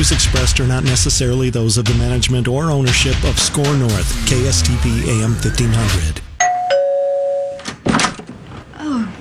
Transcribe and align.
Views 0.00 0.12
expressed 0.12 0.58
are 0.60 0.66
not 0.66 0.82
necessarily 0.82 1.50
those 1.50 1.76
of 1.76 1.84
the 1.84 1.92
management 1.92 2.48
or 2.48 2.70
ownership 2.70 3.22
of 3.22 3.38
SKOR 3.38 3.76
North, 3.76 4.10
KSTP 4.26 5.06
AM 5.06 5.32
1500. 5.32 6.22
Oh, 8.78 9.12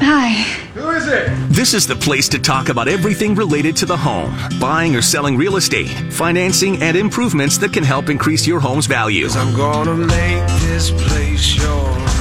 Hi. 0.00 0.32
Who 0.74 0.90
is 0.90 1.08
it? 1.08 1.30
This 1.48 1.72
is 1.72 1.86
the 1.86 1.96
place 1.96 2.28
to 2.28 2.38
talk 2.38 2.68
about 2.68 2.86
everything 2.86 3.34
related 3.34 3.76
to 3.76 3.86
the 3.86 3.96
home 3.96 4.36
buying 4.60 4.94
or 4.94 5.00
selling 5.00 5.38
real 5.38 5.56
estate, 5.56 5.88
financing, 6.12 6.82
and 6.82 6.98
improvements 6.98 7.56
that 7.56 7.72
can 7.72 7.82
help 7.82 8.10
increase 8.10 8.46
your 8.46 8.60
home's 8.60 8.84
value. 8.84 9.28
I'm 9.30 9.56
gonna 9.56 9.94
make 9.94 10.46
this 10.60 10.90
place 10.90 11.56
your 11.56 11.66
home. 11.66 12.15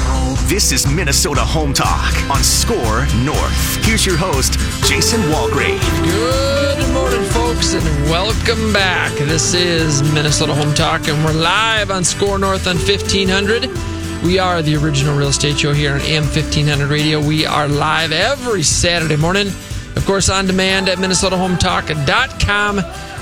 This 0.47 0.71
is 0.71 0.85
Minnesota 0.85 1.41
Home 1.41 1.73
Talk 1.73 2.13
on 2.29 2.43
SKOR 2.43 3.07
North. 3.25 3.83
Here's 3.83 4.05
your 4.05 4.15
host, 4.15 4.59
Jason 4.87 5.19
Walgrave. 5.21 5.81
Good 6.03 6.93
morning, 6.93 7.23
folks, 7.31 7.73
and 7.73 7.83
welcome 8.11 8.71
back. 8.71 9.11
This 9.17 9.55
is 9.55 10.03
Minnesota 10.13 10.53
Home 10.53 10.75
Talk, 10.75 11.07
and 11.07 11.25
we're 11.25 11.33
live 11.33 11.89
on 11.89 12.03
SKOR 12.03 12.37
North 12.37 12.67
on 12.67 12.75
1500. 12.75 13.71
We 14.23 14.37
are 14.37 14.61
the 14.61 14.75
original 14.75 15.17
real 15.17 15.29
estate 15.29 15.57
show 15.57 15.73
here 15.73 15.93
on 15.93 16.01
AM 16.01 16.25
1500 16.25 16.89
Radio. 16.89 17.19
We 17.19 17.47
are 17.47 17.67
live 17.67 18.11
every 18.11 18.61
Saturday 18.61 19.15
morning, 19.15 19.47
of 19.47 20.05
course, 20.05 20.29
on 20.29 20.45
demand 20.45 20.89
at 20.89 20.99
MinnesotaHometalk.com. 20.99 22.81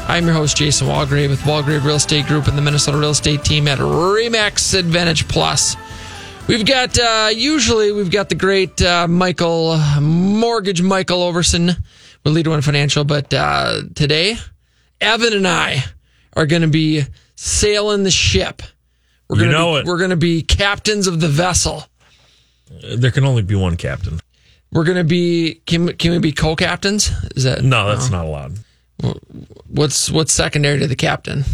I'm 0.09 0.25
your 0.25 0.33
host, 0.33 0.57
Jason 0.57 0.87
Walgrave, 0.87 1.29
with 1.29 1.39
Walgrave 1.43 1.85
Real 1.85 1.95
Estate 1.95 2.25
Group 2.25 2.47
and 2.47 2.57
the 2.57 2.61
Minnesota 2.61 2.97
Real 2.97 3.11
Estate 3.11 3.45
Team 3.45 3.69
at 3.69 3.79
RE/MAX 3.79 4.73
Advantage 4.73 5.25
Plus. 5.29 5.77
We've 6.47 6.65
got, 6.65 6.99
uh, 6.99 7.29
usually, 7.33 7.91
we've 7.93 8.11
got 8.11 8.29
the 8.29 8.35
great 8.35 8.81
uh, 8.81 9.07
Michael, 9.07 9.77
Mortgage 10.01 10.81
Michael 10.81 11.19
Overson 11.19 11.67
with 12.23 12.35
LeaderOne 12.35 12.63
Financial, 12.63 13.05
but 13.05 13.33
uh, 13.33 13.81
today, 13.95 14.35
Evan 14.99 15.33
and 15.33 15.47
I 15.47 15.83
are 16.33 16.45
going 16.45 16.61
to 16.61 16.67
be 16.67 17.03
sailing 17.35 18.03
the 18.03 18.11
ship. 18.11 18.61
We're 19.29 19.37
gonna 19.39 19.51
know 19.51 19.73
be, 19.73 19.79
it. 19.79 19.85
We're 19.85 19.97
going 19.97 20.09
to 20.09 20.17
be 20.17 20.41
captains 20.41 21.07
of 21.07 21.21
the 21.21 21.29
vessel. 21.29 21.85
There 22.97 23.11
can 23.11 23.23
only 23.25 23.41
be 23.41 23.55
one 23.55 23.77
captain. 23.77 24.19
We're 24.71 24.83
going 24.83 24.97
to 24.97 25.03
be 25.03 25.61
can 25.65 25.93
can 25.93 26.11
we 26.11 26.19
be 26.19 26.31
co-captains? 26.31 27.09
Is 27.35 27.43
that 27.43 27.63
No, 27.63 27.87
that's 27.87 28.09
not 28.09 28.25
allowed. 28.25 28.57
what's 29.67 30.09
what's 30.11 30.33
secondary 30.33 30.79
to 30.79 30.87
the 30.87 30.95
captain? 30.95 31.45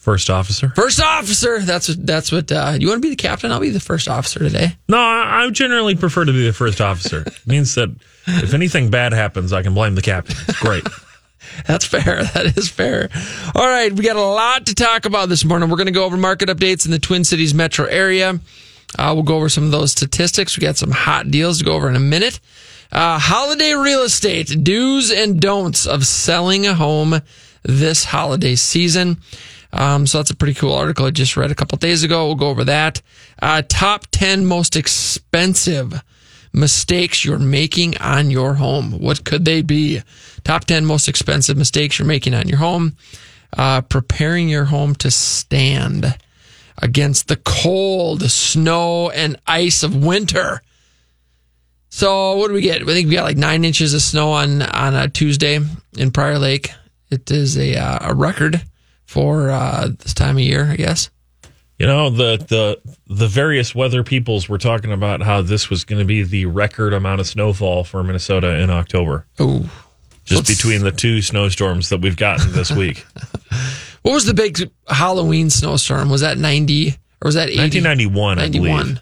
First 0.00 0.30
officer. 0.30 0.70
First 0.70 0.98
officer. 0.98 1.58
That's 1.58 1.88
what 1.90 2.06
that's 2.06 2.32
what 2.32 2.50
uh, 2.50 2.72
you 2.80 2.88
want 2.88 3.02
to 3.02 3.06
be 3.06 3.10
the 3.10 3.16
captain. 3.16 3.52
I'll 3.52 3.60
be 3.60 3.68
the 3.68 3.80
first 3.80 4.08
officer 4.08 4.38
today. 4.38 4.78
No, 4.88 4.96
I, 4.96 5.44
I 5.44 5.50
generally 5.50 5.94
prefer 5.94 6.24
to 6.24 6.32
be 6.32 6.46
the 6.46 6.54
first 6.54 6.80
officer. 6.80 7.20
It 7.20 7.46
means 7.46 7.74
that 7.74 7.90
if 8.26 8.54
anything 8.54 8.90
bad 8.90 9.12
happens, 9.12 9.52
I 9.52 9.62
can 9.62 9.74
blame 9.74 9.96
the 9.96 10.02
captain. 10.02 10.36
It's 10.48 10.58
great. 10.58 10.86
That's 11.66 11.84
fair. 11.84 12.24
That 12.24 12.56
is 12.56 12.70
fair. 12.70 13.10
All 13.54 13.66
right, 13.66 13.92
we 13.92 14.02
got 14.02 14.16
a 14.16 14.22
lot 14.22 14.66
to 14.66 14.74
talk 14.74 15.04
about 15.04 15.28
this 15.28 15.44
morning. 15.44 15.68
We're 15.68 15.76
going 15.76 15.86
to 15.86 15.92
go 15.92 16.06
over 16.06 16.16
market 16.16 16.48
updates 16.48 16.86
in 16.86 16.92
the 16.92 16.98
Twin 16.98 17.22
Cities 17.22 17.52
metro 17.52 17.84
area. 17.84 18.40
Uh, 18.98 19.12
we'll 19.14 19.22
go 19.22 19.36
over 19.36 19.50
some 19.50 19.64
of 19.64 19.70
those 19.70 19.92
statistics. 19.92 20.56
We 20.56 20.62
got 20.62 20.78
some 20.78 20.90
hot 20.90 21.30
deals 21.30 21.58
to 21.58 21.64
go 21.64 21.74
over 21.74 21.90
in 21.90 21.96
a 21.96 22.00
minute. 22.00 22.40
Uh, 22.90 23.18
holiday 23.18 23.74
real 23.74 24.02
estate 24.02 24.64
do's 24.64 25.10
and 25.12 25.40
don'ts 25.40 25.86
of 25.86 26.06
selling 26.06 26.66
a 26.66 26.74
home 26.74 27.20
this 27.62 28.04
holiday 28.04 28.54
season. 28.54 29.18
Um, 29.72 30.06
so 30.06 30.18
that's 30.18 30.30
a 30.30 30.36
pretty 30.36 30.54
cool 30.54 30.74
article 30.74 31.06
I 31.06 31.10
just 31.10 31.36
read 31.36 31.50
a 31.50 31.54
couple 31.54 31.78
days 31.78 32.02
ago. 32.02 32.26
We'll 32.26 32.34
go 32.34 32.48
over 32.48 32.64
that. 32.64 33.00
Uh, 33.40 33.62
top 33.68 34.06
10 34.10 34.44
most 34.46 34.76
expensive 34.76 36.02
mistakes 36.52 37.24
you're 37.24 37.38
making 37.38 37.96
on 37.98 38.30
your 38.30 38.54
home. 38.54 38.92
What 38.98 39.24
could 39.24 39.44
they 39.44 39.62
be? 39.62 40.02
Top 40.42 40.64
10 40.64 40.84
most 40.84 41.08
expensive 41.08 41.56
mistakes 41.56 41.98
you're 41.98 42.08
making 42.08 42.34
on 42.34 42.48
your 42.48 42.58
home. 42.58 42.96
Uh, 43.56 43.80
preparing 43.80 44.48
your 44.48 44.64
home 44.64 44.94
to 44.94 45.10
stand 45.10 46.16
against 46.82 47.28
the 47.28 47.36
cold, 47.36 48.22
snow, 48.30 49.10
and 49.10 49.36
ice 49.46 49.82
of 49.82 50.04
winter. 50.04 50.62
So 51.90 52.36
what 52.36 52.48
do 52.48 52.54
we 52.54 52.62
get? 52.62 52.82
I 52.82 52.84
think 52.86 53.08
we 53.08 53.16
got 53.16 53.24
like 53.24 53.36
nine 53.36 53.64
inches 53.64 53.92
of 53.94 54.02
snow 54.02 54.30
on 54.32 54.62
on 54.62 54.94
a 54.94 55.08
Tuesday 55.08 55.58
in 55.96 56.10
Prior 56.12 56.38
Lake. 56.38 56.70
It 57.10 57.30
is 57.30 57.56
a 57.58 57.76
uh, 57.76 58.10
a 58.10 58.14
record 58.14 58.62
for 59.06 59.50
uh, 59.50 59.88
this 59.98 60.14
time 60.14 60.36
of 60.36 60.42
year, 60.42 60.66
I 60.70 60.76
guess. 60.76 61.10
You 61.78 61.86
know, 61.86 62.10
the 62.10 62.36
the 62.36 62.92
the 63.06 63.26
various 63.28 63.74
weather 63.74 64.04
peoples 64.04 64.48
were 64.48 64.58
talking 64.58 64.92
about 64.92 65.22
how 65.22 65.40
this 65.42 65.70
was 65.70 65.84
going 65.84 65.98
to 65.98 66.04
be 66.04 66.22
the 66.22 66.46
record 66.46 66.92
amount 66.92 67.20
of 67.20 67.26
snowfall 67.26 67.84
for 67.84 68.02
Minnesota 68.02 68.58
in 68.60 68.68
October, 68.70 69.26
Oh, 69.38 69.60
just 70.24 70.48
Let's- 70.48 70.56
between 70.62 70.82
the 70.82 70.92
two 70.92 71.22
snowstorms 71.22 71.88
that 71.88 72.00
we've 72.02 72.16
gotten 72.16 72.52
this 72.52 72.70
week. 72.70 73.04
what 74.02 74.12
was 74.12 74.26
the 74.26 74.34
big 74.34 74.70
Halloween 74.88 75.48
snowstorm? 75.50 76.10
Was 76.10 76.20
that 76.20 76.36
ninety 76.38 76.90
or 77.22 77.26
was 77.28 77.34
that 77.34 77.48
80? 77.48 77.58
1991, 77.82 78.38
I 78.38 78.48
believe. 78.48 78.62
91. 78.72 79.00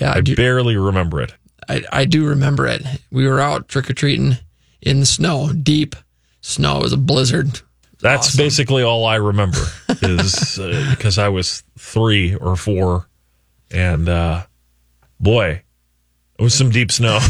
Yeah, 0.00 0.12
I 0.12 0.16
I 0.16 0.20
do. 0.22 0.34
barely 0.36 0.76
remember 0.76 1.20
it. 1.20 1.34
I, 1.68 1.82
I 1.92 2.04
do 2.06 2.26
remember 2.26 2.66
it. 2.66 2.82
We 3.10 3.26
were 3.28 3.40
out 3.40 3.68
trick 3.68 3.88
or 3.88 3.92
treating 3.94 4.36
in 4.80 5.00
the 5.00 5.06
snow, 5.06 5.52
deep 5.52 5.94
snow. 6.42 6.78
It 6.78 6.82
was 6.82 6.92
a 6.92 6.98
blizzard. 6.98 7.60
That's 8.00 8.26
Awesome. 8.28 8.38
basically 8.38 8.82
all 8.82 9.06
I 9.06 9.14
remember 9.16 9.58
is 10.02 10.58
uh, 10.58 10.88
because 10.90 11.16
I 11.18 11.28
was 11.30 11.62
three 11.78 12.34
or 12.34 12.56
four, 12.56 13.08
and 13.70 14.08
uh, 14.08 14.42
boy, 15.20 15.62
it 16.38 16.42
was 16.42 16.52
some 16.54 16.68
deep 16.70 16.92
snow. 16.92 17.18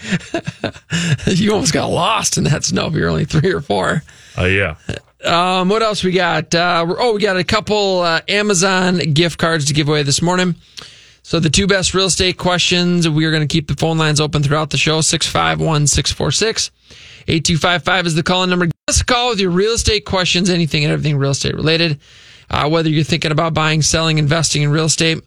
you 1.26 1.52
almost 1.52 1.72
got 1.72 1.86
lost 1.86 2.36
in 2.38 2.44
that 2.44 2.64
snow 2.64 2.86
if 2.86 2.94
you're 2.94 3.08
only 3.08 3.24
three 3.24 3.52
or 3.52 3.60
four. 3.60 4.02
Uh, 4.38 4.44
yeah, 4.44 4.76
Um, 5.24 5.68
what 5.68 5.82
else 5.82 6.02
we 6.04 6.12
got? 6.12 6.54
Uh, 6.54 6.86
oh, 6.98 7.14
we 7.14 7.20
got 7.20 7.36
a 7.36 7.44
couple 7.44 8.00
uh, 8.00 8.20
Amazon 8.28 8.98
gift 8.98 9.38
cards 9.38 9.66
to 9.66 9.74
give 9.74 9.88
away 9.88 10.02
this 10.02 10.22
morning. 10.22 10.54
So 11.22 11.38
the 11.38 11.50
two 11.50 11.66
best 11.66 11.94
real 11.94 12.06
estate 12.06 12.38
questions. 12.38 13.08
We 13.08 13.24
are 13.24 13.30
going 13.30 13.46
to 13.46 13.52
keep 13.52 13.68
the 13.68 13.74
phone 13.74 13.98
lines 13.98 14.20
open 14.20 14.42
throughout 14.42 14.70
the 14.70 14.78
show. 14.78 15.00
651 15.00 15.86
646 15.86 16.70
8255 17.28 18.06
is 18.06 18.14
the 18.14 18.22
call 18.22 18.46
number. 18.46 18.66
Give 18.66 18.74
us 18.88 19.00
a 19.00 19.04
call 19.04 19.30
with 19.30 19.40
your 19.40 19.50
real 19.50 19.72
estate 19.72 20.04
questions, 20.04 20.50
anything 20.50 20.84
and 20.84 20.92
everything 20.92 21.16
real 21.16 21.30
estate 21.30 21.54
related. 21.54 22.00
Uh, 22.48 22.68
whether 22.68 22.88
you're 22.88 23.04
thinking 23.04 23.30
about 23.30 23.54
buying, 23.54 23.82
selling, 23.82 24.18
investing 24.18 24.62
in 24.62 24.70
real 24.70 24.86
estate, 24.86 25.22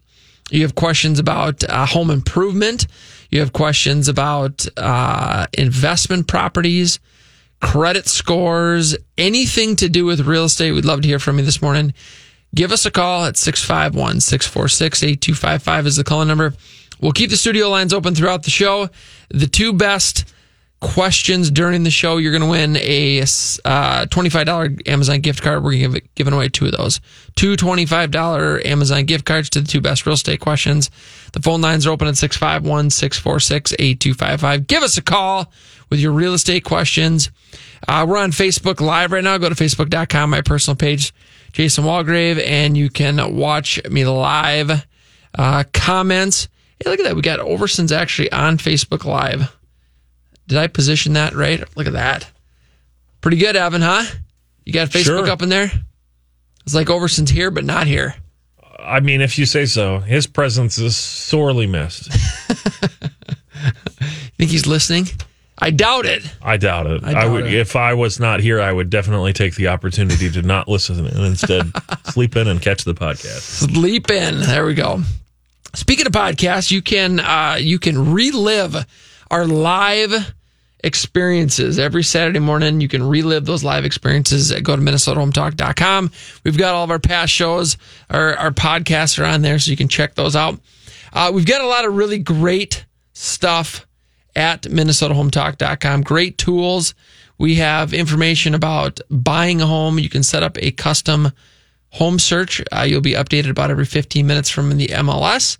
you 0.49 0.63
have 0.63 0.75
questions 0.75 1.19
about 1.19 1.63
uh, 1.63 1.85
home 1.85 2.09
improvement, 2.09 2.87
you 3.29 3.39
have 3.39 3.53
questions 3.53 4.09
about 4.09 4.65
uh, 4.75 5.47
investment 5.53 6.27
properties, 6.27 6.99
credit 7.61 8.07
scores, 8.07 8.95
anything 9.17 9.77
to 9.77 9.87
do 9.87 10.05
with 10.05 10.19
real 10.21 10.45
estate. 10.45 10.73
We'd 10.73 10.85
love 10.85 11.01
to 11.01 11.07
hear 11.07 11.19
from 11.19 11.39
you 11.39 11.45
this 11.45 11.61
morning. 11.61 11.93
Give 12.55 12.71
us 12.71 12.85
a 12.85 12.91
call 12.91 13.25
at 13.25 13.37
651 13.37 14.21
646 14.21 15.03
8255 15.03 15.87
is 15.87 15.95
the 15.95 16.03
call 16.03 16.23
number. 16.25 16.53
We'll 17.01 17.11
keep 17.11 17.29
the 17.29 17.37
studio 17.37 17.69
lines 17.69 17.93
open 17.93 18.15
throughout 18.15 18.43
the 18.43 18.51
show. 18.51 18.89
The 19.29 19.47
two 19.47 19.73
best 19.73 20.31
questions 20.83 21.49
during 21.49 21.83
the 21.83 21.89
show, 21.89 22.17
you're 22.17 22.37
going 22.37 22.43
to 22.43 22.49
win 22.49 22.75
a 22.77 23.21
uh, 23.21 24.05
$25 24.05 24.87
Amazon 24.87 25.21
gift 25.21 25.41
card. 25.41 25.63
We're 25.63 25.79
going 25.79 25.93
to 25.93 26.01
giving 26.15 26.33
away 26.33 26.49
two 26.49 26.65
of 26.65 26.73
those. 26.73 26.99
Two 27.35 27.55
$25 27.55 28.65
Amazon 28.65 29.05
gift 29.05 29.25
cards 29.25 29.49
to 29.51 29.61
the 29.61 29.67
two 29.67 29.81
best 29.81 30.05
real 30.05 30.13
estate 30.13 30.41
questions. 30.41 30.91
The 31.31 31.41
phone 31.41 31.61
lines 31.61 31.87
are 31.87 31.91
open 31.91 32.07
at 32.07 32.17
651 32.17 32.89
646 32.89 33.73
8255. 33.79 34.67
Give 34.67 34.83
us 34.83 34.97
a 34.97 35.01
call 35.01 35.51
with 35.89 35.99
your 35.99 36.11
real 36.11 36.33
estate 36.33 36.65
questions. 36.65 37.31
Uh, 37.87 38.05
we're 38.07 38.17
on 38.17 38.31
Facebook 38.31 38.81
Live 38.81 39.11
right 39.11 39.23
now. 39.23 39.37
Go 39.37 39.49
to 39.49 39.55
facebook.com, 39.55 40.29
my 40.29 40.41
personal 40.41 40.75
page, 40.75 41.13
Jason 41.53 41.85
Walgrave, 41.85 42.43
and 42.45 42.75
you 42.75 42.89
can 42.89 43.35
watch 43.35 43.81
me 43.89 44.05
live. 44.05 44.85
Uh, 45.35 45.63
comments. 45.73 46.47
Hey, 46.83 46.89
look 46.89 46.99
at 46.99 47.03
that. 47.05 47.15
We 47.15 47.21
got 47.21 47.39
Overson's 47.39 47.91
actually 47.91 48.31
on 48.31 48.57
Facebook 48.57 49.05
Live. 49.05 49.55
Did 50.47 50.57
I 50.57 50.67
position 50.67 51.13
that 51.13 51.33
right? 51.33 51.63
Look 51.77 51.87
at 51.87 51.93
that. 51.93 52.29
Pretty 53.21 53.37
good, 53.37 53.55
Evan, 53.55 53.81
huh? 53.81 54.03
You 54.65 54.73
got 54.73 54.89
Facebook 54.89 55.25
Sure. 55.25 55.29
up 55.29 55.41
in 55.41 55.49
there? 55.49 55.71
It's 56.65 56.75
like 56.75 56.89
Overson's 56.89 57.29
here, 57.29 57.51
but 57.51 57.63
not 57.63 57.87
here. 57.87 58.15
I 58.79 58.99
mean, 58.99 59.21
if 59.21 59.39
you 59.39 59.45
say 59.45 59.65
so, 59.65 59.99
his 59.99 60.27
presence 60.27 60.77
is 60.77 60.97
sorely 60.97 61.67
missed. 61.67 62.11
Think 64.37 64.51
he's 64.51 64.67
listening? 64.67 65.05
I 65.63 65.69
doubt 65.69 66.05
it. 66.05 66.29
I 66.41 66.57
doubt 66.57 66.87
it. 66.87 67.05
I 67.05 67.21
I, 67.21 67.25
would, 67.25 67.45
it. 67.45 67.53
if 67.53 67.77
I 67.77 67.93
was 67.93 68.19
not 68.19 68.41
here, 68.41 68.59
I 68.59 68.69
would 68.69 68.89
definitely 68.89 69.31
take 69.31 69.55
the 69.55 69.69
opportunity 69.69 70.29
to 70.29 70.41
not 70.41 70.67
listen 70.67 71.05
and 71.05 71.25
instead 71.25 71.71
sleep 72.11 72.35
in 72.35 72.49
and 72.49 72.61
catch 72.61 72.83
the 72.83 72.93
podcast. 72.93 73.69
Sleep 73.69 74.11
in. 74.11 74.41
There 74.41 74.65
we 74.65 74.73
go. 74.73 75.01
Speaking 75.73 76.05
of 76.05 76.11
podcasts, 76.11 76.69
you 76.69 76.81
can 76.81 77.21
uh, 77.21 77.55
you 77.61 77.79
can 77.79 78.11
relive 78.11 78.75
our 79.31 79.47
live 79.47 80.33
experiences 80.83 81.79
every 81.79 82.03
Saturday 82.03 82.39
morning. 82.39 82.81
You 82.81 82.89
can 82.89 83.01
relive 83.01 83.45
those 83.45 83.63
live 83.63 83.85
experiences. 83.85 84.51
At, 84.51 84.63
go 84.63 84.75
to 84.75 84.81
MinnesotaHometalk.com. 84.81 86.11
We've 86.43 86.57
got 86.57 86.75
all 86.75 86.83
of 86.83 86.91
our 86.91 86.99
past 86.99 87.31
shows. 87.31 87.77
Our 88.09 88.35
our 88.35 88.51
podcasts 88.51 89.17
are 89.17 89.23
on 89.23 89.43
there, 89.43 89.59
so 89.59 89.71
you 89.71 89.77
can 89.77 89.87
check 89.87 90.15
those 90.15 90.35
out. 90.35 90.59
Uh, 91.13 91.31
we've 91.33 91.45
got 91.45 91.61
a 91.61 91.67
lot 91.67 91.85
of 91.85 91.95
really 91.95 92.19
great 92.19 92.85
stuff 93.13 93.87
at 94.35 94.63
minnesotahometalk.com. 94.63 96.01
Great 96.01 96.37
tools. 96.37 96.93
We 97.37 97.55
have 97.55 97.93
information 97.93 98.55
about 98.55 98.99
buying 99.09 99.61
a 99.61 99.65
home. 99.65 99.99
You 99.99 100.09
can 100.09 100.23
set 100.23 100.43
up 100.43 100.57
a 100.59 100.71
custom 100.71 101.31
home 101.89 102.19
search. 102.19 102.61
Uh, 102.71 102.81
you'll 102.81 103.01
be 103.01 103.13
updated 103.13 103.49
about 103.49 103.71
every 103.71 103.85
15 103.85 104.25
minutes 104.25 104.49
from 104.49 104.75
the 104.77 104.87
MLS. 104.87 105.57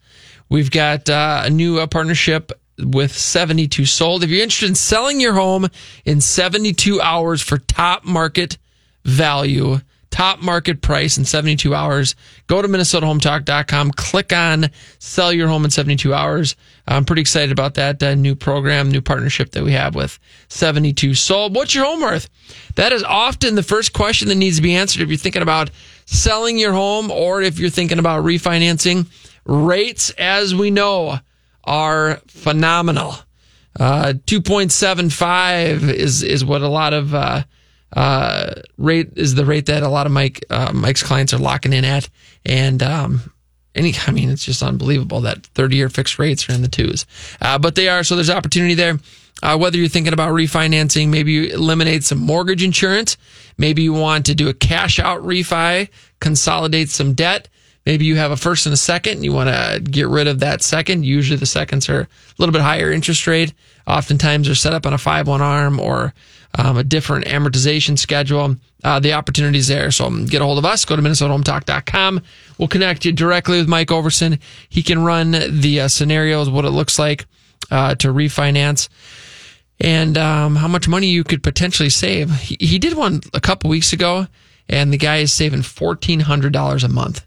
We've 0.49 0.71
got 0.71 1.09
uh, 1.09 1.43
a 1.45 1.49
new 1.49 1.79
uh, 1.79 1.87
partnership 1.87 2.51
with 2.79 3.15
72 3.15 3.85
Sold. 3.85 4.23
If 4.23 4.29
you're 4.29 4.41
interested 4.41 4.69
in 4.69 4.75
selling 4.75 5.19
your 5.19 5.33
home 5.33 5.67
in 6.05 6.21
72 6.21 7.01
hours 7.01 7.41
for 7.41 7.57
top 7.57 8.03
market 8.03 8.57
value, 9.03 9.79
top 10.13 10.43
market 10.43 10.79
price 10.79 11.17
in 11.17 11.25
72 11.25 11.73
hours, 11.73 12.15
go 12.45 12.61
to 12.61 12.67
minnesotahometalk.com, 12.67 13.91
click 13.93 14.31
on 14.31 14.69
sell 14.99 15.33
your 15.33 15.47
home 15.47 15.65
in 15.65 15.71
72 15.71 16.13
hours. 16.13 16.55
I'm 16.87 17.03
pretty 17.03 17.23
excited 17.23 17.51
about 17.51 17.73
that 17.75 18.03
uh, 18.03 18.13
new 18.13 18.35
program, 18.35 18.91
new 18.91 19.01
partnership 19.01 19.53
that 19.53 19.63
we 19.63 19.71
have 19.71 19.95
with 19.95 20.19
72 20.49 21.15
Sold. 21.15 21.55
What's 21.55 21.73
your 21.73 21.85
home 21.85 22.01
worth? 22.01 22.29
That 22.75 22.91
is 22.91 23.01
often 23.01 23.55
the 23.55 23.63
first 23.63 23.93
question 23.93 24.27
that 24.27 24.35
needs 24.35 24.57
to 24.57 24.61
be 24.61 24.75
answered 24.75 25.01
if 25.01 25.09
you're 25.09 25.17
thinking 25.17 25.41
about 25.41 25.71
selling 26.05 26.59
your 26.59 26.73
home 26.73 27.09
or 27.09 27.41
if 27.41 27.57
you're 27.57 27.71
thinking 27.71 27.97
about 27.97 28.23
refinancing. 28.23 29.07
Rates, 29.45 30.11
as 30.11 30.53
we 30.53 30.69
know, 30.69 31.17
are 31.63 32.21
phenomenal. 32.27 33.15
Uh, 33.79 34.13
2.75 34.27 35.89
is, 35.89 36.21
is 36.21 36.45
what 36.45 36.61
a 36.61 36.67
lot 36.67 36.93
of, 36.93 37.15
uh, 37.15 37.41
uh, 37.95 38.53
rate 38.77 39.11
is 39.15 39.35
the 39.35 39.45
rate 39.45 39.67
that 39.67 39.83
a 39.83 39.89
lot 39.89 40.05
of 40.05 40.11
Mike, 40.11 40.43
uh, 40.49 40.71
Mike's 40.73 41.03
clients 41.03 41.33
are 41.33 41.37
locking 41.39 41.73
in 41.73 41.85
at. 41.85 42.09
And, 42.45 42.81
um, 42.81 43.33
any, 43.75 43.93
I 44.07 44.11
mean, 44.11 44.29
it's 44.29 44.45
just 44.45 44.61
unbelievable 44.61 45.21
that 45.21 45.45
30 45.45 45.75
year 45.75 45.89
fixed 45.89 46.19
rates 46.19 46.49
are 46.49 46.53
in 46.53 46.61
the 46.61 46.67
twos. 46.67 47.05
Uh, 47.41 47.57
but 47.57 47.75
they 47.75 47.89
are, 47.89 48.03
so 48.03 48.15
there's 48.15 48.29
opportunity 48.29 48.73
there. 48.73 48.99
Uh, 49.41 49.57
whether 49.57 49.77
you're 49.77 49.89
thinking 49.89 50.13
about 50.13 50.31
refinancing, 50.31 51.09
maybe 51.09 51.31
you 51.31 51.53
eliminate 51.53 52.03
some 52.03 52.19
mortgage 52.19 52.63
insurance. 52.63 53.17
Maybe 53.57 53.81
you 53.81 53.93
want 53.93 54.25
to 54.27 54.35
do 54.35 54.47
a 54.47 54.53
cash 54.53 54.99
out 54.99 55.21
refi, 55.21 55.89
consolidate 56.19 56.89
some 56.89 57.13
debt. 57.13 57.49
Maybe 57.85 58.05
you 58.05 58.15
have 58.15 58.31
a 58.31 58.37
first 58.37 58.65
and 58.65 58.73
a 58.73 58.77
second 58.77 59.13
and 59.13 59.25
you 59.25 59.33
want 59.33 59.49
to 59.49 59.81
get 59.81 60.07
rid 60.07 60.27
of 60.27 60.39
that 60.39 60.61
second. 60.61 61.05
Usually 61.05 61.37
the 61.37 61.45
seconds 61.45 61.89
are 61.89 62.01
a 62.01 62.07
little 62.37 62.53
bit 62.53 62.61
higher 62.61 62.91
interest 62.91 63.27
rate. 63.27 63.53
Oftentimes 63.85 64.47
they're 64.47 64.55
set 64.55 64.73
up 64.73 64.85
on 64.85 64.93
a 64.93 64.97
5-1 64.97 65.41
arm 65.41 65.79
or 65.79 66.13
um, 66.57 66.77
a 66.77 66.83
different 66.83 67.25
amortization 67.25 67.97
schedule. 67.97 68.55
Uh, 68.83 68.99
the 68.99 69.13
opportunities 69.13 69.69
there. 69.69 69.91
So 69.91 70.05
um, 70.05 70.25
get 70.25 70.41
a 70.41 70.45
hold 70.45 70.57
of 70.57 70.65
us. 70.65 70.83
Go 70.83 70.97
to 70.97 71.01
minnesotahometalk.com. 71.01 72.21
We'll 72.57 72.67
connect 72.67 73.05
you 73.05 73.13
directly 73.13 73.57
with 73.57 73.69
Mike 73.69 73.87
Overson. 73.87 74.39
He 74.67 74.83
can 74.83 75.03
run 75.03 75.31
the 75.31 75.81
uh, 75.81 75.87
scenarios, 75.87 76.49
what 76.49 76.65
it 76.65 76.71
looks 76.71 76.99
like 76.99 77.25
uh, 77.71 77.95
to 77.95 78.09
refinance 78.09 78.89
and 79.79 80.17
um, 80.17 80.55
how 80.55 80.67
much 80.67 80.87
money 80.87 81.07
you 81.07 81.23
could 81.23 81.43
potentially 81.43 81.89
save. 81.89 82.31
He, 82.31 82.57
he 82.59 82.79
did 82.79 82.93
one 82.95 83.21
a 83.33 83.41
couple 83.41 83.69
weeks 83.69 83.93
ago, 83.93 84.27
and 84.69 84.93
the 84.93 84.97
guy 84.97 85.17
is 85.17 85.33
saving 85.33 85.61
fourteen 85.61 86.21
hundred 86.21 86.53
dollars 86.53 86.83
a 86.83 86.89
month. 86.89 87.25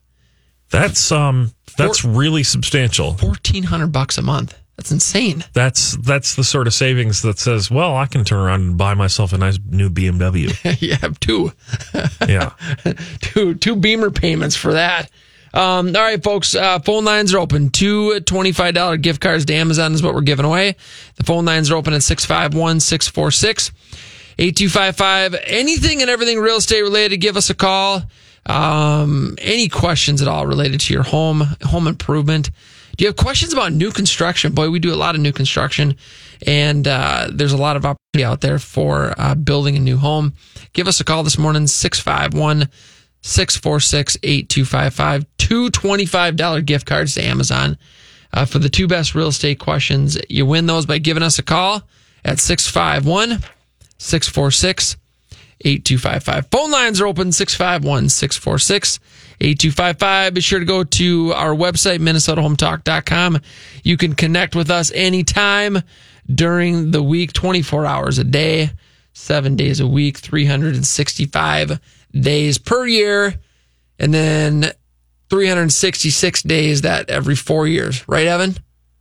That's 0.70 1.12
um 1.12 1.52
that's 1.76 2.04
really 2.04 2.42
substantial. 2.42 3.14
Fourteen 3.14 3.64
hundred 3.64 3.92
bucks 3.92 4.18
a 4.18 4.22
month. 4.22 4.58
That's 4.76 4.92
insane. 4.92 5.42
That's 5.54 5.96
that's 5.96 6.34
the 6.34 6.44
sort 6.44 6.66
of 6.66 6.74
savings 6.74 7.22
that 7.22 7.38
says, 7.38 7.70
well, 7.70 7.96
I 7.96 8.06
can 8.06 8.24
turn 8.24 8.40
around 8.40 8.60
and 8.60 8.78
buy 8.78 8.92
myself 8.94 9.32
a 9.32 9.38
nice 9.38 9.58
new 9.70 9.88
BMW. 9.88 10.80
you 10.82 10.94
have 10.96 11.18
two, 11.18 11.52
yeah, 12.28 12.52
two 13.20 13.54
two 13.54 13.76
Beamer 13.76 14.10
payments 14.10 14.54
for 14.54 14.74
that. 14.74 15.10
Um, 15.54 15.96
all 15.96 16.02
right, 16.02 16.22
folks. 16.22 16.54
Uh, 16.54 16.78
phone 16.80 17.06
lines 17.06 17.32
are 17.32 17.38
open. 17.38 17.70
Two 17.70 18.20
$25 18.20 19.00
gift 19.00 19.22
cards 19.22 19.46
to 19.46 19.54
Amazon 19.54 19.94
is 19.94 20.02
what 20.02 20.14
we're 20.14 20.20
giving 20.20 20.44
away. 20.44 20.76
The 21.14 21.24
phone 21.24 21.46
lines 21.46 21.70
are 21.70 21.76
open 21.76 21.94
at 21.94 22.02
651 22.02 22.80
646 22.80 23.72
8255. 24.38 25.36
Anything 25.46 26.02
and 26.02 26.10
everything 26.10 26.38
real 26.38 26.56
estate 26.56 26.82
related, 26.82 27.18
give 27.22 27.38
us 27.38 27.48
a 27.48 27.54
call. 27.54 28.02
Um, 28.44 29.36
any 29.40 29.68
questions 29.68 30.20
at 30.20 30.28
all 30.28 30.46
related 30.46 30.80
to 30.80 30.92
your 30.92 31.04
home, 31.04 31.42
home 31.62 31.86
improvement? 31.86 32.50
Do 32.96 33.04
you 33.04 33.08
have 33.08 33.16
questions 33.16 33.52
about 33.52 33.72
new 33.72 33.90
construction? 33.90 34.52
Boy, 34.52 34.70
we 34.70 34.78
do 34.78 34.92
a 34.92 34.96
lot 34.96 35.14
of 35.14 35.20
new 35.20 35.32
construction, 35.32 35.96
and 36.46 36.88
uh, 36.88 37.28
there's 37.30 37.52
a 37.52 37.58
lot 37.58 37.76
of 37.76 37.84
opportunity 37.84 38.24
out 38.24 38.40
there 38.40 38.58
for 38.58 39.14
uh, 39.18 39.34
building 39.34 39.76
a 39.76 39.80
new 39.80 39.98
home. 39.98 40.32
Give 40.72 40.88
us 40.88 40.98
a 40.98 41.04
call 41.04 41.22
this 41.22 41.36
morning, 41.36 41.66
651 41.66 42.68
646 43.20 44.16
8255. 44.22 45.26
Two 45.36 45.70
$25 45.70 46.64
gift 46.64 46.86
cards 46.86 47.14
to 47.14 47.22
Amazon 47.22 47.76
uh, 48.32 48.46
for 48.46 48.58
the 48.58 48.70
two 48.70 48.86
best 48.86 49.14
real 49.14 49.28
estate 49.28 49.58
questions. 49.58 50.16
You 50.30 50.46
win 50.46 50.66
those 50.66 50.86
by 50.86 50.98
giving 50.98 51.22
us 51.22 51.38
a 51.38 51.42
call 51.42 51.82
at 52.24 52.38
651 52.38 53.42
646 53.98 54.96
8255. 55.60 56.46
Phone 56.50 56.70
lines 56.70 57.00
are 57.00 57.06
open 57.06 57.32
651 57.32 58.08
646 58.08 59.00
8255. 59.40 60.34
Be 60.34 60.40
sure 60.40 60.58
to 60.58 60.64
go 60.64 60.84
to 60.84 61.32
our 61.34 61.54
website, 61.54 61.98
MinnesotaHometalk.com. 61.98 63.40
You 63.82 63.96
can 63.96 64.14
connect 64.14 64.54
with 64.54 64.70
us 64.70 64.90
anytime 64.94 65.82
during 66.32 66.90
the 66.90 67.02
week, 67.02 67.32
24 67.32 67.86
hours 67.86 68.18
a 68.18 68.24
day, 68.24 68.70
seven 69.12 69.56
days 69.56 69.80
a 69.80 69.86
week, 69.86 70.18
365 70.18 71.80
days 72.12 72.58
per 72.58 72.86
year, 72.86 73.34
and 73.98 74.12
then 74.12 74.72
366 75.30 76.42
days 76.42 76.82
that 76.82 77.10
every 77.10 77.36
four 77.36 77.66
years. 77.66 78.06
Right, 78.08 78.26
Evan? 78.26 78.56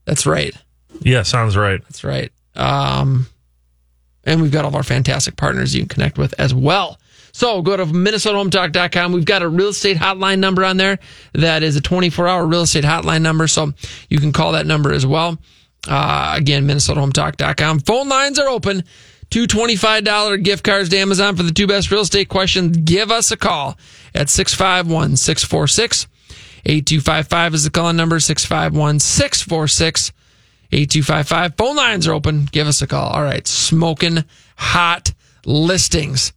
That's 0.06 0.26
right. 0.26 0.56
Yeah, 1.02 1.24
sounds 1.24 1.58
right. 1.58 1.82
That's 1.84 2.04
right. 2.04 2.32
Um, 2.56 3.28
and 4.24 4.42
we've 4.42 4.52
got 4.52 4.66
all 4.66 4.70
of 4.70 4.76
our 4.76 4.84
fantastic 4.84 5.36
partners 5.36 5.76
you 5.76 5.82
can 5.82 5.90
connect 5.90 6.18
with 6.18 6.34
as 6.40 6.54
well. 6.54 7.00
So 7.36 7.62
go 7.62 7.76
to 7.76 7.86
MinnesotaHometalk.com. 7.86 9.12
We've 9.12 9.26
got 9.26 9.42
a 9.42 9.50
real 9.50 9.68
estate 9.68 9.98
hotline 9.98 10.40
number 10.40 10.64
on 10.64 10.78
there 10.78 11.00
that 11.34 11.64
is 11.64 11.76
a 11.76 11.82
24 11.82 12.30
hour 12.30 12.46
real 12.46 12.62
estate 12.62 12.86
hotline 12.86 13.24
number. 13.24 13.50
So 13.50 13.74
you 14.08 14.20
can 14.20 14.32
call 14.32 14.54
that 14.54 14.66
number 14.66 14.94
as 14.94 15.06
well. 15.06 15.38
Uh, 15.86 16.36
again, 16.38 16.66
MinnesotaHometalk.com. 16.66 17.80
Phone 17.80 18.08
lines 18.08 18.40
are 18.40 18.48
open. 18.48 18.86
Two 19.32 19.48
$25 19.48 20.44
gift 20.46 20.64
cards 20.64 20.88
to 20.88 20.98
Amazon 20.98 21.36
for 21.36 21.44
the 21.44 21.52
two 21.52 21.68
best 21.68 21.92
real 21.92 22.04
estate 22.04 22.30
questions. 22.30 22.78
Give 22.78 23.12
us 23.12 23.32
a 23.32 23.38
call 23.38 23.78
at 24.14 24.30
651 24.30 25.18
646 25.18 26.08
8255 26.66 27.54
is 27.54 27.64
the 27.66 27.70
calling 27.70 27.98
number 27.98 28.18
651 28.18 29.00
646 29.02 30.14
8255. 30.72 31.56
Phone 31.58 31.76
lines 31.76 32.08
are 32.08 32.14
open. 32.14 32.46
Give 32.46 32.66
us 32.66 32.82
a 32.82 32.88
call. 32.88 33.10
All 33.10 33.24
right. 33.24 33.46
Smoking 33.46 34.24
hot 34.56 35.12
listings. 35.46 36.32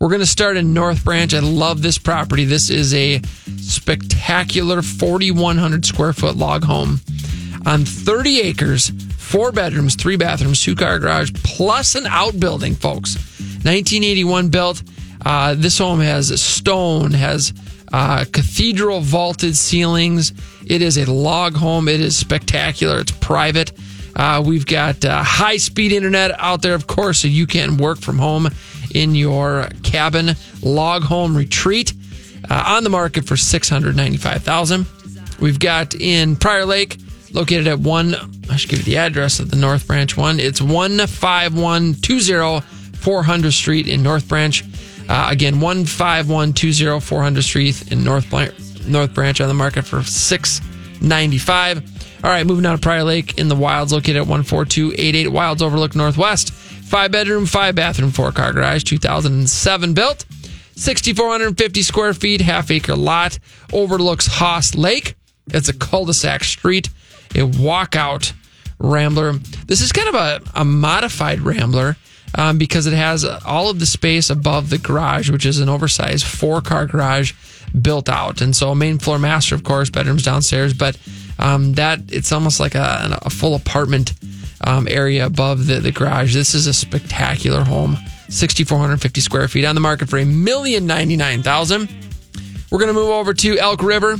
We're 0.00 0.08
going 0.08 0.20
to 0.20 0.26
start 0.26 0.56
in 0.56 0.72
North 0.72 1.04
Branch. 1.04 1.34
I 1.34 1.40
love 1.40 1.82
this 1.82 1.98
property. 1.98 2.46
This 2.46 2.70
is 2.70 2.94
a 2.94 3.20
spectacular 3.58 4.80
4,100 4.80 5.84
square 5.84 6.14
foot 6.14 6.36
log 6.36 6.64
home 6.64 7.02
on 7.66 7.84
30 7.84 8.40
acres, 8.40 8.88
four 9.18 9.52
bedrooms, 9.52 9.96
three 9.96 10.16
bathrooms, 10.16 10.62
two 10.62 10.74
car 10.74 10.98
garage, 10.98 11.32
plus 11.44 11.96
an 11.96 12.06
outbuilding, 12.06 12.76
folks. 12.76 13.16
1981 13.62 14.48
built. 14.48 14.82
Uh, 15.22 15.52
this 15.52 15.76
home 15.76 16.00
has 16.00 16.40
stone, 16.40 17.10
has 17.10 17.52
uh, 17.92 18.24
cathedral 18.32 19.02
vaulted 19.02 19.54
ceilings. 19.54 20.32
It 20.66 20.80
is 20.80 20.96
a 20.96 21.12
log 21.12 21.54
home. 21.54 21.88
It 21.88 22.00
is 22.00 22.16
spectacular. 22.16 23.00
It's 23.00 23.12
private. 23.12 23.72
Uh, 24.16 24.42
we've 24.44 24.64
got 24.64 25.04
uh, 25.04 25.22
high 25.22 25.58
speed 25.58 25.92
internet 25.92 26.30
out 26.38 26.62
there, 26.62 26.74
of 26.74 26.86
course, 26.86 27.18
so 27.18 27.28
you 27.28 27.46
can 27.46 27.76
work 27.76 27.98
from 27.98 28.18
home 28.18 28.48
in 28.94 29.14
your 29.14 29.68
cabin 29.82 30.34
log 30.62 31.02
home 31.02 31.36
retreat. 31.36 31.94
Uh, 32.48 32.64
on 32.66 32.84
the 32.84 32.90
market 32.90 33.26
for 33.26 33.36
six 33.36 33.68
hundred 33.68 33.94
ninety 33.96 34.16
five 34.16 34.42
thousand. 34.42 34.86
We've 35.40 35.58
got 35.58 35.94
in 35.94 36.36
Prior 36.36 36.64
Lake, 36.64 36.96
located 37.32 37.66
at 37.66 37.78
one. 37.78 38.14
I 38.50 38.56
should 38.56 38.70
give 38.70 38.80
you 38.80 38.84
the 38.86 38.96
address 38.96 39.40
of 39.40 39.50
the 39.50 39.56
North 39.56 39.86
Branch 39.86 40.16
one. 40.16 40.40
It's 40.40 40.60
one 40.60 40.98
five 41.06 41.56
one 41.56 41.94
two 41.94 42.18
zero 42.18 42.60
four 42.94 43.22
hundred 43.22 43.52
Street 43.52 43.86
in 43.86 44.02
North 44.02 44.26
Branch. 44.26 44.64
Uh, 45.08 45.28
again, 45.30 45.60
one 45.60 45.84
five 45.84 46.28
one 46.28 46.52
two 46.52 46.72
zero 46.72 46.98
four 46.98 47.22
hundred 47.22 47.42
Street 47.42 47.92
in 47.92 48.02
North 48.02 48.32
North 48.86 49.14
Branch 49.14 49.40
on 49.40 49.48
the 49.48 49.54
market 49.54 49.82
for 49.84 50.02
six 50.02 50.60
ninety 51.00 51.38
five. 51.38 51.82
All 52.22 52.30
right, 52.30 52.46
moving 52.46 52.66
on 52.66 52.76
to 52.76 52.80
Prior 52.80 53.04
Lake 53.04 53.38
in 53.38 53.48
the 53.48 53.56
Wilds, 53.56 53.92
located 53.92 54.16
at 54.16 54.26
14288 54.26 55.28
Wilds 55.28 55.62
Overlook 55.62 55.94
Northwest. 55.94 56.52
Five 56.90 57.12
bedroom, 57.12 57.46
five 57.46 57.76
bathroom, 57.76 58.10
four 58.10 58.32
car 58.32 58.52
garage, 58.52 58.82
2007 58.82 59.94
built. 59.94 60.24
6,450 60.74 61.82
square 61.82 62.12
feet, 62.12 62.40
half 62.40 62.68
acre 62.68 62.96
lot, 62.96 63.38
overlooks 63.72 64.26
Haas 64.26 64.74
Lake. 64.74 65.14
It's 65.52 65.68
a 65.68 65.72
cul 65.72 66.06
de 66.06 66.12
sac 66.12 66.42
street, 66.42 66.88
a 67.36 67.46
walkout 67.46 68.32
Rambler. 68.80 69.34
This 69.66 69.82
is 69.82 69.92
kind 69.92 70.08
of 70.08 70.16
a, 70.16 70.40
a 70.56 70.64
modified 70.64 71.42
Rambler 71.42 71.96
um, 72.36 72.58
because 72.58 72.88
it 72.88 72.94
has 72.94 73.24
all 73.24 73.70
of 73.70 73.78
the 73.78 73.86
space 73.86 74.28
above 74.28 74.68
the 74.68 74.78
garage, 74.78 75.30
which 75.30 75.46
is 75.46 75.60
an 75.60 75.68
oversized 75.68 76.26
four 76.26 76.60
car 76.60 76.86
garage 76.86 77.34
built 77.80 78.08
out. 78.08 78.40
And 78.40 78.56
so, 78.56 78.74
main 78.74 78.98
floor 78.98 79.20
master, 79.20 79.54
of 79.54 79.62
course, 79.62 79.90
bedrooms 79.90 80.24
downstairs, 80.24 80.74
but 80.74 80.98
um, 81.38 81.74
that 81.74 82.00
it's 82.08 82.32
almost 82.32 82.58
like 82.58 82.74
a, 82.74 83.20
a 83.22 83.30
full 83.30 83.54
apartment 83.54 84.12
um, 84.66 84.86
area 84.88 85.26
above 85.26 85.66
the, 85.66 85.80
the 85.80 85.92
garage. 85.92 86.34
This 86.34 86.54
is 86.54 86.66
a 86.66 86.72
spectacular 86.72 87.62
home, 87.62 87.96
6,450 88.28 89.20
square 89.20 89.48
feet 89.48 89.64
on 89.64 89.74
the 89.74 89.80
market 89.80 90.08
for 90.08 90.18
a 90.18 90.24
million 90.24 90.86
ninety 90.86 91.16
nine 91.16 91.42
thousand. 91.42 91.88
We're 92.70 92.78
going 92.78 92.88
to 92.88 92.94
move 92.94 93.10
over 93.10 93.34
to 93.34 93.58
Elk 93.58 93.82
River, 93.82 94.16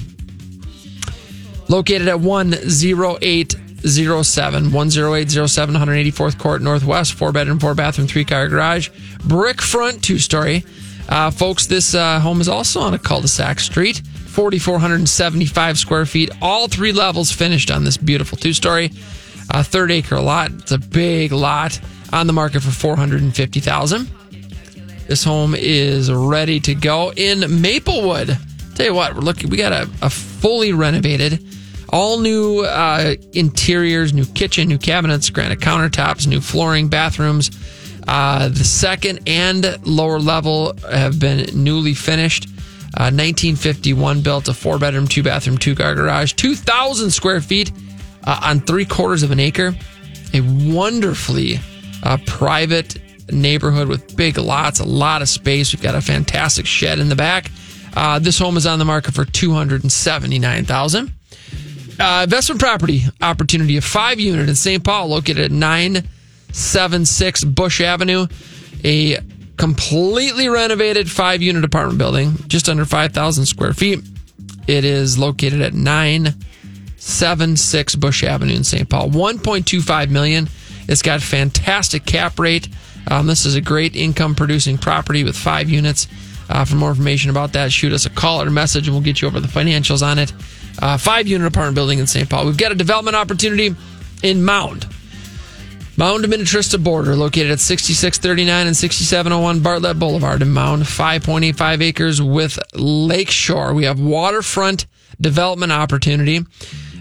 located 1.68 2.08
at 2.08 2.20
10807, 2.20 4.72
10807, 4.72 5.74
184th 5.76 6.38
Court 6.38 6.60
Northwest, 6.60 7.14
four 7.14 7.30
bedroom, 7.30 7.60
four 7.60 7.74
bathroom, 7.74 8.08
three 8.08 8.24
car 8.24 8.48
garage, 8.48 8.88
brick 9.24 9.62
front, 9.62 10.02
two 10.02 10.18
story. 10.18 10.64
Uh, 11.08 11.30
folks, 11.30 11.66
this 11.66 11.94
uh, 11.94 12.18
home 12.20 12.40
is 12.40 12.48
also 12.48 12.80
on 12.80 12.94
a 12.94 12.98
cul 12.98 13.20
de 13.20 13.28
sac 13.28 13.60
street, 13.60 14.02
4,475 14.28 15.78
square 15.78 16.06
feet, 16.06 16.30
all 16.40 16.68
three 16.68 16.92
levels 16.92 17.32
finished 17.32 17.70
on 17.70 17.84
this 17.84 17.96
beautiful 17.96 18.38
two 18.38 18.52
story, 18.52 18.90
uh, 19.50 19.62
third 19.62 19.90
acre 19.90 20.20
lot. 20.20 20.50
It's 20.52 20.72
a 20.72 20.78
big 20.78 21.32
lot 21.32 21.80
on 22.12 22.26
the 22.26 22.32
market 22.32 22.62
for 22.62 22.70
450000 22.70 24.08
This 25.06 25.24
home 25.24 25.54
is 25.54 26.10
ready 26.12 26.60
to 26.60 26.74
go 26.74 27.12
in 27.12 27.60
Maplewood. 27.60 28.36
Tell 28.74 28.86
you 28.86 28.94
what, 28.94 29.14
we're 29.14 29.20
looking, 29.20 29.50
we 29.50 29.56
got 29.56 29.72
a, 29.72 29.90
a 30.02 30.10
fully 30.10 30.72
renovated, 30.72 31.44
all 31.90 32.20
new 32.20 32.60
uh, 32.60 33.16
interiors, 33.32 34.12
new 34.12 34.24
kitchen, 34.24 34.68
new 34.68 34.78
cabinets, 34.78 35.28
granite 35.30 35.60
countertops, 35.60 36.26
new 36.26 36.40
flooring, 36.40 36.88
bathrooms. 36.88 37.50
Uh, 38.08 38.48
the 38.48 38.64
second 38.64 39.20
and 39.26 39.78
lower 39.86 40.18
level 40.18 40.74
have 40.90 41.20
been 41.20 41.46
newly 41.62 41.94
finished. 41.94 42.46
Uh, 42.96 43.06
1951 43.12 44.20
built 44.22 44.48
a 44.48 44.54
four 44.54 44.78
bedroom, 44.78 45.06
two 45.06 45.22
bathroom, 45.22 45.58
two 45.58 45.74
car 45.74 45.94
garage, 45.94 46.32
2,000 46.32 47.10
square 47.10 47.40
feet 47.40 47.70
uh, 48.24 48.40
on 48.42 48.60
three 48.60 48.84
quarters 48.84 49.22
of 49.22 49.30
an 49.30 49.40
acre. 49.40 49.74
A 50.32 50.40
wonderfully 50.40 51.58
uh, 52.02 52.18
private 52.26 52.98
neighborhood 53.32 53.88
with 53.88 54.16
big 54.16 54.38
lots, 54.38 54.80
a 54.80 54.84
lot 54.84 55.22
of 55.22 55.28
space. 55.28 55.72
We've 55.72 55.82
got 55.82 55.94
a 55.94 56.00
fantastic 56.00 56.66
shed 56.66 56.98
in 56.98 57.08
the 57.08 57.16
back. 57.16 57.50
Uh, 57.94 58.18
this 58.18 58.38
home 58.38 58.56
is 58.56 58.66
on 58.66 58.78
the 58.78 58.84
market 58.84 59.14
for 59.14 59.24
279000 59.24 61.12
uh, 62.00 62.22
investment 62.24 62.60
property 62.60 63.02
opportunity, 63.20 63.76
a 63.76 63.82
five 63.82 64.18
unit 64.18 64.48
in 64.48 64.54
St. 64.54 64.82
Paul, 64.82 65.08
located 65.08 65.38
at 65.38 65.50
976 65.50 67.44
Bush 67.44 67.80
Avenue. 67.80 68.26
A 68.82 69.18
completely 69.58 70.48
renovated 70.48 71.10
five 71.10 71.42
unit 71.42 71.64
apartment 71.64 71.98
building, 71.98 72.32
just 72.48 72.68
under 72.68 72.86
5,000 72.86 73.44
square 73.44 73.74
feet. 73.74 74.00
It 74.66 74.84
is 74.86 75.18
located 75.18 75.60
at 75.60 75.74
976 77.00 77.96
Bush 77.96 78.22
Avenue 78.22 78.54
in 78.54 78.62
St. 78.62 78.88
Paul. 78.88 79.08
1.25 79.08 80.10
million. 80.10 80.48
It's 80.86 81.00
got 81.00 81.22
fantastic 81.22 82.04
cap 82.04 82.38
rate. 82.38 82.68
Um, 83.08 83.26
this 83.26 83.46
is 83.46 83.54
a 83.54 83.60
great 83.62 83.96
income 83.96 84.34
producing 84.34 84.76
property 84.76 85.24
with 85.24 85.34
five 85.34 85.70
units. 85.70 86.08
Uh, 86.50 86.64
for 86.66 86.76
more 86.76 86.90
information 86.90 87.30
about 87.30 87.54
that, 87.54 87.72
shoot 87.72 87.92
us 87.92 88.04
a 88.04 88.10
call 88.10 88.42
or 88.42 88.48
a 88.48 88.50
message 88.50 88.86
and 88.86 88.94
we'll 88.94 89.02
get 89.02 89.22
you 89.22 89.28
over 89.28 89.40
the 89.40 89.48
financials 89.48 90.06
on 90.06 90.18
it. 90.18 90.32
Uh, 90.78 90.98
five 90.98 91.26
unit 91.26 91.46
apartment 91.46 91.74
building 91.74 92.00
in 92.00 92.06
St. 92.06 92.28
Paul. 92.28 92.44
We've 92.44 92.56
got 92.56 92.70
a 92.72 92.74
development 92.74 93.16
opportunity 93.16 93.74
in 94.22 94.44
Mound. 94.44 94.86
Mound 95.96 96.24
Minnetrista 96.24 96.82
border, 96.82 97.16
located 97.16 97.50
at 97.50 97.60
6639 97.60 98.66
and 98.66 98.76
6701 98.76 99.60
Bartlett 99.60 99.98
Boulevard 99.98 100.42
in 100.42 100.50
Mound, 100.50 100.82
5.85 100.82 101.82
acres 101.82 102.22
with 102.22 102.58
lakeshore. 102.74 103.72
We 103.72 103.84
have 103.84 104.00
waterfront 104.00 104.86
development 105.20 105.72
opportunity. 105.72 106.44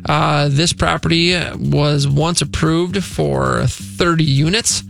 Uh, 0.05 0.49
this 0.49 0.73
property 0.73 1.37
was 1.55 2.07
once 2.07 2.41
approved 2.41 3.03
for 3.03 3.65
30 3.65 4.23
units. 4.23 4.83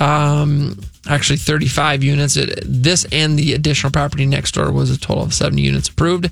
Um, 0.00 0.78
actually 1.08 1.36
35 1.36 2.02
units. 2.02 2.36
It, 2.36 2.60
this 2.64 3.06
and 3.12 3.38
the 3.38 3.52
additional 3.54 3.90
property 3.90 4.26
next 4.26 4.52
door 4.52 4.72
was 4.72 4.90
a 4.90 4.98
total 4.98 5.24
of 5.24 5.34
70 5.34 5.60
units 5.62 5.88
approved. 5.88 6.30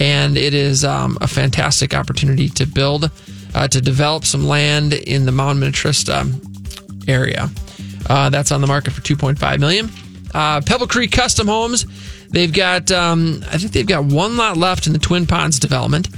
And 0.00 0.36
it 0.36 0.54
is 0.54 0.84
um, 0.84 1.18
a 1.20 1.28
fantastic 1.28 1.94
opportunity 1.94 2.48
to 2.50 2.66
build, 2.66 3.10
uh, 3.54 3.68
to 3.68 3.80
develop 3.80 4.24
some 4.24 4.44
land 4.44 4.92
in 4.92 5.26
the 5.26 5.32
Mound 5.32 5.62
Minnetrista 5.62 6.20
um, 6.20 6.40
area. 7.06 7.48
Uh, 8.08 8.30
that's 8.30 8.52
on 8.52 8.60
the 8.60 8.66
market 8.66 8.92
for 8.92 9.00
2.5 9.00 9.60
million. 9.60 9.90
Uh, 10.34 10.60
Pebble 10.60 10.88
Creek 10.88 11.12
Custom 11.12 11.46
Homes. 11.46 11.86
They've 12.28 12.52
got, 12.52 12.90
um, 12.90 13.44
I 13.52 13.58
think 13.58 13.72
they've 13.72 13.86
got 13.86 14.04
one 14.04 14.36
lot 14.36 14.56
left 14.56 14.88
in 14.88 14.92
the 14.92 14.98
Twin 14.98 15.26
Ponds 15.26 15.60
development. 15.60 16.08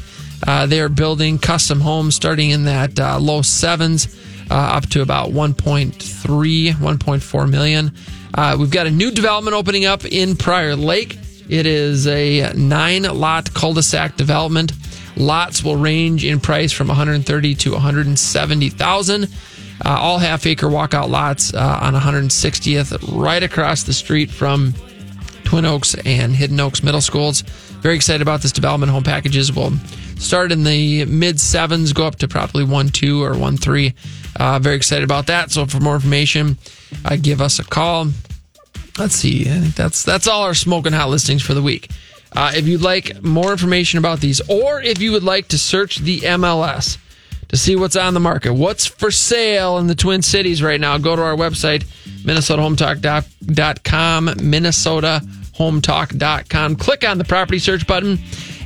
Uh, 0.47 0.67
they 0.67 0.81
are 0.81 0.89
building 0.89 1.39
custom 1.39 1.81
homes 1.81 2.15
starting 2.15 2.51
in 2.51 2.65
that 2.65 2.99
uh, 2.99 3.19
low 3.19 3.43
sevens 3.43 4.17
uh, 4.51 4.55
up 4.55 4.87
to 4.91 5.03
about 5.03 5.31
1.3, 5.31 6.73
1.4 6.73 7.51
million. 7.51 7.93
Uh, 8.35 8.57
we've 8.59 8.71
got 8.71 8.87
a 8.87 8.91
new 8.91 9.11
development 9.11 9.55
opening 9.57 9.85
up 9.85 10.05
in 10.05 10.37
Prior 10.37 10.77
Lake. 10.77 11.19
It 11.49 11.67
is 11.67 12.07
a 12.07 12.53
nine 12.55 13.05
lot 13.05 13.53
cul 13.55 13.73
de 13.73 13.83
sac 13.83 14.17
development. 14.17 14.73
Lots 15.17 15.65
will 15.65 15.77
range 15.77 16.25
in 16.25 16.41
price 16.41 16.73
from 16.73 16.89
130 16.89 17.55
to 17.55 17.73
170,000. 17.73 19.25
Uh, 19.25 19.29
all 19.89 20.19
half 20.19 20.47
acre 20.47 20.67
walkout 20.69 21.09
lots 21.09 21.55
uh, 21.55 21.79
on 21.83 21.95
160th, 21.95 23.17
right 23.17 23.43
across 23.43 23.83
the 23.85 23.93
street 23.93 24.31
from 24.31 24.75
Twin 25.45 25.65
Oaks 25.65 25.95
and 26.05 26.35
Hidden 26.35 26.59
Oaks 26.61 26.83
Middle 26.83 27.01
Schools. 27.01 27.43
Very 27.81 27.95
excited 27.95 28.23
about 28.23 28.43
this 28.43 28.53
development. 28.53 28.91
Home 28.91 29.05
packages 29.05 29.53
will 29.53 29.73
start 30.17 30.53
in 30.53 30.65
the 30.65 31.05
mid 31.05 31.41
sevens, 31.41 31.93
go 31.93 32.07
up 32.07 32.17
to 32.17 32.29
probably 32.29 32.65
one 32.65 32.89
two 32.89 33.23
or 33.23 33.37
one 33.37 33.57
three. 33.57 33.95
Uh, 34.39 34.59
very 34.59 34.77
excited 34.77 35.05
about 35.05 35.27
that. 35.27 35.51
So 35.51 35.67
for 35.67 35.81
more 35.81 35.95
information, 35.95 36.59
uh, 37.05 37.17
give 37.21 37.41
us 37.41 37.59
a 37.59 37.65
call. 37.65 38.09
Let's 38.99 39.15
see. 39.15 39.43
I 39.43 39.61
think 39.61 39.75
that's 39.75 40.03
that's 40.03 40.27
all 40.27 40.43
our 40.43 40.55
smoking 40.55 40.93
hot 40.93 41.11
listings 41.11 41.43
for 41.43 41.55
the 41.55 41.63
week. 41.63 41.91
Uh, 42.33 42.53
if 42.55 42.67
you'd 42.67 42.83
like 42.83 43.23
more 43.23 43.53
information 43.53 43.99
about 43.99 44.21
these, 44.21 44.41
or 44.49 44.83
if 44.83 45.01
you 45.01 45.13
would 45.13 45.23
like 45.23 45.49
to 45.49 45.59
search 45.59 45.99
the 45.99 46.21
MLS 46.21 46.99
to 47.49 47.57
see 47.57 47.77
what's 47.77 47.97
on 47.97 48.15
the 48.15 48.21
market, 48.21 48.53
what's 48.53 48.87
for 48.87 49.11
sale 49.11 49.79
in 49.79 49.87
the 49.87 49.95
Twin 49.95 50.21
Cities 50.23 50.63
right 50.63 50.81
now, 50.81 50.99
go 50.99 51.17
to 51.17 51.23
our 51.23 51.37
website, 51.37 51.85
minnesotahometalk.com, 52.25 54.27
minnesotahometalk.com. 54.27 56.77
Click 56.77 57.09
on 57.09 57.19
the 57.19 57.25
property 57.25 57.59
search 57.59 57.87
button, 57.87 58.19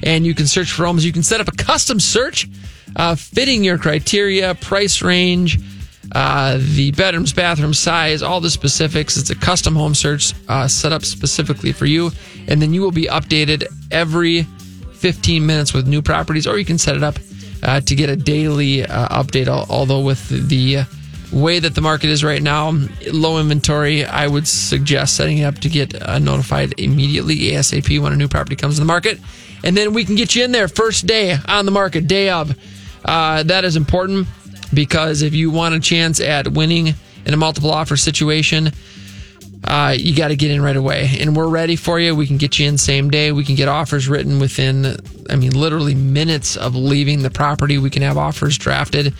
and 0.02 0.26
you 0.26 0.34
can 0.34 0.46
search 0.46 0.72
for 0.72 0.86
homes. 0.86 1.04
You 1.04 1.12
can 1.12 1.22
set 1.22 1.40
up 1.40 1.48
a 1.48 1.52
custom 1.52 2.00
search 2.00 2.48
uh, 2.96 3.14
fitting 3.14 3.64
your 3.64 3.78
criteria, 3.78 4.54
price 4.54 5.02
range, 5.02 5.58
uh, 6.12 6.58
the 6.74 6.90
bedrooms, 6.92 7.32
bathroom 7.32 7.74
size, 7.74 8.22
all 8.22 8.40
the 8.40 8.50
specifics. 8.50 9.16
It's 9.16 9.30
a 9.30 9.36
custom 9.36 9.76
home 9.76 9.94
search 9.94 10.34
uh, 10.48 10.66
set 10.66 10.92
up 10.92 11.04
specifically 11.04 11.72
for 11.72 11.86
you, 11.86 12.10
and 12.48 12.60
then 12.60 12.74
you 12.74 12.80
will 12.80 12.90
be 12.90 13.04
updated 13.04 13.64
every 13.90 14.42
15 14.94 15.46
minutes 15.46 15.72
with 15.72 15.86
new 15.86 16.02
properties, 16.02 16.46
or 16.46 16.58
you 16.58 16.64
can 16.64 16.78
set 16.78 16.96
it 16.96 17.02
up 17.02 17.16
uh, 17.62 17.80
to 17.80 17.94
get 17.94 18.10
a 18.10 18.16
daily 18.16 18.84
uh, 18.84 19.22
update. 19.22 19.48
Although 19.48 20.00
with 20.00 20.28
the 20.48 20.84
way 21.32 21.60
that 21.60 21.74
the 21.74 21.80
market 21.80 22.10
is 22.10 22.24
right 22.24 22.42
now, 22.42 22.72
low 23.12 23.38
inventory, 23.38 24.04
I 24.04 24.26
would 24.26 24.48
suggest 24.48 25.16
setting 25.16 25.38
it 25.38 25.44
up 25.44 25.58
to 25.58 25.68
get 25.68 26.00
uh, 26.02 26.18
notified 26.18 26.74
immediately 26.78 27.36
ASAP 27.36 28.00
when 28.00 28.12
a 28.12 28.16
new 28.16 28.28
property 28.28 28.56
comes 28.56 28.74
to 28.74 28.80
the 28.80 28.86
market, 28.86 29.20
and 29.64 29.76
then 29.76 29.92
we 29.92 30.04
can 30.04 30.14
get 30.14 30.34
you 30.34 30.44
in 30.44 30.52
there 30.52 30.68
first 30.68 31.06
day 31.06 31.36
on 31.48 31.64
the 31.66 31.72
market, 31.72 32.06
day 32.06 32.30
of. 32.30 32.56
Uh, 33.04 33.42
that 33.44 33.64
is 33.64 33.76
important 33.76 34.26
because 34.72 35.22
if 35.22 35.34
you 35.34 35.50
want 35.50 35.74
a 35.74 35.80
chance 35.80 36.20
at 36.20 36.48
winning 36.48 36.94
in 37.24 37.34
a 37.34 37.36
multiple 37.36 37.70
offer 37.70 37.96
situation, 37.96 38.70
uh, 39.64 39.94
you 39.96 40.14
got 40.14 40.28
to 40.28 40.36
get 40.36 40.50
in 40.50 40.62
right 40.62 40.76
away. 40.76 41.10
And 41.20 41.36
we're 41.36 41.48
ready 41.48 41.76
for 41.76 42.00
you. 42.00 42.14
We 42.14 42.26
can 42.26 42.38
get 42.38 42.58
you 42.58 42.66
in 42.66 42.78
same 42.78 43.10
day. 43.10 43.32
We 43.32 43.44
can 43.44 43.54
get 43.54 43.68
offers 43.68 44.08
written 44.08 44.38
within, 44.38 44.96
I 45.28 45.36
mean, 45.36 45.52
literally 45.52 45.94
minutes 45.94 46.56
of 46.56 46.74
leaving 46.74 47.22
the 47.22 47.30
property. 47.30 47.78
We 47.78 47.90
can 47.90 48.02
have 48.02 48.16
offers 48.16 48.56
drafted. 48.56 49.14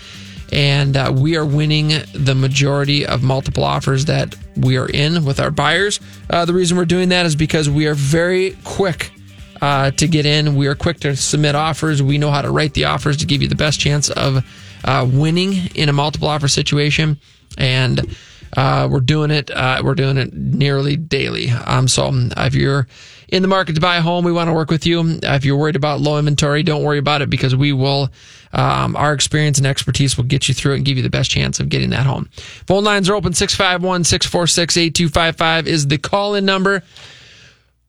And 0.53 0.97
uh, 0.97 1.13
we 1.17 1.37
are 1.37 1.45
winning 1.45 1.93
the 2.13 2.35
majority 2.35 3.07
of 3.07 3.23
multiple 3.23 3.63
offers 3.63 4.07
that 4.07 4.35
we 4.57 4.77
are 4.79 4.89
in 4.89 5.25
with 5.25 5.39
our 5.39 5.51
buyers. 5.51 6.01
Uh, 6.29 6.45
the 6.45 6.55
reason 6.55 6.77
we're 6.77 6.87
doing 6.87 7.11
that 7.11 7.27
is 7.27 7.37
because 7.37 7.71
we 7.71 7.87
are 7.87 7.95
very 7.95 8.57
quick 8.65 9.13
uh, 9.61 9.91
to 9.93 10.09
get 10.09 10.27
in. 10.27 10.57
We 10.57 10.67
are 10.67 10.75
quick 10.75 11.01
to 11.01 11.17
submit 11.17 11.55
offers. 11.55 12.03
We 12.03 12.19
know 12.19 12.31
how 12.31 12.43
to 12.43 12.51
write 12.51 12.75
the 12.75 12.85
offers 12.85 13.19
to 13.19 13.27
give 13.27 13.43
you 13.43 13.49
the 13.49 13.57
best 13.57 13.81
chance 13.81 14.11
of 14.11 14.45
uh, 14.85 15.09
winning 15.11 15.69
in 15.75 15.89
a 15.89 15.93
multiple 15.93 16.29
offer 16.29 16.49
situation. 16.49 17.19
And 17.59 18.17
uh, 18.57 18.89
we're 18.91 19.01
doing 19.01 19.31
it. 19.31 19.51
Uh, 19.51 19.83
we're 19.85 19.95
doing 19.95 20.17
it 20.17 20.33
nearly 20.33 20.97
daily. 20.97 21.51
Um, 21.51 21.89
so 21.89 22.07
um, 22.07 22.33
if 22.37 22.55
you're 22.55 22.87
in 23.29 23.43
the 23.43 23.49
market 23.49 23.75
to 23.75 23.81
buy 23.81 23.97
a 23.97 24.03
home, 24.03 24.25
we 24.25 24.33
want 24.33 24.49
to 24.49 24.55
work 24.55 24.71
with 24.71 24.87
you. 24.87 25.19
If 25.23 25.45
you're 25.45 25.57
worried 25.57 25.77
about 25.77 26.01
low 26.01 26.19
inventory, 26.19 26.63
don't 26.63 26.83
worry 26.83 26.99
about 26.99 27.23
it 27.23 27.31
because 27.31 27.55
we 27.55 27.73
will. 27.73 28.11
Um, 28.53 28.97
our 28.97 29.13
experience 29.13 29.59
and 29.59 29.67
expertise 29.67 30.17
will 30.17 30.25
get 30.25 30.49
you 30.49 30.55
through 30.55 30.73
it 30.73 30.77
and 30.79 30.85
give 30.85 30.97
you 30.97 31.05
the 31.05 31.11
best 31.11 31.31
chance 31.31 31.61
of 31.61 31.69
getting 31.69 31.91
that 31.91 32.05
home. 32.05 32.29
Phone 32.67 32.83
lines 32.83 33.09
are 33.09 33.15
open 33.15 33.33
651 33.33 34.03
646 34.03 34.77
8255 34.77 35.69
is 35.69 35.87
the 35.87 35.99
call 35.99 36.35
in 36.35 36.45
number. 36.45 36.83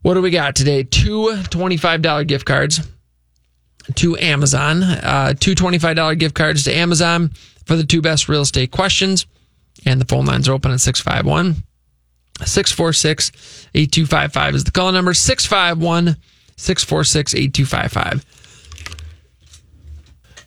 What 0.01 0.15
do 0.15 0.22
we 0.22 0.31
got 0.31 0.55
today? 0.55 0.84
Two 0.84 1.29
$25 1.43 2.27
gift 2.27 2.46
cards 2.46 2.79
to 3.96 4.17
Amazon, 4.17 4.84
uh, 4.84 5.34
two 5.39 5.53
$25 5.55 6.17
gift 6.17 6.36
cards 6.36 6.63
to 6.63 6.75
Amazon, 6.75 7.31
for 7.65 7.75
the 7.75 7.84
two 7.84 8.01
best 8.01 8.27
real 8.29 8.41
estate 8.41 8.72
questions. 8.72 9.25
And 9.86 10.00
the 10.01 10.05
phone 10.05 10.25
lines 10.25 10.48
are 10.50 10.53
open 10.53 10.72
at 10.72 10.79
651 10.81 11.63
646 12.46 13.67
8255 13.75 14.55
is 14.55 14.63
the 14.63 14.72
call 14.72 14.91
number 14.91 15.13
651 15.13 16.17
646 16.58 17.36
8255. 17.36 18.25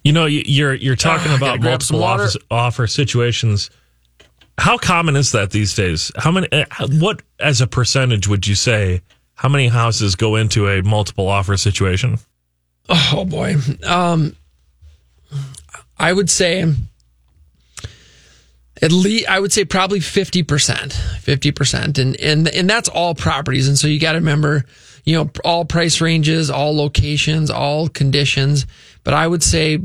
You 0.04 0.12
know, 0.12 0.26
you- 0.26 0.42
you're 0.46 0.74
you're 0.74 0.96
talking 0.96 1.32
Ah, 1.32 1.36
about 1.36 1.46
gotta 1.46 1.58
grab 1.60 1.82
some 1.82 1.98
multiple 1.98 2.26
offer, 2.26 2.38
offer 2.50 2.86
situations. 2.86 3.70
How 4.58 4.76
common 4.76 5.16
is 5.16 5.32
that 5.32 5.50
these 5.50 5.74
days? 5.74 6.12
How 6.16 6.30
many? 6.30 6.46
uh, 6.52 6.64
What 6.88 7.22
as 7.40 7.60
a 7.60 7.66
percentage 7.66 8.28
would 8.28 8.46
you 8.46 8.54
say? 8.54 9.00
How 9.34 9.48
many 9.48 9.68
houses 9.68 10.14
go 10.14 10.36
into 10.36 10.68
a 10.68 10.82
multiple 10.82 11.28
offer 11.28 11.56
situation? 11.56 12.18
Oh 12.88 13.24
boy. 13.24 13.56
Um 13.84 14.36
I 15.98 16.12
would 16.12 16.30
say 16.30 16.72
at 18.82 18.92
least 18.92 19.28
I 19.28 19.40
would 19.40 19.52
say 19.52 19.64
probably 19.64 20.00
50%. 20.00 20.44
50%. 20.44 21.98
And 21.98 22.20
and 22.20 22.48
and 22.48 22.68
that's 22.68 22.88
all 22.88 23.14
properties. 23.14 23.68
And 23.68 23.78
so 23.78 23.86
you 23.86 23.98
got 24.00 24.12
to 24.12 24.18
remember, 24.18 24.64
you 25.04 25.14
know, 25.14 25.30
all 25.44 25.64
price 25.64 26.00
ranges, 26.00 26.50
all 26.50 26.76
locations, 26.76 27.50
all 27.50 27.88
conditions, 27.88 28.66
but 29.02 29.14
I 29.14 29.26
would 29.26 29.42
say 29.42 29.78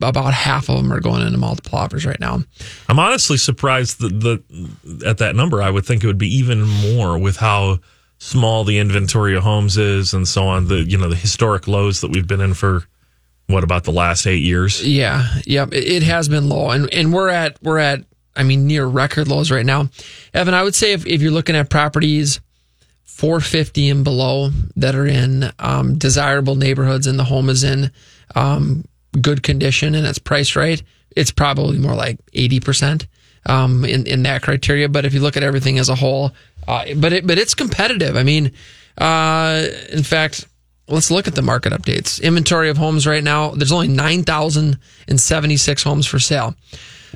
about 0.00 0.34
half 0.34 0.68
of 0.68 0.76
them 0.76 0.92
are 0.92 1.00
going 1.00 1.22
into 1.26 1.38
multiple 1.38 1.78
offers 1.78 2.04
right 2.04 2.20
now. 2.20 2.42
I'm 2.88 2.98
honestly 2.98 3.36
surprised 3.36 4.00
that 4.00 4.20
the 4.20 5.06
at 5.06 5.18
that 5.18 5.36
number. 5.36 5.62
I 5.62 5.70
would 5.70 5.86
think 5.86 6.02
it 6.02 6.06
would 6.06 6.18
be 6.18 6.34
even 6.36 6.62
more 6.62 7.18
with 7.18 7.36
how 7.36 7.78
small 8.24 8.64
the 8.64 8.78
inventory 8.78 9.36
of 9.36 9.42
homes 9.42 9.76
is 9.76 10.14
and 10.14 10.26
so 10.26 10.46
on. 10.46 10.68
The 10.68 10.82
you 10.82 10.96
know 10.96 11.08
the 11.08 11.16
historic 11.16 11.68
lows 11.68 12.00
that 12.00 12.10
we've 12.10 12.26
been 12.26 12.40
in 12.40 12.54
for 12.54 12.84
what 13.46 13.62
about 13.62 13.84
the 13.84 13.92
last 13.92 14.26
eight 14.26 14.42
years? 14.42 14.86
Yeah, 14.86 15.26
yep. 15.44 15.74
It, 15.74 15.84
it 15.84 16.02
has 16.04 16.28
been 16.28 16.48
low, 16.48 16.70
and 16.70 16.92
and 16.92 17.12
we're 17.12 17.28
at 17.28 17.62
we're 17.62 17.78
at 17.78 18.02
I 18.34 18.42
mean 18.42 18.66
near 18.66 18.86
record 18.86 19.28
lows 19.28 19.50
right 19.50 19.66
now. 19.66 19.90
Evan, 20.32 20.54
I 20.54 20.62
would 20.62 20.74
say 20.74 20.92
if 20.92 21.06
if 21.06 21.20
you're 21.20 21.32
looking 21.32 21.54
at 21.54 21.68
properties 21.68 22.40
450 23.04 23.90
and 23.90 24.04
below 24.04 24.50
that 24.76 24.94
are 24.94 25.06
in 25.06 25.52
um, 25.58 25.98
desirable 25.98 26.56
neighborhoods 26.56 27.06
and 27.06 27.18
the 27.18 27.24
home 27.24 27.50
is 27.50 27.62
in 27.62 27.92
um, 28.34 28.84
good 29.20 29.42
condition 29.42 29.94
and 29.94 30.06
it's 30.06 30.18
priced 30.18 30.56
right, 30.56 30.82
it's 31.14 31.30
probably 31.30 31.78
more 31.78 31.94
like 31.94 32.18
80 32.32 32.60
percent 32.60 33.06
um, 33.46 33.84
in 33.84 34.06
in 34.06 34.22
that 34.22 34.42
criteria. 34.42 34.88
But 34.88 35.04
if 35.04 35.12
you 35.12 35.20
look 35.20 35.36
at 35.36 35.42
everything 35.42 35.78
as 35.78 35.90
a 35.90 35.94
whole, 35.94 36.32
uh, 36.68 36.84
but 36.96 37.12
it 37.12 37.26
but 37.26 37.38
it's 37.38 37.54
competitive. 37.54 38.16
I 38.16 38.22
mean, 38.22 38.52
uh, 38.98 39.64
in 39.92 40.02
fact. 40.02 40.46
Let's 40.86 41.10
look 41.10 41.26
at 41.26 41.34
the 41.34 41.40
market 41.40 41.72
updates. 41.72 42.20
Inventory 42.22 42.68
of 42.68 42.76
homes 42.76 43.06
right 43.06 43.24
now, 43.24 43.52
there's 43.52 43.72
only 43.72 43.88
9,076 43.88 45.82
homes 45.82 46.06
for 46.06 46.18
sale. 46.18 46.54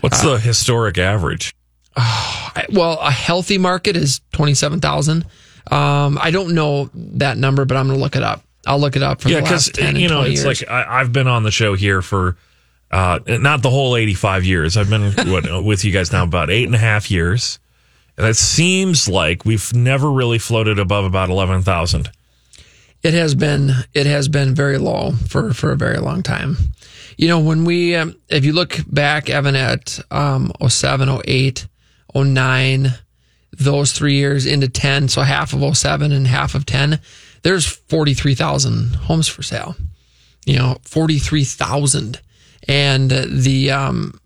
What's 0.01 0.25
Uh, 0.25 0.33
the 0.35 0.39
historic 0.41 0.97
average? 0.99 1.55
I- 1.97 2.65
Well, 2.71 2.99
a 3.01 3.11
healthy 3.11 3.59
market 3.59 3.95
is 3.97 4.21
27,000. 4.33 5.25
Um, 5.71 6.19
I 6.21 6.31
don't 6.31 6.55
know 6.55 6.89
that 6.95 7.37
number, 7.37 7.65
but 7.67 7.77
I'm 7.77 7.87
going 7.89 7.99
to 7.99 8.03
look 8.03 8.17
it 8.17 8.23
up. 8.23 8.43
I'll 8.67 8.79
look 8.81 8.97
it 8.97 9.03
up 9.03 9.21
for 9.21 9.29
Yeah, 9.29 9.37
the 9.37 9.43
because 9.43 9.69
last 9.69 9.75
10 9.75 9.89
and 9.89 9.99
you 9.99 10.09
know 10.09 10.23
it's 10.23 10.43
years. 10.45 10.63
like 10.63 10.71
I, 10.71 11.01
I've 11.01 11.13
been 11.13 11.29
on 11.29 11.43
the 11.43 11.51
show 11.51 11.75
here 11.75 12.01
for 12.01 12.37
uh, 12.91 13.19
not 13.27 13.61
the 13.63 13.69
whole 13.71 13.97
85 13.97 14.45
years. 14.47 14.77
I've 14.79 14.89
been 14.91 15.13
what, 15.31 15.63
with 15.65 15.85
you 15.85 15.93
guys 15.93 16.11
now 16.11 16.25
about 16.25 16.49
eight 16.51 16.65
and 16.65 16.75
a 16.75 16.79
half 16.79 17.11
years, 17.11 17.59
and 18.19 18.27
it 18.27 18.37
seems 18.37 19.09
like 19.09 19.45
we've 19.45 19.73
never 19.73 20.11
really 20.11 20.39
floated 20.39 20.79
above 20.79 21.05
about 21.05 21.31
11,000. 21.31 22.11
it 23.05 23.15
has 23.15 23.35
been 23.37 23.71
it 23.95 24.07
has 24.07 24.29
been 24.29 24.55
very 24.55 24.77
low 24.77 25.13
for 25.29 25.55
for 25.55 25.71
a 25.71 25.77
very 25.77 25.99
long 25.99 26.23
time. 26.23 26.57
You 27.17 27.29
know, 27.29 27.39
when 27.41 27.65
we 27.65 27.95
um, 27.97 28.17
if 28.29 28.45
you 28.45 28.53
look 28.53 28.79
back 28.89 29.31
Evan 29.31 29.55
at 29.57 30.01
um 30.11 30.53
07, 30.67 31.21
08, 31.25 31.67
09, 32.15 32.89
those 33.53 33.93
3 33.93 34.15
years 34.15 34.47
into 34.47 34.69
10, 34.69 35.09
so 35.09 35.23
half 35.23 35.53
of 35.53 35.77
07 35.77 36.13
and 36.13 36.27
half 36.27 36.55
of 36.55 36.67
10, 36.67 37.01
there's 37.43 37.67
43,000 37.67 38.95
homes 38.97 39.29
for 39.29 39.43
sale. 39.43 39.77
You 40.45 40.57
know, 40.59 40.79
43,000 40.83 42.21
and 42.67 43.11
the 43.11 43.71
um 43.71 44.21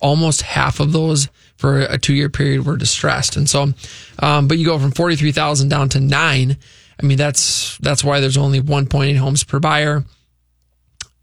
almost 0.00 0.42
half 0.42 0.80
of 0.80 0.92
those 0.92 1.28
for 1.56 1.80
a 1.80 1.98
two 1.98 2.14
year 2.14 2.28
period 2.28 2.64
were 2.66 2.76
distressed. 2.76 3.36
And 3.36 3.48
so, 3.48 3.72
um, 4.18 4.48
but 4.48 4.58
you 4.58 4.66
go 4.66 4.78
from 4.78 4.90
43,000 4.92 5.68
down 5.68 5.88
to 5.90 6.00
nine. 6.00 6.56
I 7.00 7.06
mean, 7.06 7.18
that's, 7.18 7.76
that's 7.78 8.02
why 8.04 8.20
there's 8.20 8.36
only 8.36 8.60
1.8 8.60 9.16
homes 9.16 9.42
per 9.44 9.58
buyer. 9.58 10.04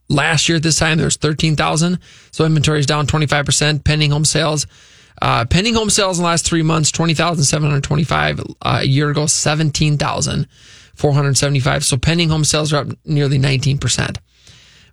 Last 0.10 0.50
year 0.50 0.58
at 0.58 0.64
this 0.64 0.78
time, 0.78 0.98
there 0.98 1.08
was 1.08 1.16
13,000. 1.18 2.00
So 2.32 2.46
inventory 2.46 2.80
is 2.80 2.86
down 2.86 3.08
25%. 3.08 3.84
Pending 3.84 4.12
home 4.12 4.26
sales, 4.26 4.68
uh, 5.22 5.46
pending 5.46 5.74
home 5.74 5.90
sales 5.90 6.20
in 6.20 6.24
the 6.24 6.30
last 6.30 6.46
three 6.46 6.62
months, 6.62 6.92
20,725. 6.92 8.40
Uh, 8.40 8.44
a 8.62 8.84
year 8.84 9.10
ago, 9.10 9.26
17,475. 9.26 11.86
So 11.86 11.98
pending 11.98 12.30
home 12.30 12.44
sales 12.44 12.72
are 12.74 12.82
up 12.82 12.90
nearly 13.06 13.40
19% 13.40 14.18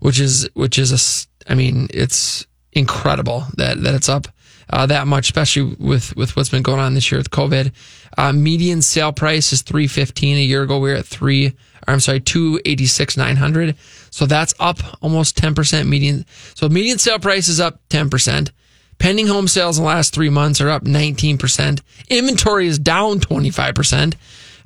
which 0.01 0.19
is 0.19 0.49
which 0.55 0.79
is 0.79 0.93
a 0.93 1.51
I 1.51 1.55
mean 1.55 1.87
it's 1.91 2.47
incredible 2.73 3.45
that 3.57 3.81
that 3.83 3.95
it's 3.95 4.09
up 4.09 4.27
uh, 4.73 4.87
that 4.87 5.07
much, 5.07 5.27
especially 5.27 5.77
with 5.79 6.17
with 6.17 6.37
what's 6.37 6.49
been 6.49 6.63
going 6.63 6.81
on 6.81 6.95
this 6.95 7.11
year 7.11 7.19
with 7.19 7.31
COVID. 7.31 7.73
Uh, 8.17 8.33
median 8.33 8.83
sale 8.83 9.13
price 9.13 9.53
is 9.53 9.63
three 9.63 9.87
fifteen. 9.87 10.37
A 10.37 10.41
year 10.41 10.63
ago 10.63 10.79
we 10.79 10.91
were 10.91 10.97
at 10.97 11.07
three. 11.07 11.55
I'm 11.87 12.01
sorry, 12.01 12.21
two 12.21 12.61
eighty 12.65 12.87
six 12.87 13.17
nine 13.17 13.37
hundred. 13.37 13.77
So 14.11 14.27
that's 14.27 14.55
up 14.61 14.79
almost 15.03 15.37
ten 15.37 15.55
percent 15.55 15.89
median. 15.89 16.25
So 16.55 16.69
median 16.69 16.99
sale 16.99 17.19
price 17.19 17.49
is 17.49 17.61
up 17.61 17.81
ten 17.89 18.11
percent. 18.11 18.53
Pending 18.99 19.29
home 19.29 19.49
sales 19.49 19.79
in 19.79 19.85
the 19.85 19.89
last 19.89 20.13
three 20.13 20.29
months 20.29 20.61
are 20.61 20.69
up 20.69 20.85
19%. 20.85 21.81
Inventory 22.11 22.67
is 22.67 22.79
down 22.79 23.19
25%. 23.19 24.15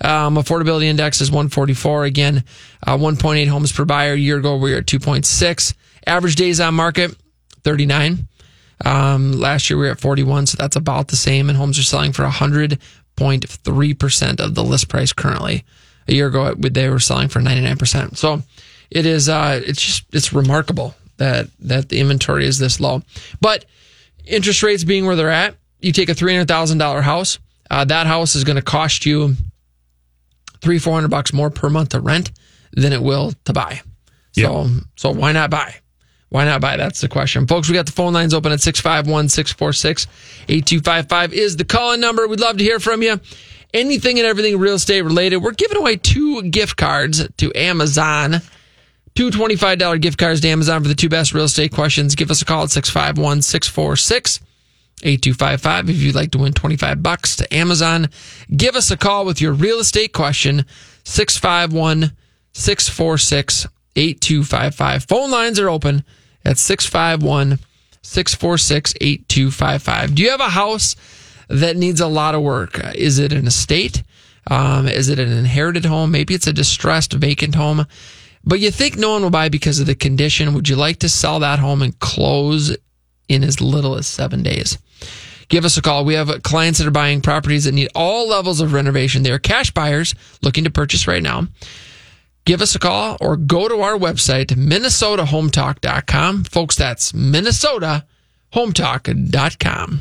Um, 0.01 0.35
affordability 0.35 0.87
index 0.87 1.21
is 1.21 1.31
144. 1.31 2.05
Again, 2.05 2.43
uh, 2.85 2.97
1.8 2.97 3.47
homes 3.47 3.71
per 3.71 3.85
buyer. 3.85 4.15
A 4.15 4.19
year 4.19 4.39
ago, 4.39 4.57
we 4.57 4.73
were 4.73 4.79
at 4.79 4.87
2.6. 4.87 5.75
Average 6.05 6.35
days 6.35 6.59
on 6.59 6.75
market, 6.75 7.17
39. 7.63 8.27
Um, 8.85 9.33
last 9.33 9.71
year, 9.71 9.79
we 9.79 9.87
were 9.87 9.93
at 9.93 10.01
41. 10.01 10.47
So 10.47 10.57
that's 10.59 10.77
about 10.77 11.09
the 11.09 11.17
same. 11.17 11.49
And 11.49 11.57
homes 11.57 11.79
are 11.79 11.83
selling 11.83 12.13
for 12.13 12.25
100.3% 12.25 14.41
of 14.41 14.55
the 14.55 14.65
list 14.65 14.89
price 14.89 15.13
currently. 15.13 15.65
A 16.07 16.15
year 16.15 16.29
ago, 16.29 16.55
they 16.55 16.89
were 16.89 16.99
selling 16.99 17.29
for 17.29 17.41
99%. 17.41 18.17
So 18.17 18.43
it 18.91 19.07
is, 19.07 19.29
uh, 19.29 19.61
it's 19.65 19.81
just, 19.81 20.05
it's 20.13 20.33
remarkable 20.33 20.95
that, 21.17 21.49
that 21.61 21.89
the 21.89 22.01
inventory 22.01 22.47
is 22.47 22.59
this 22.59 22.81
low. 22.81 23.03
But 23.41 23.65
interest 24.27 24.63
rates 24.63 24.85
being 24.85 25.07
where 25.07 25.17
they're 25.17 25.31
at, 25.31 25.57
you 25.81 25.93
take 25.93 26.11
a 26.11 26.15
$300,000 26.15 27.03
house, 27.03 27.39
uh, 27.71 27.85
that 27.87 28.07
house 28.07 28.37
is 28.37 28.45
going 28.45 28.57
to 28.57 28.63
cost 28.63 29.07
you 29.07 29.35
three, 30.61 30.79
four 30.79 30.95
hundred 30.95 31.09
bucks 31.09 31.33
more 31.33 31.51
per 31.51 31.69
month 31.69 31.91
to 31.91 32.01
rent 32.01 32.31
than 32.73 32.93
it 32.93 33.03
will 33.03 33.33
to 33.45 33.53
buy. 33.53 33.83
So, 34.33 34.69
so 34.97 35.11
why 35.11 35.33
not 35.33 35.51
buy? 35.51 35.77
Why 36.35 36.45
not 36.45 36.61
buy? 36.61 36.77
That's 36.77 37.01
the 37.01 37.07
question. 37.07 37.47
Folks, 37.47 37.69
we 37.69 37.75
got 37.75 37.87
the 37.87 37.93
phone 37.93 38.13
lines 38.13 38.35
open 38.35 38.51
at 38.51 38.61
651 38.61 39.29
646 39.29 40.09
8255 40.49 41.33
is 41.33 41.57
the 41.57 41.65
call 41.65 41.93
in 41.93 42.01
number. 42.01 42.27
We'd 42.27 42.41
love 42.41 42.57
to 42.57 42.65
hear 42.65 42.81
from 42.81 43.03
you. 43.03 43.21
Anything 43.73 44.19
and 44.19 44.27
everything 44.27 44.59
real 44.59 44.75
estate 44.75 45.03
related. 45.03 45.37
We're 45.37 45.53
giving 45.53 45.77
away 45.77 45.95
two 45.95 46.43
gift 46.43 46.77
cards 46.77 47.25
to 47.37 47.53
Amazon. 47.55 48.41
Two 49.15 49.31
$25 49.31 50.01
gift 50.01 50.19
cards 50.19 50.41
to 50.41 50.49
Amazon 50.49 50.83
for 50.83 50.89
the 50.89 50.97
two 50.97 51.09
best 51.09 51.35
real 51.35 51.45
estate 51.45 51.71
questions. 51.73 52.17
Give 52.17 52.33
us 52.33 52.43
a 52.43 52.45
call 52.45 52.65
at 52.65 52.71
651 52.73 53.41
646 53.41 54.41
8255 55.05 55.89
if 55.89 55.97
you'd 56.03 56.17
like 56.17 56.33
to 56.33 56.39
win 56.39 56.53
25 56.53 57.01
bucks 57.01 57.37
to 57.37 57.55
Amazon. 57.55 58.09
Give 58.57 58.75
us 58.75 58.91
a 58.91 58.97
call 58.97 59.25
with 59.25 59.41
your 59.41 59.53
real 59.53 59.79
estate 59.79 60.13
question 60.13 60.67
651 61.05 62.11
646 62.55 63.69
8255. 63.95 65.05
Phone 65.05 65.31
lines 65.31 65.61
are 65.61 65.69
open 65.71 66.03
at 66.45 66.59
651 66.59 67.59
646 68.03 68.95
8255. 69.01 70.15
Do 70.15 70.23
you 70.23 70.31
have 70.31 70.41
a 70.41 70.51
house 70.51 70.95
that 71.49 71.77
needs 71.77 72.01
a 72.01 72.07
lot 72.07 72.35
of 72.35 72.43
work? 72.43 72.79
Is 72.95 73.19
it 73.19 73.33
an 73.33 73.47
estate? 73.47 74.03
Um, 74.51 74.87
is 74.87 75.09
it 75.09 75.19
an 75.19 75.33
inherited 75.33 75.87
home? 75.87 76.11
Maybe 76.11 76.35
it's 76.35 76.47
a 76.47 76.53
distressed 76.53 77.15
vacant 77.15 77.55
home, 77.55 77.87
but 78.45 78.61
you 78.61 78.71
think 78.71 78.97
no 78.97 79.13
one 79.13 79.23
will 79.23 79.31
buy 79.31 79.49
because 79.49 79.81
of 79.81 79.87
the 79.87 79.95
condition. 79.95 80.53
Would 80.53 80.69
you 80.69 80.77
like 80.77 80.99
to 80.99 81.09
sell 81.09 81.41
that 81.41 81.59
home 81.59 81.81
and 81.81 81.99
close 81.99 82.77
in 83.29 83.43
as 83.43 83.61
little 83.63 83.97
as 83.97 84.07
seven 84.07 84.43
days? 84.43 84.77
Give 85.49 85.65
us 85.65 85.77
a 85.77 85.83
call. 85.83 86.05
We 86.05 86.15
have 86.15 86.43
clients 86.43 86.79
that 86.79 86.87
are 86.87 86.93
buying 86.93 87.21
properties 87.21 87.65
that 87.65 87.73
need 87.73 87.89
all 87.95 88.29
levels 88.29 88.61
of 88.61 88.73
renovation. 88.73 89.23
They 89.23 89.33
are 89.33 89.39
cash 89.39 89.71
buyers 89.71 90.15
looking 90.43 90.65
to 90.65 90.71
purchase 90.71 91.07
right 91.07 91.23
now. 91.23 91.49
Give 92.45 92.61
us 92.61 92.75
a 92.75 92.79
call 92.79 93.17
or 93.21 93.37
go 93.37 93.69
to 93.69 93.81
our 93.81 93.97
website, 93.97 94.49
minnesotahometalk.com. 94.49 96.45
Folks, 96.45 96.77
that's 96.77 97.13
minnesotahometalk.com. 97.13 100.01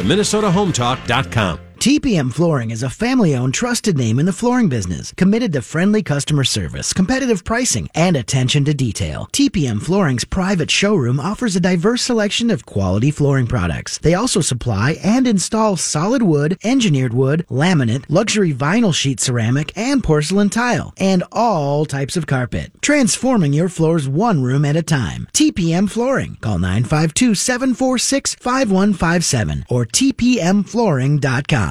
MinnesotaHometalk.com. 0.03 1.70
TPM 1.81 2.31
Flooring 2.31 2.69
is 2.69 2.83
a 2.83 2.91
family 2.91 3.35
owned, 3.35 3.55
trusted 3.55 3.97
name 3.97 4.19
in 4.19 4.27
the 4.27 4.31
flooring 4.31 4.69
business, 4.69 5.11
committed 5.13 5.51
to 5.53 5.63
friendly 5.63 6.03
customer 6.03 6.43
service, 6.43 6.93
competitive 6.93 7.43
pricing, 7.43 7.89
and 7.95 8.15
attention 8.15 8.63
to 8.65 8.71
detail. 8.75 9.27
TPM 9.31 9.81
Flooring's 9.81 10.23
private 10.23 10.69
showroom 10.69 11.19
offers 11.19 11.55
a 11.55 11.59
diverse 11.59 12.03
selection 12.03 12.51
of 12.51 12.67
quality 12.67 13.09
flooring 13.09 13.47
products. 13.47 13.97
They 13.97 14.13
also 14.13 14.41
supply 14.41 14.99
and 15.03 15.25
install 15.25 15.75
solid 15.75 16.21
wood, 16.21 16.59
engineered 16.63 17.15
wood, 17.15 17.47
laminate, 17.49 18.05
luxury 18.09 18.53
vinyl 18.53 18.93
sheet 18.93 19.19
ceramic, 19.19 19.75
and 19.75 20.03
porcelain 20.03 20.51
tile, 20.51 20.93
and 20.99 21.23
all 21.31 21.87
types 21.87 22.15
of 22.15 22.27
carpet, 22.27 22.79
transforming 22.83 23.53
your 23.53 23.69
floors 23.69 24.07
one 24.07 24.43
room 24.43 24.65
at 24.65 24.75
a 24.75 24.83
time. 24.83 25.27
TPM 25.33 25.89
Flooring. 25.89 26.37
Call 26.41 26.59
952 26.59 27.33
746 27.33 28.35
5157 28.35 29.65
or 29.67 29.87
tpmflooring.com. 29.87 31.70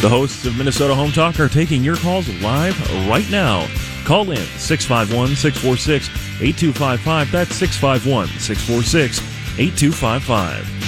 The 0.00 0.08
hosts 0.08 0.46
of 0.46 0.56
Minnesota 0.56 0.94
Home 0.94 1.10
Talk 1.10 1.40
are 1.40 1.48
taking 1.48 1.82
your 1.82 1.96
calls 1.96 2.28
live 2.40 2.78
right 3.08 3.28
now. 3.32 3.66
Call 4.04 4.30
in 4.30 4.36
651 4.36 5.34
646 5.34 6.08
8255. 6.40 7.32
That's 7.32 7.54
651 7.56 8.28
646 8.38 9.18
8255. 9.58 10.87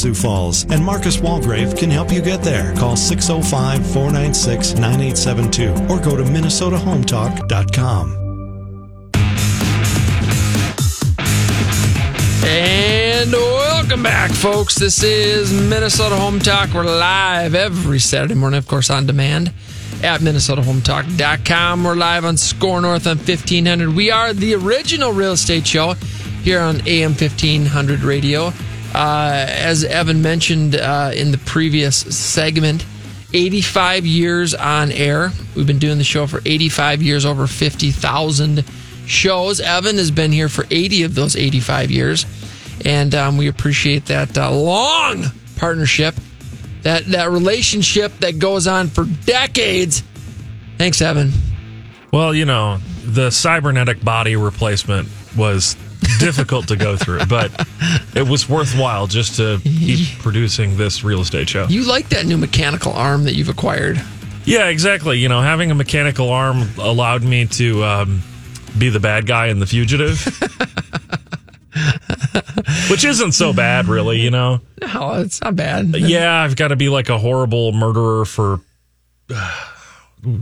Sioux 0.01 0.15
Falls, 0.15 0.63
and 0.71 0.83
Marcus 0.83 1.17
Walgrave 1.17 1.77
can 1.77 1.91
help 1.91 2.11
you 2.11 2.23
get 2.23 2.41
there. 2.41 2.73
Call 2.73 2.95
605 2.95 3.85
496 3.93 4.73
9872 4.73 5.69
or 5.93 5.99
go 5.99 6.17
to 6.17 6.23
MinnesotaHometalk.com. 6.23 8.17
And 12.43 13.31
welcome 13.31 14.01
back, 14.01 14.31
folks. 14.31 14.73
This 14.73 15.03
is 15.03 15.53
Minnesota 15.53 16.15
Home 16.15 16.39
Talk. 16.39 16.73
We're 16.73 16.83
live 16.83 17.53
every 17.53 17.99
Saturday 17.99 18.33
morning, 18.33 18.57
of 18.57 18.67
course, 18.67 18.89
on 18.89 19.05
demand 19.05 19.53
at 20.01 20.21
MinnesotaHometalk.com. 20.21 21.83
We're 21.83 21.93
live 21.93 22.25
on 22.25 22.37
SKOR 22.37 22.81
North 22.81 23.05
on 23.05 23.17
1500. 23.17 23.95
We 23.95 24.09
are 24.09 24.33
the 24.33 24.55
original 24.55 25.13
real 25.13 25.33
estate 25.33 25.67
show 25.67 25.93
here 26.41 26.59
on 26.59 26.81
AM 26.87 27.11
1500 27.11 27.99
radio. 27.99 28.51
Uh, 28.93 29.45
as 29.47 29.83
Evan 29.83 30.21
mentioned 30.21 30.75
uh, 30.75 31.11
in 31.13 31.31
the 31.31 31.37
previous 31.37 31.97
segment, 31.97 32.85
85 33.33 34.05
years 34.05 34.53
on 34.53 34.91
air. 34.91 35.31
We've 35.55 35.67
been 35.67 35.79
doing 35.79 35.97
the 35.97 36.03
show 36.03 36.27
for 36.27 36.41
85 36.45 37.01
years, 37.01 37.25
over 37.25 37.47
50,000 37.47 38.65
shows. 39.05 39.59
Evan 39.59 39.97
has 39.97 40.11
been 40.11 40.31
here 40.31 40.49
for 40.49 40.65
80 40.69 41.03
of 41.03 41.15
those 41.15 41.35
85 41.35 41.91
years, 41.91 42.25
and 42.85 43.13
um, 43.15 43.37
we 43.37 43.47
appreciate 43.47 44.05
that 44.07 44.37
uh, 44.37 44.51
long 44.51 45.25
partnership, 45.55 46.15
that 46.81 47.05
that 47.07 47.29
relationship 47.29 48.11
that 48.19 48.39
goes 48.39 48.67
on 48.67 48.87
for 48.87 49.05
decades. 49.25 50.03
Thanks, 50.77 51.01
Evan. 51.01 51.31
Well, 52.11 52.33
you 52.33 52.45
know, 52.45 52.79
the 53.05 53.29
cybernetic 53.29 54.03
body 54.03 54.35
replacement 54.35 55.07
was 55.37 55.75
difficult 56.19 56.67
to 56.69 56.75
go 56.75 56.97
through, 56.97 57.25
but 57.27 57.51
it 58.15 58.27
was 58.27 58.49
worthwhile 58.49 59.07
just 59.07 59.35
to 59.37 59.59
keep 59.63 60.07
producing 60.19 60.77
this 60.77 61.03
real 61.03 61.21
estate 61.21 61.49
show. 61.49 61.65
You 61.67 61.83
like 61.83 62.09
that 62.09 62.25
new 62.25 62.37
mechanical 62.37 62.93
arm 62.93 63.23
that 63.25 63.35
you've 63.35 63.49
acquired? 63.49 64.01
Yeah, 64.45 64.67
exactly. 64.67 65.19
You 65.19 65.29
know, 65.29 65.41
having 65.41 65.71
a 65.71 65.75
mechanical 65.75 66.29
arm 66.29 66.67
allowed 66.79 67.23
me 67.23 67.45
to 67.47 67.83
um, 67.83 68.21
be 68.77 68.89
the 68.89 68.99
bad 68.99 69.27
guy 69.27 69.47
in 69.47 69.59
The 69.59 69.67
Fugitive, 69.67 70.19
which 72.89 73.05
isn't 73.05 73.33
so 73.33 73.53
bad, 73.53 73.87
really. 73.87 74.19
You 74.19 74.31
know, 74.31 74.61
No, 74.81 75.13
it's 75.21 75.41
not 75.41 75.55
bad. 75.55 75.95
yeah, 75.95 76.41
I've 76.41 76.55
got 76.55 76.69
to 76.69 76.75
be 76.75 76.89
like 76.89 77.09
a 77.09 77.17
horrible 77.17 77.71
murderer 77.71 78.25
for. 78.25 78.59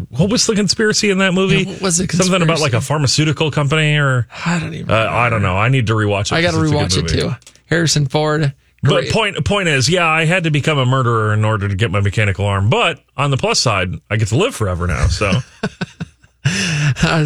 What 0.10 0.30
was 0.30 0.46
the 0.46 0.56
conspiracy 0.56 1.10
in 1.10 1.20
that 1.20 1.34
movie? 1.34 1.64
Yeah, 1.64 1.72
what 1.74 1.82
was 1.82 1.98
the 1.98 2.08
Something 2.08 2.42
about 2.42 2.60
like 2.60 2.74
a 2.74 2.82
pharmaceutical 2.82 3.52
company 3.52 3.98
or 3.98 4.28
I 4.46 4.60
don't 4.60 4.74
even. 4.74 4.92
uh, 4.92 5.08
I 5.10 5.30
don't 5.30 5.42
know. 5.42 5.58
I 5.58 5.70
need 5.70 5.88
to 5.88 5.94
rewatch 5.94 6.32
it. 6.32 6.34
I 6.34 6.42
got 6.42 6.52
to 6.52 6.58
'cause 6.58 6.72
it's 6.72 6.96
a 6.98 7.02
good 7.02 7.10
rewatch 7.12 7.16
it 7.16 7.22
too. 7.22 7.36
Harrison 7.68 8.08
Ford. 8.08 8.54
But 8.82 9.10
point 9.10 9.44
point 9.46 9.68
is, 9.68 9.90
yeah, 9.90 10.08
I 10.08 10.24
had 10.26 10.44
to 10.46 10.52
become 10.52 10.78
a 10.78 10.86
murderer 10.86 11.34
in 11.34 11.44
order 11.44 11.68
to 11.68 11.76
get 11.76 11.92
my 11.92 12.00
mechanical 12.00 12.46
arm. 12.46 12.70
But 12.70 13.04
on 13.18 13.30
the 13.30 13.36
plus 13.38 13.60
side, 13.60 13.90
I 14.10 14.16
get 14.16 14.30
to 14.30 14.38
live 14.38 14.56
forever 14.56 14.88
now. 14.88 15.08
So 15.08 15.32
Uh, 17.02 17.26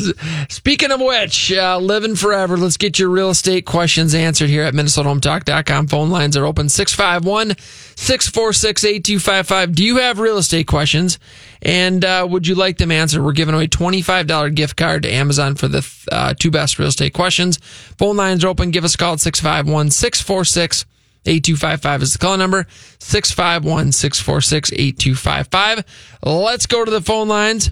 speaking 0.49 0.91
of 0.91 0.99
which, 1.01 1.51
uh, 1.51 1.77
living 1.77 2.15
forever, 2.15 2.57
let's 2.57 2.77
get 2.77 2.99
your 2.99 3.09
real 3.09 3.29
estate 3.29 3.65
questions 3.65 4.13
answered 4.13 4.49
here 4.49 4.63
at 4.63 4.73
MinnesotaHometalk.com. 4.73 5.87
Phone 5.87 6.09
lines 6.09 6.37
are 6.37 6.45
open 6.45 6.69
651 6.69 7.55
646 7.95 8.83
8255. 8.83 9.73
Do 9.73 9.83
you 9.83 9.97
have 9.97 10.19
real 10.19 10.37
estate 10.37 10.67
questions? 10.67 11.17
And 11.61 12.05
uh, 12.05 12.27
would 12.29 12.45
you 12.45 12.55
like 12.55 12.77
them 12.77 12.91
answered? 12.91 13.23
We're 13.23 13.31
giving 13.31 13.55
away 13.55 13.67
$25 13.67 14.53
gift 14.53 14.75
card 14.75 15.03
to 15.03 15.11
Amazon 15.11 15.55
for 15.55 15.67
the 15.67 16.05
uh, 16.11 16.33
two 16.37 16.51
best 16.51 16.77
real 16.77 16.89
estate 16.89 17.13
questions. 17.13 17.57
Phone 17.97 18.17
lines 18.17 18.43
are 18.43 18.49
open. 18.49 18.71
Give 18.71 18.83
us 18.83 18.95
a 18.95 18.97
call 18.97 19.13
at 19.13 19.21
651 19.21 19.89
646 19.91 20.85
8255 21.25 22.03
is 22.03 22.13
the 22.13 22.19
call 22.19 22.37
number 22.37 22.67
651 22.99 23.91
646 23.93 24.73
8255. 24.73 25.85
Let's 26.23 26.65
go 26.65 26.83
to 26.83 26.91
the 26.91 27.01
phone 27.01 27.27
lines. 27.27 27.71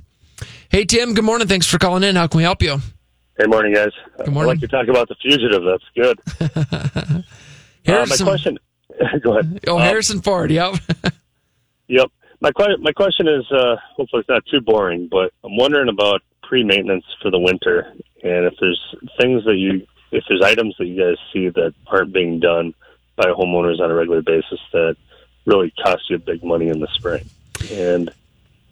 Hey, 0.71 0.85
Tim, 0.85 1.13
good 1.13 1.25
morning. 1.25 1.47
Thanks 1.49 1.67
for 1.67 1.77
calling 1.77 2.03
in. 2.03 2.15
How 2.15 2.27
can 2.27 2.37
we 2.37 2.43
help 2.43 2.61
you? 2.61 2.77
Hey, 3.37 3.45
morning, 3.45 3.73
guys. 3.73 3.91
Good 4.19 4.29
morning. 4.33 4.51
I'd 4.51 4.53
like 4.53 4.59
to 4.61 4.67
talk 4.69 4.87
about 4.87 5.09
the 5.09 5.15
fugitive. 5.21 5.63
That's 5.65 5.83
good. 5.93 7.23
uh, 7.87 8.05
my 8.07 8.15
question. 8.17 8.57
go 9.21 9.37
ahead. 9.37 9.59
Oh, 9.67 9.77
Uh, 9.77 9.83
Harrison 9.83 10.21
Ford. 10.21 10.51
Yep. 10.51 10.75
Yep. 11.87 12.07
My 12.39 12.51
que- 12.53 12.77
my 12.79 12.93
question 12.93 13.27
is, 13.27 13.43
uh, 13.51 13.75
hopefully 13.97 14.21
it's 14.21 14.29
not 14.29 14.45
too 14.49 14.61
boring, 14.61 15.09
but 15.11 15.33
I'm 15.43 15.57
wondering 15.57 15.89
about 15.89 16.21
pre-maintenance 16.41 17.03
for 17.21 17.29
the 17.29 17.37
winter, 17.37 17.91
and 18.23 18.45
if 18.45 18.53
there's 18.61 18.79
things 19.19 19.43
that 19.43 19.57
you, 19.57 19.85
if 20.13 20.23
there's 20.29 20.41
items 20.41 20.73
that 20.79 20.85
you 20.85 20.95
guys 20.97 21.17
see 21.33 21.49
that 21.49 21.73
aren't 21.87 22.13
being 22.13 22.39
done 22.39 22.73
by 23.17 23.25
homeowners 23.25 23.81
on 23.81 23.91
a 23.91 23.93
regular 23.93 24.21
basis 24.21 24.61
that 24.71 24.95
really 25.45 25.73
cost 25.83 26.09
you 26.09 26.17
big 26.17 26.41
money 26.45 26.69
in 26.69 26.79
the 26.79 26.87
spring, 26.93 27.25
and 27.73 28.09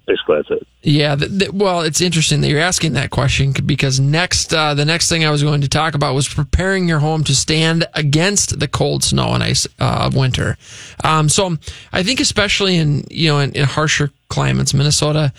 basically 0.10 0.38
that's 0.38 0.50
it. 0.50 0.68
Yeah, 0.82 1.16
th- 1.16 1.40
th- 1.40 1.52
well, 1.52 1.82
it's 1.82 2.02
interesting 2.02 2.42
that 2.42 2.50
you're 2.50 2.60
asking 2.60 2.94
that 2.94 3.10
question 3.12 3.54
because 3.66 4.00
next, 4.00 4.54
uh, 4.54 4.74
the 4.74 4.86
next 4.86 5.08
thing 5.08 5.24
I 5.24 5.30
was 5.30 5.44
going 5.44 5.62
to 5.62 5.70
talk 5.70 5.94
about 5.94 6.16
was 6.16 6.28
preparing 6.28 6.88
your 6.88 7.00
home 7.00 7.24
to 7.26 7.36
stand 7.36 7.86
against 7.94 8.60
the 8.60 8.68
cold 8.68 9.04
snow 9.04 9.34
and 9.34 9.44
ice 9.44 9.68
uh, 9.80 10.08
of 10.08 10.16
winter. 10.16 10.58
Um, 11.04 11.30
so 11.30 11.58
I 11.94 12.04
think 12.04 12.20
especially 12.20 12.78
in 12.78 13.06
you 13.10 13.30
know 13.30 13.40
in, 13.40 13.52
in 13.54 13.66
harsher 13.66 14.12
climates, 14.30 14.74
Minnesota, 14.74 15.32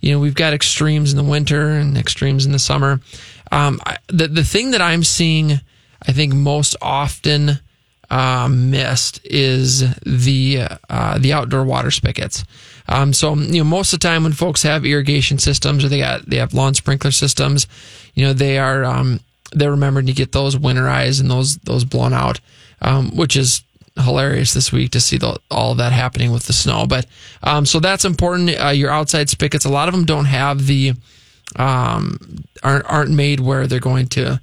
you 0.00 0.12
know 0.12 0.18
we've 0.18 0.34
got 0.34 0.52
extremes 0.52 1.12
in 1.12 1.16
the 1.16 1.30
winter 1.30 1.70
and 1.70 1.96
extremes 1.96 2.44
in 2.44 2.52
the 2.52 2.58
summer. 2.58 3.00
Um, 3.52 3.80
I, 3.86 3.98
the 4.08 4.28
the 4.28 4.44
thing 4.44 4.72
that 4.72 4.82
I'm 4.82 5.04
seeing, 5.04 5.60
I 6.06 6.12
think 6.12 6.34
most 6.34 6.74
often 6.82 7.60
uh, 8.10 8.48
missed 8.50 9.20
is 9.24 9.94
the 10.04 10.66
uh, 10.88 11.18
the 11.18 11.32
outdoor 11.32 11.64
water 11.64 11.90
spigots. 11.90 12.44
Um, 12.88 13.12
so 13.12 13.34
you 13.34 13.58
know, 13.58 13.64
most 13.64 13.92
of 13.92 14.00
the 14.00 14.08
time 14.08 14.22
when 14.22 14.32
folks 14.32 14.62
have 14.62 14.84
irrigation 14.84 15.38
systems 15.38 15.84
or 15.84 15.88
they 15.88 15.98
got 15.98 16.26
they 16.26 16.36
have 16.36 16.54
lawn 16.54 16.74
sprinkler 16.74 17.10
systems, 17.10 17.66
you 18.14 18.24
know, 18.24 18.32
they 18.32 18.58
are 18.58 18.84
um, 18.84 19.20
they're 19.52 19.70
remembering 19.70 20.06
to 20.06 20.12
get 20.12 20.32
those 20.32 20.56
winterized 20.56 21.20
and 21.20 21.30
those 21.30 21.56
those 21.58 21.84
blown 21.84 22.12
out, 22.12 22.40
um, 22.82 23.16
which 23.16 23.36
is 23.36 23.62
hilarious 23.98 24.52
this 24.52 24.72
week 24.72 24.90
to 24.90 25.00
see 25.00 25.16
the, 25.16 25.38
all 25.50 25.74
that 25.74 25.92
happening 25.92 26.30
with 26.30 26.46
the 26.46 26.52
snow. 26.52 26.86
But 26.86 27.06
um, 27.42 27.66
so 27.66 27.80
that's 27.80 28.04
important. 28.04 28.50
Uh, 28.60 28.68
your 28.68 28.90
outside 28.90 29.30
spigots, 29.30 29.64
a 29.64 29.70
lot 29.70 29.88
of 29.88 29.94
them 29.94 30.04
don't 30.04 30.26
have 30.26 30.66
the 30.66 30.94
um, 31.56 32.18
aren't 32.62 32.84
aren't 32.86 33.10
made 33.10 33.40
where 33.40 33.66
they're 33.66 33.80
going 33.80 34.06
to 34.08 34.40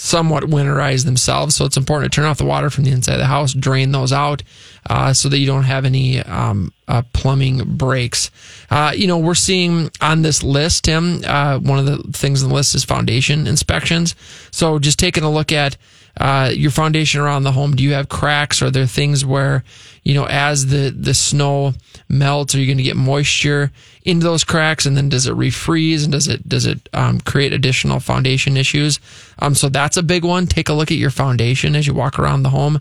somewhat 0.00 0.44
winterize 0.44 1.04
themselves. 1.04 1.54
So 1.54 1.66
it's 1.66 1.76
important 1.76 2.10
to 2.10 2.16
turn 2.16 2.24
off 2.24 2.38
the 2.38 2.46
water 2.46 2.70
from 2.70 2.84
the 2.84 2.90
inside 2.90 3.12
of 3.14 3.18
the 3.18 3.26
house, 3.26 3.52
drain 3.52 3.92
those 3.92 4.14
out, 4.14 4.42
uh, 4.88 5.12
so 5.12 5.28
that 5.28 5.36
you 5.38 5.46
don't 5.46 5.64
have 5.64 5.84
any 5.84 6.20
um, 6.22 6.72
uh, 6.88 7.02
plumbing 7.12 7.76
breaks. 7.76 8.30
Uh, 8.70 8.92
you 8.96 9.06
know, 9.06 9.18
we're 9.18 9.34
seeing 9.34 9.90
on 10.00 10.22
this 10.22 10.42
list, 10.42 10.84
Tim. 10.84 11.22
Uh, 11.26 11.58
one 11.58 11.78
of 11.78 11.84
the 11.84 11.98
things 12.12 12.42
on 12.42 12.48
the 12.48 12.54
list 12.54 12.74
is 12.74 12.82
foundation 12.82 13.46
inspections. 13.46 14.14
So 14.50 14.78
just 14.78 14.98
taking 14.98 15.22
a 15.22 15.30
look 15.30 15.52
at 15.52 15.76
uh, 16.20 16.50
your 16.54 16.70
foundation 16.70 17.20
around 17.20 17.44
the 17.44 17.52
home. 17.52 17.74
Do 17.74 17.82
you 17.82 17.94
have 17.94 18.10
cracks? 18.10 18.60
Are 18.60 18.70
there 18.70 18.86
things 18.86 19.24
where 19.24 19.64
you 20.04 20.14
know 20.14 20.26
as 20.26 20.66
the 20.66 20.90
the 20.90 21.14
snow 21.14 21.72
melts, 22.10 22.54
are 22.54 22.58
you 22.58 22.66
going 22.66 22.76
to 22.76 22.82
get 22.82 22.96
moisture 22.96 23.72
into 24.04 24.24
those 24.24 24.44
cracks, 24.44 24.84
and 24.84 24.96
then 24.96 25.08
does 25.08 25.26
it 25.26 25.34
refreeze, 25.34 26.02
and 26.04 26.12
does 26.12 26.28
it 26.28 26.46
does 26.46 26.66
it 26.66 26.88
um, 26.92 27.20
create 27.20 27.54
additional 27.54 28.00
foundation 28.00 28.56
issues? 28.56 29.00
Um, 29.38 29.54
so 29.54 29.70
that's 29.70 29.96
a 29.96 30.02
big 30.02 30.24
one. 30.24 30.46
Take 30.46 30.68
a 30.68 30.74
look 30.74 30.90
at 30.90 30.98
your 30.98 31.10
foundation 31.10 31.74
as 31.74 31.86
you 31.86 31.94
walk 31.94 32.18
around 32.18 32.42
the 32.42 32.50
home. 32.50 32.78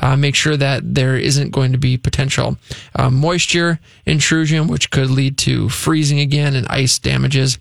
Uh, 0.00 0.16
make 0.16 0.34
sure 0.34 0.56
that 0.56 0.94
there 0.94 1.16
isn't 1.16 1.50
going 1.50 1.72
to 1.72 1.78
be 1.78 1.96
potential 1.96 2.58
uh, 2.94 3.08
moisture 3.08 3.80
intrusion, 4.04 4.68
which 4.68 4.90
could 4.90 5.08
lead 5.08 5.38
to 5.38 5.70
freezing 5.70 6.20
again 6.20 6.54
and 6.54 6.66
ice 6.68 6.98
damages. 6.98 7.58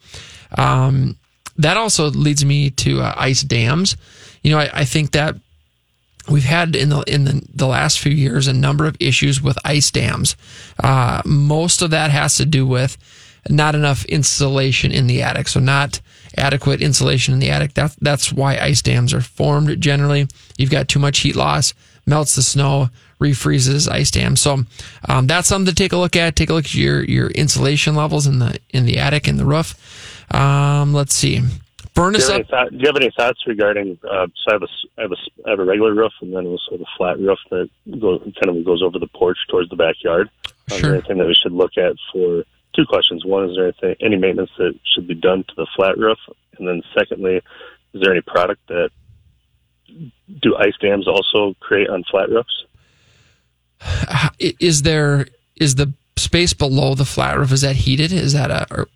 Um, 0.57 1.17
that 1.57 1.77
also 1.77 2.09
leads 2.09 2.43
me 2.43 2.69
to 2.71 3.01
uh, 3.01 3.13
ice 3.15 3.43
dams. 3.43 3.95
You 4.43 4.51
know, 4.51 4.59
I, 4.59 4.69
I 4.73 4.85
think 4.85 5.11
that 5.11 5.35
we've 6.29 6.43
had 6.43 6.75
in 6.75 6.89
the 6.89 7.01
in 7.01 7.25
the, 7.25 7.41
the 7.53 7.67
last 7.67 7.99
few 7.99 8.11
years 8.11 8.47
a 8.47 8.53
number 8.53 8.85
of 8.85 8.95
issues 8.99 9.41
with 9.41 9.57
ice 9.65 9.91
dams. 9.91 10.35
Uh, 10.81 11.21
most 11.25 11.81
of 11.81 11.91
that 11.91 12.11
has 12.11 12.35
to 12.37 12.45
do 12.45 12.65
with 12.65 12.97
not 13.49 13.75
enough 13.75 14.05
insulation 14.05 14.91
in 14.91 15.07
the 15.07 15.21
attic, 15.21 15.47
so 15.47 15.59
not 15.59 15.99
adequate 16.37 16.81
insulation 16.81 17.33
in 17.33 17.39
the 17.39 17.49
attic. 17.49 17.73
That's 17.73 17.95
that's 17.95 18.31
why 18.31 18.57
ice 18.57 18.81
dams 18.81 19.13
are 19.13 19.21
formed. 19.21 19.81
Generally, 19.81 20.27
you've 20.57 20.71
got 20.71 20.87
too 20.87 20.99
much 20.99 21.19
heat 21.19 21.35
loss, 21.35 21.73
melts 22.05 22.35
the 22.35 22.43
snow, 22.43 22.89
refreezes 23.19 23.89
ice 23.89 24.11
dams. 24.11 24.41
So 24.41 24.63
um, 25.07 25.27
that's 25.27 25.47
something 25.47 25.73
to 25.73 25.75
take 25.75 25.93
a 25.93 25.97
look 25.97 26.15
at. 26.15 26.35
Take 26.35 26.49
a 26.49 26.53
look 26.53 26.65
at 26.65 26.75
your 26.75 27.03
your 27.03 27.29
insulation 27.31 27.95
levels 27.95 28.27
in 28.27 28.39
the 28.39 28.59
in 28.69 28.85
the 28.85 28.97
attic 28.97 29.27
and 29.27 29.39
the 29.39 29.45
roof. 29.45 29.75
Um, 30.33 30.93
let's 30.93 31.15
see. 31.15 31.41
Do 32.01 32.05
Furnace 32.19 32.27
you, 32.27 32.33
have 32.33 32.41
up. 32.41 32.41
any 32.41 32.49
thought, 32.49 32.71
do 32.71 32.77
you 32.77 32.87
have 32.87 32.95
any 32.95 33.11
thoughts 33.15 33.39
regarding? 33.47 33.99
Uh, 34.03 34.27
so 34.35 34.49
I 34.49 34.53
have 34.53 34.63
a, 34.63 34.67
I 34.97 35.01
have 35.03 35.11
a, 35.11 35.15
I 35.45 35.49
have 35.51 35.59
a 35.59 35.65
regular 35.65 35.93
roof, 35.93 36.13
and 36.21 36.33
then 36.33 36.47
also 36.47 36.77
the 36.77 36.85
flat 36.97 37.19
roof 37.19 37.39
that 37.51 37.69
goes 37.99 38.21
kind 38.43 38.57
of 38.57 38.65
goes 38.65 38.81
over 38.81 38.97
the 38.99 39.07
porch 39.07 39.37
towards 39.49 39.69
the 39.69 39.75
backyard. 39.75 40.29
Is 40.71 40.77
Sure. 40.77 40.89
there 40.89 40.93
anything 40.99 41.17
that 41.19 41.27
we 41.27 41.35
should 41.35 41.51
look 41.51 41.77
at 41.77 41.93
for 42.11 42.43
two 42.75 42.85
questions? 42.87 43.23
One, 43.25 43.49
is 43.49 43.55
there 43.55 43.65
anything, 43.65 43.95
any 44.01 44.17
maintenance 44.17 44.51
that 44.57 44.73
should 44.93 45.07
be 45.07 45.15
done 45.15 45.43
to 45.43 45.53
the 45.55 45.67
flat 45.75 45.97
roof? 45.97 46.17
And 46.57 46.67
then 46.67 46.81
secondly, 46.97 47.41
is 47.93 48.01
there 48.01 48.11
any 48.11 48.21
product 48.21 48.61
that 48.67 48.89
do 50.41 50.55
ice 50.55 50.73
dams 50.81 51.07
also 51.07 51.55
create 51.59 51.89
on 51.89 52.03
flat 52.09 52.29
roofs? 52.29 52.65
Is 54.39 54.83
there 54.83 55.27
is 55.55 55.75
the 55.75 55.93
space 56.17 56.53
below 56.53 56.95
the 56.95 57.05
flat 57.05 57.37
roof 57.37 57.51
is 57.51 57.61
that 57.61 57.75
heated? 57.75 58.11
Is 58.11 58.33
that 58.33 58.51
a 58.51 58.67
or 58.73 58.87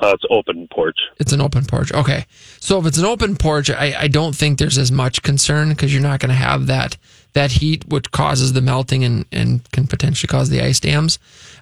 Uh, 0.00 0.12
it's 0.14 0.24
open 0.30 0.68
porch. 0.72 0.96
it's 1.18 1.32
an 1.32 1.40
open 1.40 1.64
porch? 1.64 1.92
Okay, 1.92 2.26
so 2.60 2.78
if 2.80 2.86
it's 2.86 2.98
an 2.98 3.04
open 3.04 3.36
porch, 3.36 3.70
I, 3.70 3.94
I 4.00 4.08
don't 4.08 4.34
think 4.34 4.58
there's 4.58 4.78
as 4.78 4.90
much 4.92 5.22
concern 5.22 5.70
because 5.70 5.92
you're 5.92 6.02
not 6.02 6.20
going 6.20 6.30
to 6.30 6.34
have 6.34 6.66
that 6.66 6.96
that 7.34 7.52
heat 7.52 7.84
which 7.88 8.10
causes 8.10 8.52
the 8.52 8.60
melting 8.60 9.04
and 9.04 9.24
and 9.32 9.70
can 9.72 9.86
potentially 9.86 10.28
cause 10.28 10.48
the 10.50 10.60
ice 10.60 10.80
dams. 10.80 11.18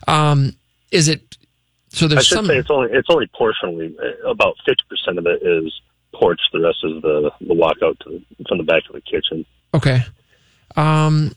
Um, 0.09 0.55
is 0.91 1.09
it 1.09 1.37
so? 1.91 2.07
There's 2.09 2.21
I 2.21 2.23
should 2.23 2.37
some 2.37 2.47
say 2.47 2.59
it's 2.59 2.71
only 2.71 2.91
it's 2.93 3.09
only 3.11 3.27
portionally. 3.29 3.95
uh, 3.99 4.29
About 4.29 4.57
fifty 4.67 4.83
percent 4.89 5.19
of 5.19 5.27
it 5.27 5.43
is 5.43 5.73
porch. 6.15 6.41
The 6.53 6.61
rest 6.61 6.79
is 6.85 7.03
the 7.03 7.31
the 7.41 7.55
walkout 7.55 7.99
to 8.01 8.21
from 8.49 8.59
the 8.59 8.65
back 8.65 8.83
of 8.89 8.95
the 8.95 9.01
kitchen. 9.01 9.45
okay. 9.75 10.01
Um, 10.77 11.33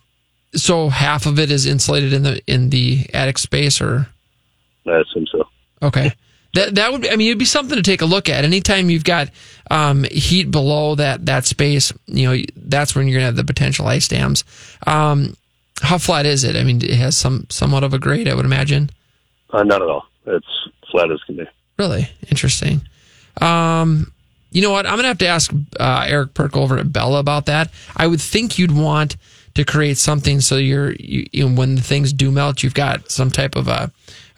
so 0.54 0.88
half 0.88 1.26
of 1.26 1.38
it 1.40 1.52
is 1.52 1.66
insulated 1.66 2.14
in 2.14 2.24
the 2.24 2.42
in 2.48 2.70
the 2.70 3.06
attic 3.14 3.38
space, 3.38 3.82
or 3.82 4.08
I 4.88 5.00
assume 5.02 5.28
so. 5.32 5.48
Okay. 5.82 6.12
That 6.56 6.76
that 6.76 6.92
would 6.92 7.02
be, 7.02 7.10
I 7.10 7.18
mean 7.18 7.28
it'd 7.28 7.38
be 7.38 7.46
something 7.46 7.76
to 7.76 7.84
take 7.84 8.02
a 8.02 8.06
look 8.06 8.30
at. 8.30 8.46
Anytime 8.46 8.90
you've 8.90 9.04
got 9.04 9.30
um, 9.70 10.06
heat 10.06 10.50
below 10.52 10.96
that 10.96 11.26
that 11.26 11.46
space, 11.46 11.92
you 12.08 12.30
know 12.30 12.44
that's 12.56 12.96
when 12.96 13.08
you're 13.08 13.18
gonna 13.18 13.26
have 13.26 13.36
the 13.36 13.44
potential 13.44 13.88
ice 13.88 14.08
dams. 14.08 14.46
Um, 14.88 15.36
how 15.82 15.98
flat 15.98 16.26
is 16.26 16.46
it? 16.46 16.56
I 16.56 16.64
mean, 16.64 16.82
it 16.82 16.96
has 16.96 17.18
some 17.18 17.46
somewhat 17.50 17.84
of 17.84 17.94
a 17.94 18.00
grade, 18.00 18.30
I 18.30 18.34
would 18.34 18.46
imagine. 18.46 18.90
Uh, 19.52 19.64
not 19.64 19.82
at 19.82 19.90
all. 19.90 20.08
It's 20.26 20.48
flat 20.90 21.12
as 21.12 21.22
can 21.24 21.36
be. 21.36 21.46
Really 21.78 22.10
interesting. 22.30 22.82
Um, 23.42 24.14
you 24.52 24.62
know 24.62 24.72
what? 24.72 24.86
I'm 24.86 24.96
gonna 24.96 25.10
have 25.10 25.18
to 25.18 25.28
ask 25.28 25.52
uh, 25.78 26.06
Eric 26.08 26.34
Perk 26.34 26.56
over 26.56 26.78
at 26.78 26.94
Bella 26.94 27.20
about 27.20 27.48
that. 27.48 27.70
I 27.98 28.08
would 28.08 28.22
think 28.22 28.58
you'd 28.58 28.72
want 28.72 29.18
to 29.56 29.66
create 29.66 29.98
something 29.98 30.40
so 30.40 30.56
you're 30.56 30.94
you, 30.94 31.28
you 31.34 31.50
know, 31.50 31.56
when 31.56 31.76
the 31.76 31.82
things 31.82 32.14
do 32.14 32.32
melt, 32.32 32.64
you've 32.64 32.74
got 32.74 33.12
some 33.12 33.30
type 33.30 33.58
of 33.58 33.68
a 33.68 33.92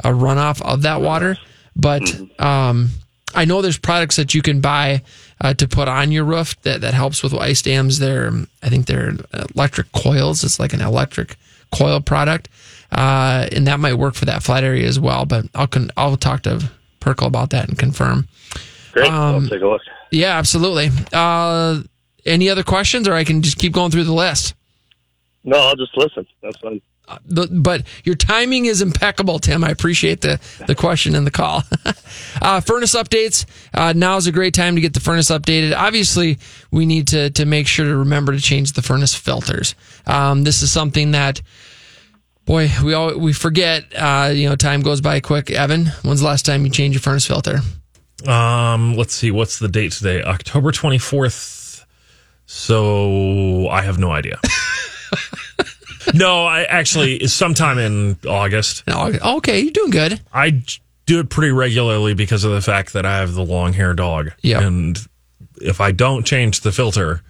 a 0.03 0.09
runoff 0.09 0.61
of 0.63 0.81
that 0.81 1.01
water. 1.01 1.37
But 1.79 2.01
um, 2.39 2.89
I 3.35 3.45
know 3.45 3.61
there's 3.61 3.77
products 3.77 4.15
that 4.15 4.33
you 4.33 4.41
can 4.41 4.61
buy 4.61 5.03
uh, 5.39 5.53
to 5.55 5.67
put 5.67 5.87
on 5.87 6.11
your 6.11 6.23
roof 6.23 6.59
that, 6.63 6.81
that 6.81 6.93
helps 6.93 7.21
with 7.21 7.33
ice 7.33 7.61
dams. 7.61 7.99
They're 7.99 8.31
I 8.63 8.69
think 8.69 8.87
they're 8.87 9.13
electric 9.55 9.91
coils. 9.91 10.43
It's 10.43 10.59
like 10.59 10.73
an 10.73 10.81
electric 10.81 11.37
coil 11.71 12.01
product, 12.01 12.49
uh, 12.91 13.47
and 13.51 13.67
that 13.67 13.79
might 13.79 13.93
work 13.93 14.15
for 14.15 14.25
that 14.25 14.43
flat 14.43 14.63
area 14.63 14.87
as 14.87 14.99
well. 14.99 15.25
But 15.25 15.45
I'll 15.53 15.67
con- 15.67 15.91
I'll 15.95 16.17
talk 16.17 16.43
to 16.43 16.69
Perkle 16.99 17.27
about 17.27 17.51
that 17.51 17.67
and 17.69 17.77
confirm. 17.77 18.27
Great. 18.93 19.11
Um, 19.11 19.43
I'll 19.43 19.49
take 19.49 19.61
a 19.61 19.67
look. 19.67 19.81
Yeah, 20.11 20.37
absolutely. 20.37 20.89
Uh, 21.13 21.81
any 22.25 22.49
other 22.49 22.63
questions, 22.63 23.07
or 23.07 23.13
I 23.13 23.23
can 23.23 23.41
just 23.41 23.57
keep 23.57 23.73
going 23.73 23.91
through 23.91 24.05
the 24.05 24.13
list? 24.13 24.55
No, 25.43 25.57
I'll 25.57 25.75
just 25.75 25.95
listen. 25.95 26.25
That's 26.41 26.57
fine. 26.57 26.81
But, 27.25 27.49
but 27.51 27.83
your 28.03 28.15
timing 28.15 28.65
is 28.65 28.81
impeccable, 28.81 29.39
Tim. 29.39 29.63
I 29.63 29.69
appreciate 29.69 30.21
the, 30.21 30.39
the 30.65 30.75
question 30.75 31.15
and 31.15 31.25
the 31.25 31.31
call. 31.31 31.63
uh, 32.41 32.59
furnace 32.61 32.95
updates. 32.95 33.45
Uh, 33.73 33.93
now 33.95 34.17
is 34.17 34.27
a 34.27 34.31
great 34.31 34.53
time 34.53 34.75
to 34.75 34.81
get 34.81 34.93
the 34.93 34.99
furnace 34.99 35.29
updated. 35.29 35.75
Obviously, 35.75 36.37
we 36.71 36.85
need 36.85 37.07
to, 37.09 37.29
to 37.31 37.45
make 37.45 37.67
sure 37.67 37.85
to 37.85 37.95
remember 37.95 38.33
to 38.33 38.41
change 38.41 38.73
the 38.73 38.81
furnace 38.81 39.15
filters. 39.15 39.75
Um, 40.05 40.43
this 40.43 40.61
is 40.61 40.71
something 40.71 41.11
that, 41.11 41.41
boy, 42.45 42.69
we 42.83 42.93
all, 42.93 43.17
we 43.17 43.33
forget, 43.33 43.85
uh, 43.95 44.31
you 44.33 44.49
know, 44.49 44.55
time 44.55 44.81
goes 44.81 45.01
by 45.01 45.19
quick. 45.19 45.49
Evan, 45.49 45.87
when's 46.03 46.19
the 46.19 46.27
last 46.27 46.45
time 46.45 46.65
you 46.65 46.71
changed 46.71 46.95
your 46.95 47.01
furnace 47.01 47.25
filter? 47.25 47.59
Um, 48.25 48.95
let's 48.95 49.13
see, 49.13 49.31
what's 49.31 49.59
the 49.59 49.67
date 49.67 49.93
today? 49.93 50.23
October 50.23 50.71
24th. 50.71 51.85
So 52.47 53.67
I 53.67 53.81
have 53.81 53.99
no 53.99 54.11
idea. 54.11 54.39
no, 56.13 56.45
I 56.45 56.63
actually 56.63 57.27
sometime 57.27 57.77
in 57.77 58.17
August. 58.27 58.83
Okay, 58.87 59.59
you're 59.61 59.71
doing 59.71 59.91
good. 59.91 60.21
I 60.33 60.61
do 61.05 61.19
it 61.19 61.29
pretty 61.29 61.51
regularly 61.51 62.13
because 62.13 62.43
of 62.43 62.51
the 62.51 62.61
fact 62.61 62.93
that 62.93 63.05
I 63.05 63.17
have 63.17 63.33
the 63.33 63.45
long 63.45 63.73
hair 63.73 63.93
dog. 63.93 64.31
Yeah. 64.41 64.61
And 64.61 64.99
if 65.61 65.81
I 65.81 65.91
don't 65.91 66.25
change 66.25 66.61
the 66.61 66.71
filter, 66.71 67.21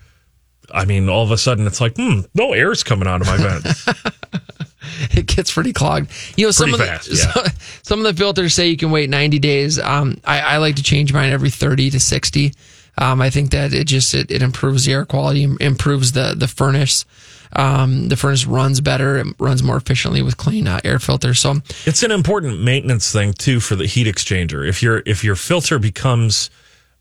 I 0.72 0.86
mean, 0.86 1.10
all 1.10 1.24
of 1.24 1.32
a 1.32 1.38
sudden 1.38 1.68
it's 1.68 1.80
like, 1.80 1.96
hmm, 1.96 2.22
no 2.34 2.54
air's 2.54 2.84
coming 2.84 3.08
out 3.08 3.22
of 3.22 3.28
my 3.28 3.38
vents. 3.38 3.88
it 5.12 5.26
gets 5.28 5.54
pretty 5.54 5.74
clogged. 5.74 6.12
You 6.36 6.46
know, 6.46 6.52
some 6.52 6.70
Pretty 6.70 6.84
of 6.84 6.90
fast, 6.90 7.10
the 7.10 7.16
yeah. 7.16 7.32
some, 7.32 7.46
some 7.84 8.00
of 8.00 8.06
the 8.06 8.13
filters 8.20 8.54
say 8.54 8.68
you 8.68 8.78
can 8.78 8.92
wait 8.92 9.10
90 9.10 9.40
days. 9.40 9.80
Um, 9.80 10.20
I, 10.26 10.40
I 10.40 10.58
like 10.58 10.76
to 10.78 10.84
change 10.84 11.13
mine 11.13 11.32
every 11.32 11.50
30 11.50 11.92
to 11.92 12.00
60. 12.00 12.54
Um, 12.98 13.22
I 13.22 13.30
think 13.30 13.52
that 13.52 13.74
it 13.74 13.86
just 13.86 14.13
it, 14.13 14.32
it 14.32 14.42
improves 14.42 14.86
the 14.86 14.94
air 14.94 15.06
quality, 15.06 15.44
improves 15.60 16.13
the 16.13 16.34
the 16.36 16.48
furnace. 16.48 17.06
Um, 17.58 18.08
the 18.10 18.15
furnace 18.15 18.46
runs 18.46 18.82
better, 18.82 19.17
it 19.17 19.28
runs 19.39 19.63
more 19.63 19.78
efficiently 19.78 20.22
with 20.22 20.38
clean 20.38 20.67
uh, 20.67 20.80
air 20.84 21.00
filters. 21.00 21.39
So 21.39 21.56
It's 21.86 22.04
an 22.04 22.12
important 22.12 22.62
maintenance 22.63 23.12
thing 23.12 23.34
too 23.34 23.60
for 23.60 23.76
the 23.76 23.88
heat 23.88 24.06
exchanger. 24.08 24.67
If 24.67 24.84
your 24.84 25.02
if 25.06 25.24
your 25.24 25.36
filter 25.36 25.80
becomes 25.80 26.50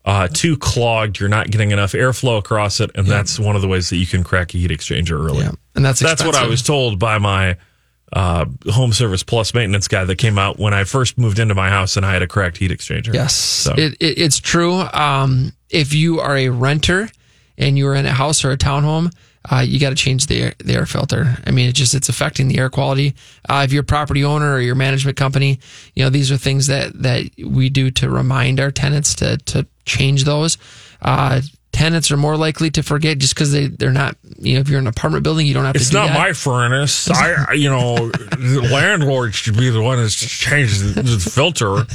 uh, 0.03 0.27
too 0.29 0.57
clogged, 0.57 1.19
you're 1.19 1.29
not 1.29 1.51
getting 1.51 1.71
enough 1.71 1.91
airflow 1.91 2.37
across 2.39 2.79
it, 2.79 2.89
and 2.95 3.05
that's 3.05 3.39
one 3.39 3.55
of 3.55 3.61
the 3.61 3.67
ways 3.67 3.89
that 3.91 3.97
you 3.97 4.07
can 4.07 4.23
crack 4.23 4.53
a 4.55 4.57
heat 4.57 4.71
exchanger 4.71 5.11
early. 5.11 5.45
and 5.75 5.85
that's 5.85 5.99
that's 5.99 6.23
what 6.25 6.35
I 6.35 6.47
was 6.47 6.61
told 6.63 6.97
by 6.97 7.17
my 7.19 7.57
uh, 8.13 8.45
home 8.71 8.93
service 8.93 9.21
plus 9.21 9.53
maintenance 9.53 9.87
guy 9.89 10.05
that 10.05 10.15
came 10.15 10.39
out 10.39 10.57
when 10.57 10.73
I 10.73 10.85
first 10.85 11.17
moved 11.17 11.39
into 11.39 11.53
my 11.55 11.69
house, 11.69 11.97
and 11.97 12.05
I 12.05 12.13
had 12.13 12.21
a 12.21 12.27
cracked 12.27 12.57
heat 12.57 12.71
exchanger. 12.71 13.13
Yes, 13.13 13.35
So- 13.35 13.73
it, 13.77 13.93
it, 13.99 14.17
it's 14.17 14.39
true. 14.39 14.73
Um, 14.75 15.51
if 15.69 15.93
you 15.93 16.19
are 16.21 16.37
a 16.37 16.47
renter 16.49 17.09
and 17.57 17.77
you're 17.77 17.93
in 17.95 18.05
a 18.05 18.13
house 18.13 18.45
or 18.45 18.51
a 18.51 18.57
townhome, 18.57 19.11
uh, 19.49 19.59
you 19.59 19.79
got 19.79 19.89
to 19.89 19.95
change 19.95 20.25
the 20.27 20.41
air, 20.41 20.53
the 20.59 20.73
air 20.73 20.85
filter. 20.85 21.37
I 21.45 21.51
mean, 21.51 21.69
it 21.69 21.75
just 21.75 21.93
it's 21.95 22.09
affecting 22.09 22.47
the 22.47 22.57
air 22.57 22.69
quality. 22.69 23.15
Uh, 23.47 23.61
if 23.65 23.71
you're 23.71 23.81
a 23.81 23.85
property 23.85 24.23
owner 24.23 24.53
or 24.53 24.59
your 24.59 24.75
management 24.75 25.17
company, 25.17 25.59
you 25.95 26.03
know 26.03 26.09
these 26.09 26.31
are 26.31 26.37
things 26.37 26.67
that 26.67 26.91
that 27.01 27.25
we 27.43 27.69
do 27.69 27.91
to 27.91 28.09
remind 28.09 28.59
our 28.59 28.71
tenants 28.71 29.15
to 29.15 29.37
to 29.37 29.65
change 29.85 30.23
those. 30.25 30.57
Uh, 31.01 31.41
tenants 31.71 32.09
are 32.11 32.17
more 32.17 32.35
likely 32.35 32.71
to 32.71 32.81
forget 32.81 33.19
just 33.19 33.35
because 33.35 33.51
they 33.51 33.67
they're 33.67 33.91
not. 33.93 34.17
You 34.39 34.55
know, 34.55 34.59
if 34.59 34.69
you're 34.69 34.79
in 34.79 34.85
an 34.85 34.89
apartment 34.89 35.23
building, 35.23 35.47
you 35.47 35.53
don't 35.53 35.65
have 35.65 35.75
It's 35.75 35.85
to. 35.87 35.91
do 35.93 35.97
not 35.99 36.07
that. 36.09 36.17
my 36.19 36.33
furnace. 36.33 37.09
I, 37.09 37.53
you 37.53 37.69
know, 37.69 38.09
the 38.09 38.69
landlord 38.71 39.33
should 39.33 39.55
be 39.57 39.69
the 39.69 39.81
one 39.81 39.97
that's 39.97 40.13
changed 40.15 40.81
the, 40.95 41.01
the 41.01 41.17
filter. 41.19 41.85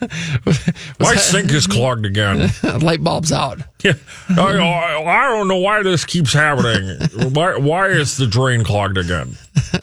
My 1.00 1.14
sink 1.16 1.52
is 1.52 1.66
clogged 1.66 2.06
again. 2.06 2.50
Light 2.80 3.02
bulbs 3.02 3.32
out. 3.32 3.60
Yeah, 3.82 3.94
I, 4.30 4.40
I, 4.56 5.02
I 5.02 5.28
don't 5.28 5.48
know 5.48 5.58
why 5.58 5.82
this 5.82 6.04
keeps 6.04 6.32
happening. 6.32 6.98
Why, 7.32 7.56
why 7.56 7.88
is 7.88 8.16
the 8.16 8.26
drain 8.26 8.64
clogged 8.64 8.98
again? 8.98 9.36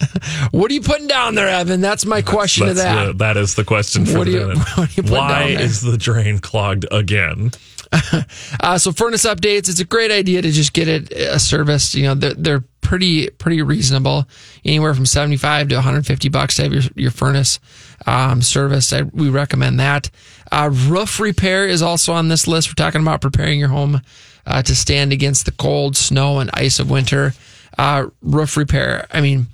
What 0.52 0.70
are 0.70 0.74
you 0.74 0.82
putting 0.82 1.08
down 1.08 1.36
there, 1.36 1.48
Evan? 1.48 1.82
That's 1.82 2.06
my 2.06 2.22
question 2.22 2.68
to 2.68 2.74
That's 2.74 2.84
that. 2.86 3.06
the- 3.08 3.14
that 3.14 3.38
is 3.38 3.56
the 3.56 3.64
question 3.64 4.06
for 4.06 4.20
What 4.20 4.26
the 4.26 4.32
you- 4.32 4.48
what 4.76 4.90
do 4.90 4.96
you 4.96 5.04
put 5.04 5.12
Why 5.12 5.44
is 5.46 5.82
the 5.82 5.98
drain 5.98 6.40
clogged 6.40 6.86
again? 6.92 7.52
Uh, 8.60 8.78
so 8.78 8.92
furnace 8.92 9.26
updates, 9.26 9.70
it's 9.70 9.80
a 9.80 9.86
great 9.86 10.12
idea 10.12 10.42
to 10.42 10.52
just 10.52 10.74
get 10.74 10.88
it 10.88 11.12
a 11.12 11.40
service. 11.40 11.96
You 11.96 12.04
know, 12.04 12.16
they're, 12.16 12.34
they're 12.34 12.64
pretty 12.82 13.30
pretty 13.30 13.62
reasonable, 13.62 14.28
anywhere 14.66 14.94
from 14.94 15.06
seventy 15.06 15.38
five 15.38 15.70
to 15.70 15.76
one 15.76 15.84
hundred 15.84 16.06
fifty 16.06 16.30
bucks 16.30 16.56
to 16.56 16.64
have 16.64 16.74
your 16.74 16.84
your 16.96 17.12
furnace 17.12 17.60
um, 18.06 18.42
service. 18.42 18.94
I, 18.94 19.04
we 19.04 19.30
recommend 19.30 19.80
that. 19.80 20.10
Uh, 20.52 20.70
roof 20.72 21.20
repair 21.20 21.66
is 21.68 21.82
also 21.82 22.14
on 22.14 22.28
this 22.28 22.48
list. 22.48 22.70
We're 22.70 22.84
talking 22.84 23.02
about 23.02 23.22
preparing 23.22 23.60
your 23.60 23.70
home 23.70 24.02
uh, 24.46 24.62
to 24.62 24.76
stand 24.76 25.14
against 25.14 25.46
the 25.46 25.52
cold, 25.54 25.96
snow, 25.96 26.40
and 26.40 26.50
ice 26.54 26.80
of 26.80 26.90
winter. 26.90 27.34
Uh, 27.78 28.08
roof 28.22 28.58
repair. 28.58 29.08
I 29.12 29.22
mean, 29.22 29.48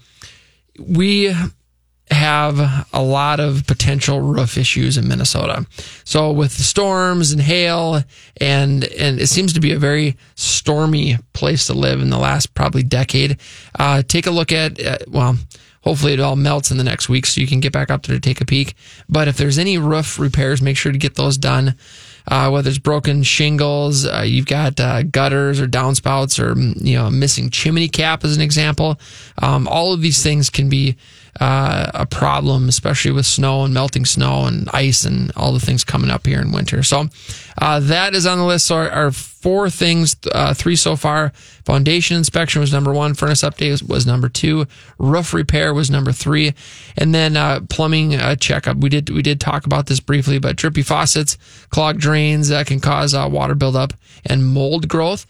we 0.80 1.34
have 2.12 2.88
a 2.94 3.02
lot 3.02 3.40
of 3.40 3.68
potential 3.68 4.22
roof 4.22 4.58
issues 4.58 4.98
in 4.98 5.08
Minnesota. 5.08 5.66
So 6.04 6.32
with 6.32 6.58
the 6.58 6.64
storms 6.64 7.32
and 7.32 7.42
hail 7.42 8.04
and 8.40 8.84
and 8.86 9.20
it 9.20 9.28
seems 9.28 9.54
to 9.54 9.60
be 9.60 9.72
a 9.72 9.80
very 9.80 10.16
stormy 10.36 11.18
place 11.34 11.66
to 11.68 11.74
live 11.74 12.02
in 12.02 12.10
the 12.10 12.18
last 12.18 12.54
probably 12.54 12.84
decade. 12.84 13.40
Uh, 13.78 14.04
take 14.08 14.26
a 14.26 14.32
look 14.32 14.52
at 14.52 14.84
uh, 14.84 14.98
well. 15.08 15.38
Hopefully 15.82 16.12
it 16.12 16.20
all 16.20 16.36
melts 16.36 16.70
in 16.70 16.78
the 16.78 16.84
next 16.84 17.08
week 17.08 17.26
so 17.26 17.40
you 17.40 17.48
can 17.48 17.62
get 17.62 17.72
back 17.72 17.90
up 17.90 18.04
there 18.04 18.18
to 18.18 18.20
take 18.20 18.42
a 18.42 18.46
peek. 18.46 18.76
But 19.08 19.30
if 19.30 19.38
there's 19.38 19.58
any 19.58 19.78
roof 19.78 20.20
repairs, 20.20 20.62
make 20.62 20.76
sure 20.76 20.92
to 20.92 20.98
get 20.98 21.16
those 21.16 21.38
done. 21.38 21.76
Uh, 22.28 22.50
whether 22.50 22.68
it's 22.68 22.78
broken 22.78 23.24
shingles, 23.24 24.06
uh, 24.06 24.22
you've 24.26 24.48
got 24.48 24.78
uh, 24.82 25.04
gutters 25.04 25.62
or 25.62 25.68
downspouts, 25.68 26.44
or 26.44 26.60
you 26.84 26.98
know, 26.98 27.10
missing 27.10 27.50
chimney 27.50 27.88
cap 27.88 28.26
as 28.26 28.36
an 28.36 28.42
example. 28.42 29.00
Um, 29.42 29.66
all 29.66 29.94
of 29.94 30.02
these 30.02 30.22
things 30.22 30.50
can 30.50 30.68
be 30.68 30.98
uh, 31.40 31.92
a 31.94 32.06
problem, 32.06 32.68
especially 32.68 33.12
with 33.12 33.26
snow 33.26 33.64
and 33.64 33.74
melting 33.74 34.06
snow 34.06 34.46
and 34.46 34.70
ice 34.74 35.06
and 35.06 35.32
all 35.36 35.54
the 35.54 35.60
things 35.60 35.84
coming 35.84 36.10
up 36.10 36.26
here 36.26 36.42
in 36.42 36.52
winter. 36.52 36.82
So 36.84 37.06
uh, 37.60 37.80
that 37.82 38.16
is 38.16 38.26
on 38.26 38.38
the 38.38 38.44
list. 38.44 38.66
So 38.66 38.76
our, 38.76 38.90
our 38.90 39.12
four 39.12 39.70
things, 39.70 40.16
uh, 40.32 40.54
three 40.54 40.76
so 40.76 40.96
far. 40.96 41.32
Foundation 41.64 42.18
inspection 42.18 42.60
was 42.60 42.74
number 42.74 42.94
one. 42.94 43.14
Furnace 43.14 43.42
update 43.42 43.72
was, 43.72 43.84
was 43.84 44.06
number 44.08 44.30
two. 44.30 44.66
Roof 44.98 45.34
repair 45.34 45.74
was 45.74 45.92
number 45.92 46.12
three, 46.12 46.54
and 46.98 47.14
then 47.14 47.38
uh, 47.38 47.60
plumbing 47.70 48.16
uh, 48.16 48.36
checkup. 48.36 48.78
We 48.78 48.90
did 48.90 49.10
we 49.10 49.22
did 49.22 49.40
talk 49.40 49.66
about 49.66 49.86
this 49.88 50.00
briefly, 50.00 50.40
but 50.40 50.56
drippy 50.56 50.82
faucets, 50.82 51.38
clogged 51.70 52.00
drains 52.00 52.50
that 52.50 52.68
can 52.68 52.80
cause 52.80 53.14
uh, 53.14 53.28
water 53.32 53.56
buildup 53.56 53.94
and 54.26 54.46
mold 54.46 54.88
growth. 54.88 55.26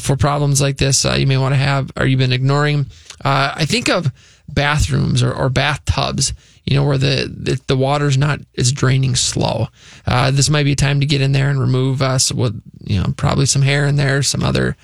For 0.00 0.16
problems 0.16 0.60
like 0.60 0.78
this, 0.78 1.04
you 1.04 1.26
may 1.26 1.36
want 1.36 1.52
to 1.52 1.58
have 1.58 1.90
or 1.96 2.06
you've 2.06 2.18
been 2.18 2.32
ignoring. 2.32 2.86
I 3.24 3.64
think 3.66 3.88
of 3.88 4.12
bathrooms 4.48 5.22
or, 5.22 5.32
or 5.32 5.48
bathtubs 5.48 6.32
you 6.64 6.76
know 6.76 6.84
where 6.84 6.98
the, 6.98 7.30
the 7.36 7.60
the 7.66 7.76
water's 7.76 8.16
not 8.16 8.40
is 8.54 8.72
draining 8.72 9.14
slow. 9.14 9.68
Uh, 10.06 10.30
this 10.30 10.48
might 10.48 10.64
be 10.64 10.72
a 10.72 10.76
time 10.76 11.00
to 11.00 11.06
get 11.06 11.20
in 11.20 11.32
there 11.32 11.50
and 11.50 11.60
remove 11.60 12.00
uh, 12.00 12.18
some, 12.18 12.38
what 12.38 12.52
you 12.82 13.00
know 13.00 13.12
probably 13.16 13.46
some 13.46 13.62
hair 13.62 13.86
in 13.86 13.96
there 13.96 14.22
some 14.22 14.42
other 14.42 14.76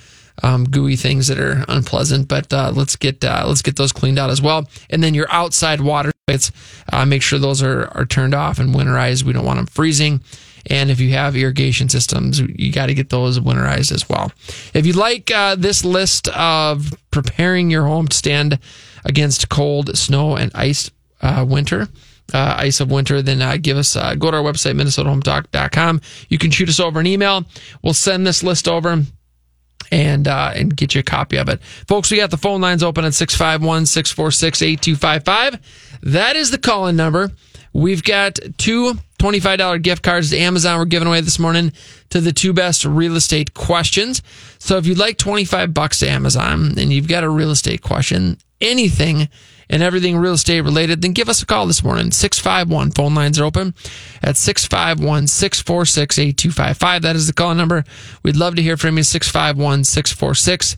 um, 0.42 0.64
gooey 0.64 0.96
things 0.96 1.26
that 1.28 1.38
are 1.38 1.64
unpleasant 1.68 2.28
but 2.28 2.52
uh, 2.52 2.70
let's 2.74 2.96
get 2.96 3.24
uh, 3.24 3.44
let's 3.46 3.62
get 3.62 3.76
those 3.76 3.92
cleaned 3.92 4.18
out 4.18 4.30
as 4.30 4.42
well. 4.42 4.68
And 4.90 5.02
then 5.02 5.14
your 5.14 5.26
outside 5.30 5.80
water 5.80 6.12
spigots 6.26 6.52
uh, 6.92 7.06
make 7.06 7.22
sure 7.22 7.38
those 7.38 7.62
are, 7.62 7.88
are 7.96 8.04
turned 8.04 8.34
off 8.34 8.58
and 8.58 8.74
winterized. 8.74 9.24
We 9.24 9.32
don't 9.32 9.46
want 9.46 9.58
them 9.58 9.66
freezing. 9.66 10.20
And 10.66 10.90
if 10.90 11.00
you 11.00 11.12
have 11.12 11.34
irrigation 11.34 11.88
systems, 11.88 12.40
you 12.40 12.70
got 12.70 12.86
to 12.86 12.94
get 12.94 13.08
those 13.08 13.38
winterized 13.38 13.92
as 13.92 14.06
well. 14.10 14.30
If 14.74 14.84
you'd 14.84 14.96
like 14.96 15.30
uh, 15.30 15.54
this 15.54 15.86
list 15.86 16.28
of 16.28 16.94
preparing 17.10 17.70
your 17.70 17.86
home 17.86 18.10
stand 18.10 18.58
against 19.04 19.48
cold, 19.48 19.96
snow, 19.96 20.36
and 20.36 20.50
ice 20.54 20.90
uh, 21.22 21.44
winter, 21.48 21.88
uh, 22.32 22.54
ice 22.58 22.80
of 22.80 22.90
winter, 22.90 23.22
then 23.22 23.42
uh, 23.42 23.56
give 23.60 23.76
us, 23.76 23.96
uh, 23.96 24.14
go 24.14 24.30
to 24.30 24.36
our 24.36 24.42
website, 24.42 24.80
minnesotahometalk.com. 24.80 26.00
You 26.28 26.38
can 26.38 26.50
shoot 26.50 26.68
us 26.68 26.80
over 26.80 27.00
an 27.00 27.06
email. 27.06 27.44
We'll 27.82 27.94
send 27.94 28.26
this 28.26 28.42
list 28.42 28.68
over 28.68 29.02
and 29.90 30.28
uh, 30.28 30.52
and 30.54 30.76
get 30.76 30.94
you 30.94 31.00
a 31.00 31.04
copy 31.04 31.36
of 31.36 31.48
it. 31.48 31.62
Folks, 31.88 32.10
we 32.10 32.16
got 32.16 32.30
the 32.30 32.36
phone 32.36 32.60
lines 32.60 32.82
open 32.82 33.04
at 33.04 33.14
651 33.14 33.86
646 33.86 34.62
8255. 34.62 36.00
That 36.02 36.36
is 36.36 36.50
the 36.50 36.58
call 36.58 36.86
in 36.86 36.96
number. 36.96 37.30
We've 37.72 38.02
got 38.02 38.38
two 38.58 38.94
$25 39.20 39.82
gift 39.82 40.02
cards 40.02 40.30
to 40.30 40.38
Amazon 40.38 40.78
we're 40.78 40.86
giving 40.86 41.06
away 41.06 41.20
this 41.20 41.38
morning 41.38 41.72
to 42.08 42.20
the 42.20 42.32
two 42.32 42.52
best 42.52 42.84
real 42.84 43.16
estate 43.16 43.54
questions. 43.54 44.22
So 44.58 44.76
if 44.76 44.86
you'd 44.86 44.98
like 44.98 45.18
25 45.18 45.72
bucks 45.72 46.00
to 46.00 46.08
Amazon 46.08 46.78
and 46.78 46.92
you've 46.92 47.06
got 47.06 47.22
a 47.22 47.28
real 47.28 47.50
estate 47.50 47.82
question, 47.82 48.38
anything 48.60 49.28
and 49.70 49.82
everything 49.82 50.16
real 50.16 50.32
estate 50.34 50.60
related, 50.62 51.00
then 51.00 51.12
give 51.12 51.28
us 51.28 51.42
a 51.42 51.46
call 51.46 51.66
this 51.66 51.82
morning. 51.84 52.10
651 52.10 52.90
phone 52.90 53.14
lines 53.14 53.38
are 53.38 53.44
open 53.44 53.74
at 54.22 54.36
651 54.36 55.28
646 55.28 56.18
8255. 56.18 57.02
That 57.02 57.16
is 57.16 57.26
the 57.28 57.32
call 57.32 57.54
number. 57.54 57.84
We'd 58.22 58.36
love 58.36 58.56
to 58.56 58.62
hear 58.62 58.76
from 58.76 58.96
you. 58.96 59.04
651 59.04 59.84
646 59.84 60.76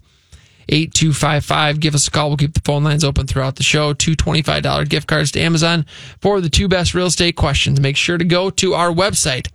8255. 0.68 1.80
Give 1.80 1.94
us 1.94 2.06
a 2.06 2.10
call. 2.10 2.28
We'll 2.28 2.36
keep 2.36 2.54
the 2.54 2.62
phone 2.64 2.84
lines 2.84 3.02
open 3.02 3.26
throughout 3.26 3.56
the 3.56 3.62
show. 3.62 3.94
Two 3.94 4.14
$25 4.14 4.88
gift 4.88 5.08
cards 5.08 5.32
to 5.32 5.40
Amazon 5.40 5.86
for 6.20 6.40
the 6.40 6.50
two 6.50 6.68
best 6.68 6.94
real 6.94 7.06
estate 7.06 7.36
questions. 7.36 7.80
Make 7.80 7.96
sure 7.96 8.18
to 8.18 8.24
go 8.24 8.50
to 8.50 8.74
our 8.74 8.90
website, 8.90 9.48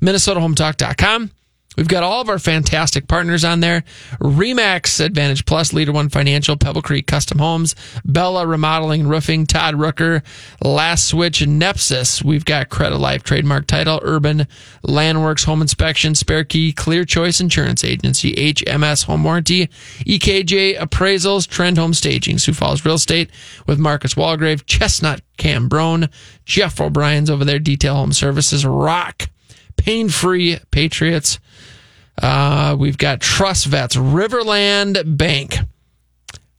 minnesotahometalk.com. 0.00 1.30
We've 1.78 1.86
got 1.86 2.02
all 2.02 2.20
of 2.20 2.28
our 2.28 2.40
fantastic 2.40 3.06
partners 3.06 3.44
on 3.44 3.60
there 3.60 3.84
RE/MAX 4.20 4.98
Advantage 4.98 5.46
Plus, 5.46 5.70
LeaderOne 5.70 6.10
Financial, 6.10 6.56
Pebble 6.56 6.82
Creek 6.82 7.06
Custom 7.06 7.38
Homes, 7.38 7.76
Bella 8.04 8.48
Remodeling 8.48 9.06
Roofing, 9.06 9.46
Todd 9.46 9.76
Rooker, 9.76 10.24
Last 10.60 11.06
Switch, 11.06 11.38
Nepsis. 11.38 12.24
We've 12.24 12.44
got 12.44 12.68
Credit 12.68 12.98
Life 12.98 13.22
Trademark 13.22 13.68
Title, 13.68 14.00
Urban 14.02 14.48
Landworks 14.84 15.44
Home 15.44 15.62
Inspection, 15.62 16.16
Spare 16.16 16.42
Key, 16.42 16.72
Clear 16.72 17.04
Choice 17.04 17.40
Insurance 17.40 17.84
Agency, 17.84 18.34
HMS 18.34 19.04
Home 19.04 19.22
Warranty, 19.22 19.68
EKJ 20.00 20.78
Appraisals, 20.78 21.46
Trend 21.46 21.78
Home 21.78 21.94
Staging, 21.94 22.38
Sioux 22.38 22.54
Falls 22.54 22.84
Real 22.84 22.96
Estate 22.96 23.30
with 23.68 23.78
Marcus 23.78 24.14
Walgrave, 24.14 24.66
Chestnut 24.66 25.22
Cambronne, 25.38 26.10
Jeff 26.44 26.80
O'Brien's 26.80 27.30
over 27.30 27.44
there, 27.44 27.60
Detail 27.60 27.94
Home 27.94 28.12
Services, 28.12 28.66
Rock, 28.66 29.28
Pain 29.76 30.08
Free 30.08 30.58
Patriots. 30.72 31.38
Uh, 32.20 32.76
we've 32.78 32.98
got 32.98 33.20
Trust 33.20 33.66
Vets, 33.66 33.96
Riverland 33.96 35.16
Bank, 35.16 35.56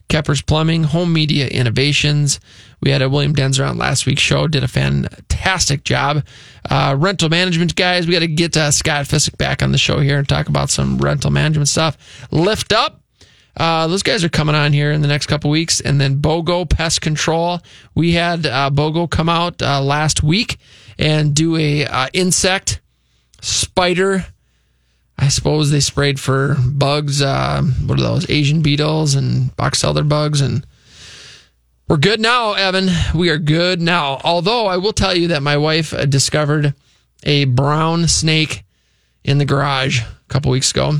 Keppers 0.08 0.42
Plumbing, 0.42 0.84
Home 0.84 1.12
Media 1.12 1.46
Innovations. 1.48 2.40
We 2.80 2.90
had 2.90 3.02
a 3.02 3.08
William 3.08 3.34
Denzer 3.34 3.68
on 3.68 3.76
last 3.76 4.06
week's 4.06 4.22
show, 4.22 4.48
did 4.48 4.64
a 4.64 4.68
fantastic 4.68 5.84
job. 5.84 6.24
Uh, 6.68 6.96
rental 6.98 7.28
management 7.28 7.76
guys, 7.76 8.06
we 8.06 8.12
got 8.14 8.20
to 8.20 8.26
get 8.26 8.56
uh, 8.56 8.70
Scott 8.70 9.06
Fissick 9.06 9.36
back 9.36 9.62
on 9.62 9.72
the 9.72 9.78
show 9.78 10.00
here 10.00 10.18
and 10.18 10.28
talk 10.28 10.48
about 10.48 10.70
some 10.70 10.98
rental 10.98 11.30
management 11.30 11.68
stuff. 11.68 12.26
Lift 12.30 12.72
Up, 12.72 13.00
uh, 13.56 13.86
those 13.88 14.02
guys 14.02 14.24
are 14.24 14.28
coming 14.28 14.54
on 14.54 14.72
here 14.72 14.92
in 14.92 15.02
the 15.02 15.08
next 15.08 15.26
couple 15.26 15.50
weeks. 15.50 15.80
And 15.80 16.00
then 16.00 16.20
BOGO 16.20 16.68
Pest 16.68 17.00
Control. 17.00 17.60
We 17.94 18.12
had 18.12 18.46
uh, 18.46 18.70
BOGO 18.70 19.10
come 19.10 19.28
out 19.28 19.60
uh, 19.60 19.82
last 19.82 20.22
week 20.22 20.58
and 20.98 21.34
do 21.34 21.56
a 21.56 21.84
uh, 21.84 22.08
insect 22.12 22.80
spider. 23.42 24.24
I 25.20 25.28
suppose 25.28 25.70
they 25.70 25.80
sprayed 25.80 26.18
for 26.18 26.56
bugs. 26.66 27.20
Uh, 27.20 27.62
what 27.84 27.98
are 27.98 28.02
those? 28.02 28.28
Asian 28.30 28.62
beetles 28.62 29.14
and 29.14 29.54
box 29.56 29.84
elder 29.84 30.02
bugs. 30.02 30.40
And 30.40 30.66
we're 31.88 31.98
good 31.98 32.20
now, 32.20 32.54
Evan. 32.54 32.88
We 33.14 33.28
are 33.28 33.38
good 33.38 33.82
now. 33.82 34.20
Although 34.24 34.66
I 34.66 34.78
will 34.78 34.94
tell 34.94 35.14
you 35.14 35.28
that 35.28 35.42
my 35.42 35.58
wife 35.58 35.92
uh, 35.92 36.06
discovered 36.06 36.74
a 37.22 37.44
brown 37.44 38.08
snake 38.08 38.64
in 39.22 39.36
the 39.36 39.44
garage 39.44 40.00
a 40.00 40.06
couple 40.28 40.50
weeks 40.50 40.70
ago. 40.70 40.94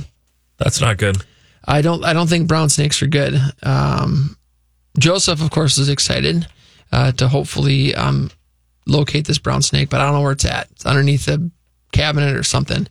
That's 0.59 0.81
not 0.81 0.99
good. 0.99 1.17
I 1.65 1.81
don't. 1.81 2.05
I 2.05 2.13
don't 2.13 2.29
think 2.29 2.47
brown 2.47 2.69
snakes 2.69 3.03
are 3.03 3.07
good. 3.07 3.41
Um, 3.63 4.37
Joseph, 4.99 5.43
of 5.43 5.51
course, 5.51 5.79
is 5.79 5.89
excited 5.89 6.47
uh, 6.93 7.13
to 7.13 7.29
hopefully 7.29 7.95
um, 7.95 8.31
locate 8.87 9.27
this 9.27 9.39
brown 9.39 9.63
snake, 9.63 9.89
but 9.89 10.01
I 10.01 10.05
don't 10.05 10.15
know 10.15 10.23
where 10.23 10.33
it's 10.33 10.45
at. 10.45 10.71
It's 10.73 10.85
underneath 10.85 11.25
the 11.27 11.51
cabinet 11.93 12.37
or 12.37 12.43
something. 12.43 12.87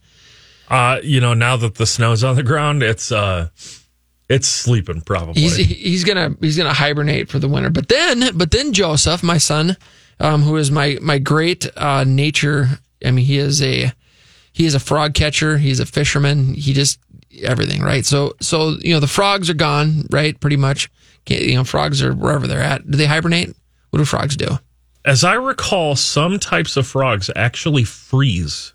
Uh, 0.70 1.00
you 1.04 1.20
know, 1.20 1.34
now 1.34 1.58
that 1.58 1.76
the 1.76 1.86
snow's 1.86 2.24
on 2.24 2.36
the 2.36 2.44
ground, 2.44 2.84
it's 2.84 3.12
uh, 3.12 3.50
it's 4.28 4.48
sleeping 4.48 5.02
probably. 5.02 5.42
He's 5.42 5.56
he's 5.56 6.04
gonna 6.04 6.36
he's 6.40 6.58
gonna 6.58 6.74
hibernate 6.74 7.30
for 7.30 7.40
the 7.40 7.48
winter. 7.48 7.70
But 7.70 7.88
then, 7.88 8.38
but 8.38 8.52
then 8.52 8.74
Joseph, 8.74 9.24
my 9.24 9.38
son, 9.38 9.78
um, 10.20 10.44
who 10.44 10.56
is 10.58 10.70
my 10.70 10.98
my 11.02 11.18
great 11.18 11.68
uh, 11.76 12.04
nature. 12.04 12.68
I 13.04 13.12
mean, 13.12 13.26
he 13.26 13.38
is 13.38 13.62
a 13.62 13.92
he 14.52 14.66
is 14.66 14.76
a 14.76 14.80
frog 14.80 15.14
catcher. 15.14 15.58
He's 15.58 15.80
a 15.80 15.86
fisherman. 15.86 16.54
He 16.54 16.74
just 16.74 17.00
everything, 17.44 17.82
right? 17.82 18.06
So, 18.06 18.36
so 18.42 18.78
you 18.82 18.94
know, 18.94 19.00
the 19.00 19.08
frogs 19.08 19.50
are 19.50 19.56
gone, 19.56 20.06
right? 20.12 20.40
Pretty 20.40 20.58
much. 20.58 20.90
Can't, 21.26 21.44
you 21.44 21.56
know, 21.56 21.64
frogs 21.64 22.02
are 22.04 22.14
wherever 22.14 22.48
they're 22.48 22.62
at. 22.62 22.90
Do 22.90 22.98
they 22.98 23.06
hibernate? 23.06 23.56
What 23.90 24.00
do 24.00 24.06
frogs 24.06 24.36
do? 24.36 24.60
As 25.06 25.24
I 25.24 25.34
recall, 25.34 25.96
some 25.96 26.40
types 26.40 26.78
of 26.78 26.86
frogs 26.86 27.30
actually 27.36 27.84
freeze 27.84 28.74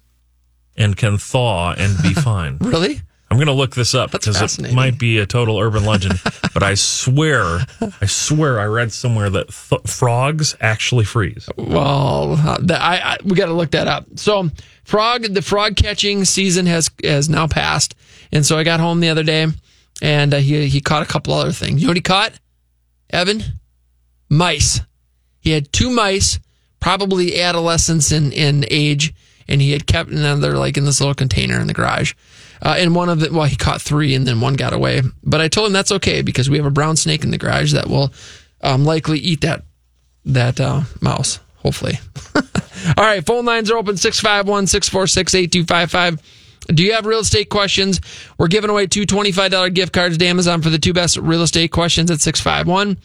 and 0.77 0.97
can 0.97 1.19
thaw 1.19 1.73
and 1.73 1.97
be 2.03 2.15
fine. 2.15 2.59
really? 2.61 3.01
I'm 3.31 3.39
going 3.39 3.49
to 3.49 3.53
look 3.55 3.75
this 3.75 3.95
up 3.95 4.13
because 4.13 4.59
it 4.61 4.73
might 4.75 4.97
be 4.97 5.19
a 5.19 5.27
total 5.27 5.59
urban 5.59 5.85
legend, 5.85 6.21
but 6.53 6.63
I 6.63 6.75
swear, 6.75 7.61
I 8.01 8.07
swear, 8.07 8.61
I 8.61 8.67
read 8.67 8.93
somewhere 8.93 9.29
that 9.31 9.49
th- 9.49 9.81
frogs 9.87 10.55
actually 10.61 11.05
freeze. 11.05 11.49
Well, 11.57 12.35
uh, 12.35 12.59
I, 12.71 12.99
I 12.99 13.17
we 13.25 13.35
got 13.35 13.47
to 13.47 13.55
look 13.55 13.73
that 13.73 13.89
up. 13.89 14.07
So, 14.17 14.51
frog 14.85 15.23
the 15.23 15.43
frog 15.43 15.75
catching 15.75 16.25
season 16.25 16.67
has 16.67 16.91
has 17.03 17.29
now 17.29 17.49
passed, 17.49 17.97
and 18.31 18.47
so 18.47 18.57
I 18.57 18.63
got 18.63 18.79
home 18.79 19.01
the 19.01 19.09
other 19.09 19.25
day, 19.25 19.49
and 20.01 20.35
uh, 20.35 20.37
he 20.37 20.69
he 20.69 20.81
caught 20.81 21.03
a 21.03 21.07
couple 21.07 21.33
other 21.35 21.51
things. 21.51 21.81
You 21.81 21.89
know 21.89 21.91
what 21.91 21.97
he 21.97 22.03
caught? 22.03 22.35
Evan, 23.11 23.43
mice. 24.29 24.81
He 25.41 25.51
had 25.51 25.73
two 25.73 25.91
mice, 25.91 26.39
probably 26.79 27.41
adolescents 27.41 28.13
in 28.13 28.31
in 28.33 28.65
age, 28.71 29.13
and 29.49 29.61
he 29.61 29.73
had 29.73 29.87
kept 29.87 30.11
another 30.11 30.57
like 30.57 30.77
in 30.77 30.85
this 30.85 31.01
little 31.01 31.15
container 31.15 31.61
in 31.61 31.67
the 31.67 31.75
garage. 31.75 32.15
Uh, 32.63 32.77
and 32.79 32.95
one 32.95 33.09
of 33.09 33.21
the 33.21 33.33
well, 33.33 33.45
he 33.45 33.57
caught 33.57 33.83
three, 33.83 34.15
and 34.15 34.27
then 34.27 34.41
one 34.41 34.55
got 34.55 34.73
away. 34.73 35.03
But 35.23 35.41
I 35.41 35.49
told 35.49 35.67
him 35.67 35.73
that's 35.73 35.93
okay 35.93 36.23
because 36.23 36.49
we 36.49 36.57
have 36.57 36.67
a 36.67 36.71
brown 36.71 36.97
snake 36.97 37.25
in 37.25 37.31
the 37.31 37.39
garage 37.39 37.73
that 37.73 37.89
will 37.89 38.13
um, 38.63 38.85
likely 38.85 39.19
eat 39.19 39.43
that 39.43 39.65
that 40.25 40.61
uh, 40.61 40.83
mouse, 41.01 41.41
hopefully. 41.57 41.99
All 42.97 43.05
right, 43.05 43.25
phone 43.25 43.45
lines 43.45 43.71
are 43.71 43.77
open 43.77 43.97
651 43.97 44.67
646 44.67 45.35
8255. 45.35 46.23
Do 46.69 46.83
you 46.83 46.95
have 46.95 47.05
real 47.05 47.21
estate 47.21 47.51
questions? 47.51 48.01
We're 48.39 48.49
giving 48.49 48.71
away 48.71 48.87
two 48.87 49.03
$25 49.03 49.75
gift 49.75 49.93
cards 49.93 50.17
to 50.17 50.27
Amazon 50.27 50.63
for 50.63 50.71
the 50.71 50.79
two 50.79 50.95
best 50.95 51.19
real 51.19 51.43
estate 51.43 51.71
questions 51.71 52.11
at 52.11 52.21
651 52.21 52.99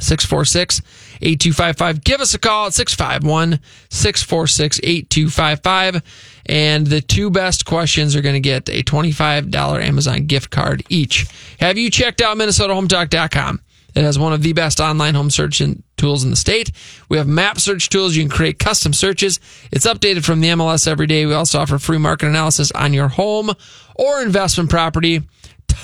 646 0.00 0.82
8255. 1.20 2.04
Give 2.04 2.20
us 2.20 2.34
a 2.34 2.38
call 2.38 2.66
at 2.66 2.74
651 2.74 3.60
646 3.90 4.80
8255. 4.82 6.02
And 6.46 6.86
the 6.86 7.00
two 7.00 7.30
best 7.30 7.66
questions 7.66 8.16
are 8.16 8.22
going 8.22 8.34
to 8.34 8.40
get 8.40 8.68
a 8.68 8.82
$25 8.82 9.82
Amazon 9.82 10.26
gift 10.26 10.50
card 10.50 10.82
each. 10.88 11.26
Have 11.60 11.76
you 11.76 11.90
checked 11.90 12.20
out 12.20 12.36
MinnesotaHometalk.com? 12.36 13.60
It 13.94 14.04
has 14.04 14.18
one 14.18 14.32
of 14.32 14.42
the 14.42 14.52
best 14.52 14.80
online 14.80 15.14
home 15.14 15.30
search 15.30 15.60
tools 15.96 16.22
in 16.22 16.30
the 16.30 16.36
state. 16.36 16.70
We 17.08 17.16
have 17.16 17.26
map 17.26 17.58
search 17.58 17.88
tools. 17.88 18.14
You 18.14 18.22
can 18.22 18.30
create 18.30 18.58
custom 18.58 18.92
searches. 18.92 19.40
It's 19.72 19.86
updated 19.86 20.24
from 20.24 20.40
the 20.40 20.48
MLS 20.48 20.86
every 20.86 21.06
day. 21.06 21.26
We 21.26 21.34
also 21.34 21.58
offer 21.58 21.78
free 21.78 21.98
market 21.98 22.26
analysis 22.26 22.70
on 22.72 22.92
your 22.92 23.08
home 23.08 23.50
or 23.96 24.22
investment 24.22 24.70
property. 24.70 25.22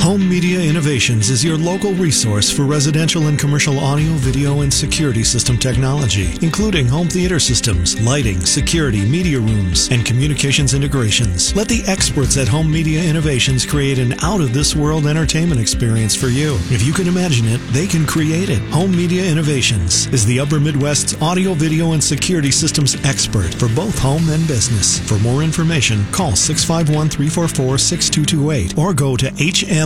Home 0.00 0.28
Media 0.28 0.60
Innovations 0.60 1.30
is 1.30 1.44
your 1.44 1.56
local 1.56 1.92
resource 1.92 2.50
for 2.50 2.62
residential 2.62 3.26
and 3.26 3.38
commercial 3.38 3.78
audio, 3.80 4.12
video, 4.12 4.60
and 4.60 4.72
security 4.72 5.24
system 5.24 5.58
technology, 5.58 6.36
including 6.42 6.86
home 6.86 7.08
theater 7.08 7.40
systems, 7.40 8.00
lighting, 8.00 8.40
security, 8.40 9.04
media 9.04 9.40
rooms, 9.40 9.88
and 9.90 10.06
communications 10.06 10.74
integrations. 10.74 11.56
Let 11.56 11.68
the 11.68 11.82
experts 11.86 12.36
at 12.36 12.46
Home 12.46 12.70
Media 12.70 13.02
Innovations 13.02 13.66
create 13.66 13.98
an 13.98 14.12
out 14.22 14.40
of 14.40 14.52
this 14.52 14.76
world 14.76 15.06
entertainment 15.06 15.60
experience 15.60 16.14
for 16.14 16.28
you. 16.28 16.54
If 16.70 16.86
you 16.86 16.92
can 16.92 17.08
imagine 17.08 17.46
it, 17.48 17.58
they 17.72 17.86
can 17.86 18.06
create 18.06 18.48
it. 18.48 18.62
Home 18.70 18.92
Media 18.92 19.24
Innovations 19.24 20.06
is 20.08 20.24
the 20.24 20.38
Upper 20.38 20.60
Midwest's 20.60 21.20
audio, 21.20 21.54
video, 21.54 21.92
and 21.92 22.04
security 22.04 22.52
systems 22.52 22.94
expert 23.04 23.52
for 23.54 23.68
both 23.74 23.98
home 23.98 24.28
and 24.28 24.46
business. 24.46 25.00
For 25.08 25.18
more 25.18 25.42
information, 25.42 26.04
call 26.12 26.36
651 26.36 27.08
344 27.08 27.78
6228 27.78 28.78
or 28.78 28.94
go 28.94 29.16
to 29.16 29.32
HM 29.38 29.85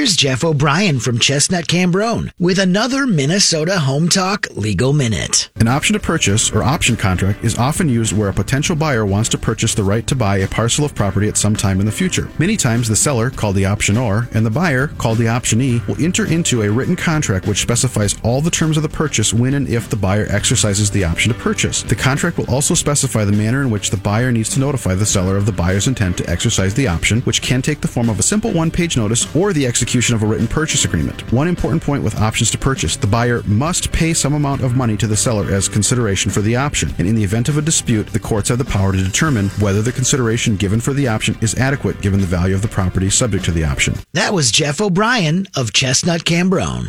Here's 0.00 0.16
Jeff 0.16 0.44
O'Brien 0.44 0.98
from 0.98 1.18
Chestnut 1.18 1.66
Cambronne 1.66 2.32
with 2.38 2.58
another 2.58 3.06
Minnesota 3.06 3.80
Home 3.80 4.08
Talk 4.08 4.46
Legal 4.56 4.94
Minute. 4.94 5.50
An 5.56 5.68
option 5.68 5.92
to 5.92 6.00
purchase 6.00 6.50
or 6.52 6.62
option 6.62 6.96
contract 6.96 7.44
is 7.44 7.58
often 7.58 7.86
used 7.86 8.16
where 8.16 8.30
a 8.30 8.32
potential 8.32 8.74
buyer 8.74 9.04
wants 9.04 9.28
to 9.28 9.36
purchase 9.36 9.74
the 9.74 9.84
right 9.84 10.06
to 10.06 10.16
buy 10.16 10.38
a 10.38 10.48
parcel 10.48 10.86
of 10.86 10.94
property 10.94 11.28
at 11.28 11.36
some 11.36 11.54
time 11.54 11.80
in 11.80 11.84
the 11.84 11.92
future. 11.92 12.30
Many 12.38 12.56
times 12.56 12.88
the 12.88 12.96
seller, 12.96 13.28
called 13.28 13.56
the 13.56 13.64
optionor, 13.64 14.34
and 14.34 14.46
the 14.46 14.50
buyer, 14.50 14.88
called 14.88 15.18
the 15.18 15.26
optionee, 15.26 15.86
will 15.86 16.02
enter 16.02 16.24
into 16.24 16.62
a 16.62 16.70
written 16.70 16.96
contract 16.96 17.46
which 17.46 17.60
specifies 17.60 18.18
all 18.24 18.40
the 18.40 18.50
terms 18.50 18.78
of 18.78 18.82
the 18.82 18.88
purchase 18.88 19.34
when 19.34 19.52
and 19.52 19.68
if 19.68 19.90
the 19.90 19.96
buyer 19.96 20.24
exercises 20.30 20.90
the 20.90 21.04
option 21.04 21.30
to 21.30 21.38
purchase. 21.38 21.82
The 21.82 21.94
contract 21.94 22.38
will 22.38 22.50
also 22.50 22.72
specify 22.72 23.26
the 23.26 23.32
manner 23.32 23.60
in 23.60 23.70
which 23.70 23.90
the 23.90 23.98
buyer 23.98 24.32
needs 24.32 24.48
to 24.54 24.60
notify 24.60 24.94
the 24.94 25.04
seller 25.04 25.36
of 25.36 25.44
the 25.44 25.52
buyer's 25.52 25.88
intent 25.88 26.16
to 26.16 26.30
exercise 26.30 26.72
the 26.72 26.88
option, 26.88 27.20
which 27.20 27.42
can 27.42 27.60
take 27.60 27.82
the 27.82 27.88
form 27.88 28.08
of 28.08 28.18
a 28.18 28.22
simple 28.22 28.50
one 28.50 28.70
page 28.70 28.96
notice 28.96 29.36
or 29.36 29.52
the 29.52 29.66
execution 29.66 29.89
of 29.90 30.22
a 30.22 30.26
written 30.26 30.46
purchase 30.46 30.84
agreement. 30.84 31.20
One 31.32 31.48
important 31.48 31.82
point 31.82 32.04
with 32.04 32.20
options 32.20 32.48
to 32.52 32.58
purchase 32.58 32.96
the 32.96 33.08
buyer 33.08 33.42
must 33.42 33.90
pay 33.90 34.14
some 34.14 34.34
amount 34.34 34.62
of 34.62 34.76
money 34.76 34.96
to 34.96 35.08
the 35.08 35.16
seller 35.16 35.50
as 35.50 35.68
consideration 35.68 36.30
for 36.30 36.40
the 36.40 36.54
option, 36.54 36.94
and 36.98 37.08
in 37.08 37.16
the 37.16 37.24
event 37.24 37.48
of 37.48 37.58
a 37.58 37.62
dispute, 37.62 38.06
the 38.06 38.20
courts 38.20 38.50
have 38.50 38.58
the 38.58 38.64
power 38.64 38.92
to 38.92 39.02
determine 39.02 39.48
whether 39.58 39.82
the 39.82 39.90
consideration 39.90 40.54
given 40.54 40.80
for 40.80 40.92
the 40.92 41.08
option 41.08 41.36
is 41.40 41.56
adequate 41.56 42.00
given 42.00 42.20
the 42.20 42.26
value 42.26 42.54
of 42.54 42.62
the 42.62 42.68
property 42.68 43.10
subject 43.10 43.44
to 43.44 43.50
the 43.50 43.64
option. 43.64 43.94
That 44.12 44.32
was 44.32 44.52
Jeff 44.52 44.80
O'Brien 44.80 45.48
of 45.56 45.72
Chestnut 45.72 46.24
Cambronne. 46.24 46.88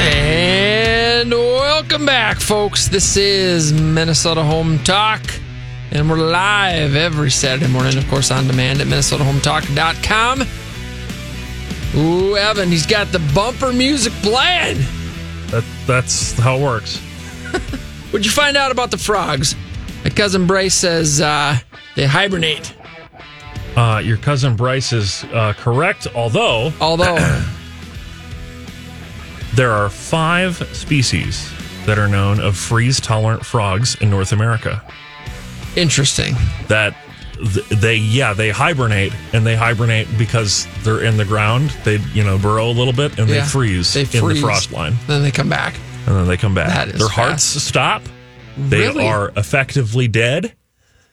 And 0.00 1.30
welcome 1.30 2.04
back, 2.06 2.38
folks. 2.38 2.88
This 2.88 3.16
is 3.16 3.72
Minnesota 3.72 4.42
Home 4.42 4.78
Talk. 4.84 5.22
And 5.90 6.10
we're 6.10 6.18
live 6.18 6.94
every 6.94 7.30
Saturday 7.30 7.72
morning, 7.72 7.96
of 7.96 8.06
course, 8.08 8.30
on 8.30 8.46
demand 8.46 8.82
at 8.82 8.86
MinnesotaHometalk.com. 8.88 10.42
Ooh, 11.96 12.36
Evan, 12.36 12.68
he's 12.68 12.84
got 12.84 13.10
the 13.10 13.20
bumper 13.34 13.72
music 13.72 14.12
playing. 14.22 14.76
That, 15.46 15.64
that's 15.86 16.38
how 16.38 16.58
it 16.58 16.62
works. 16.62 16.98
What'd 18.10 18.26
you 18.26 18.30
find 18.32 18.58
out 18.58 18.70
about 18.70 18.90
the 18.90 18.98
frogs? 18.98 19.56
My 20.04 20.10
cousin 20.10 20.46
Bryce 20.46 20.74
says 20.74 21.22
uh, 21.22 21.56
they 21.96 22.06
hibernate. 22.06 22.74
Uh, 23.74 24.02
your 24.04 24.18
cousin 24.18 24.56
Bryce 24.56 24.92
is 24.92 25.24
uh, 25.32 25.54
correct, 25.54 26.06
although 26.14 26.70
although 26.82 27.16
there 29.54 29.70
are 29.72 29.88
five 29.88 30.56
species 30.76 31.50
that 31.86 31.98
are 31.98 32.08
known 32.08 32.40
of 32.40 32.58
freeze 32.58 33.00
tolerant 33.00 33.46
frogs 33.46 33.94
in 34.02 34.10
North 34.10 34.32
America. 34.32 34.82
Interesting. 35.78 36.34
That 36.68 36.94
they 37.70 37.94
yeah 37.96 38.32
they 38.32 38.50
hibernate 38.50 39.12
and 39.32 39.46
they 39.46 39.54
hibernate 39.54 40.08
because 40.18 40.66
they're 40.82 41.02
in 41.04 41.16
the 41.16 41.24
ground. 41.24 41.70
They 41.84 41.98
you 42.12 42.24
know 42.24 42.36
burrow 42.38 42.68
a 42.68 42.72
little 42.72 42.92
bit 42.92 43.18
and 43.18 43.28
Yeah, 43.28 43.40
they 43.42 43.46
freeze 43.46 43.92
they 43.94 44.00
in 44.02 44.26
the 44.28 44.34
frost 44.40 44.72
line. 44.72 44.94
Then 45.06 45.22
they 45.22 45.30
come 45.30 45.48
back. 45.48 45.74
and 46.06 46.16
then 46.16 46.26
they 46.26 46.36
come 46.36 46.54
back. 46.54 46.68
That 46.68 46.88
is 46.88 46.98
Their 46.98 47.08
hearts 47.08 47.44
stop. 47.44 48.02
They 48.56 48.80
Really? 48.80 49.06
are 49.06 49.30
effectively 49.36 50.08
dead, 50.08 50.52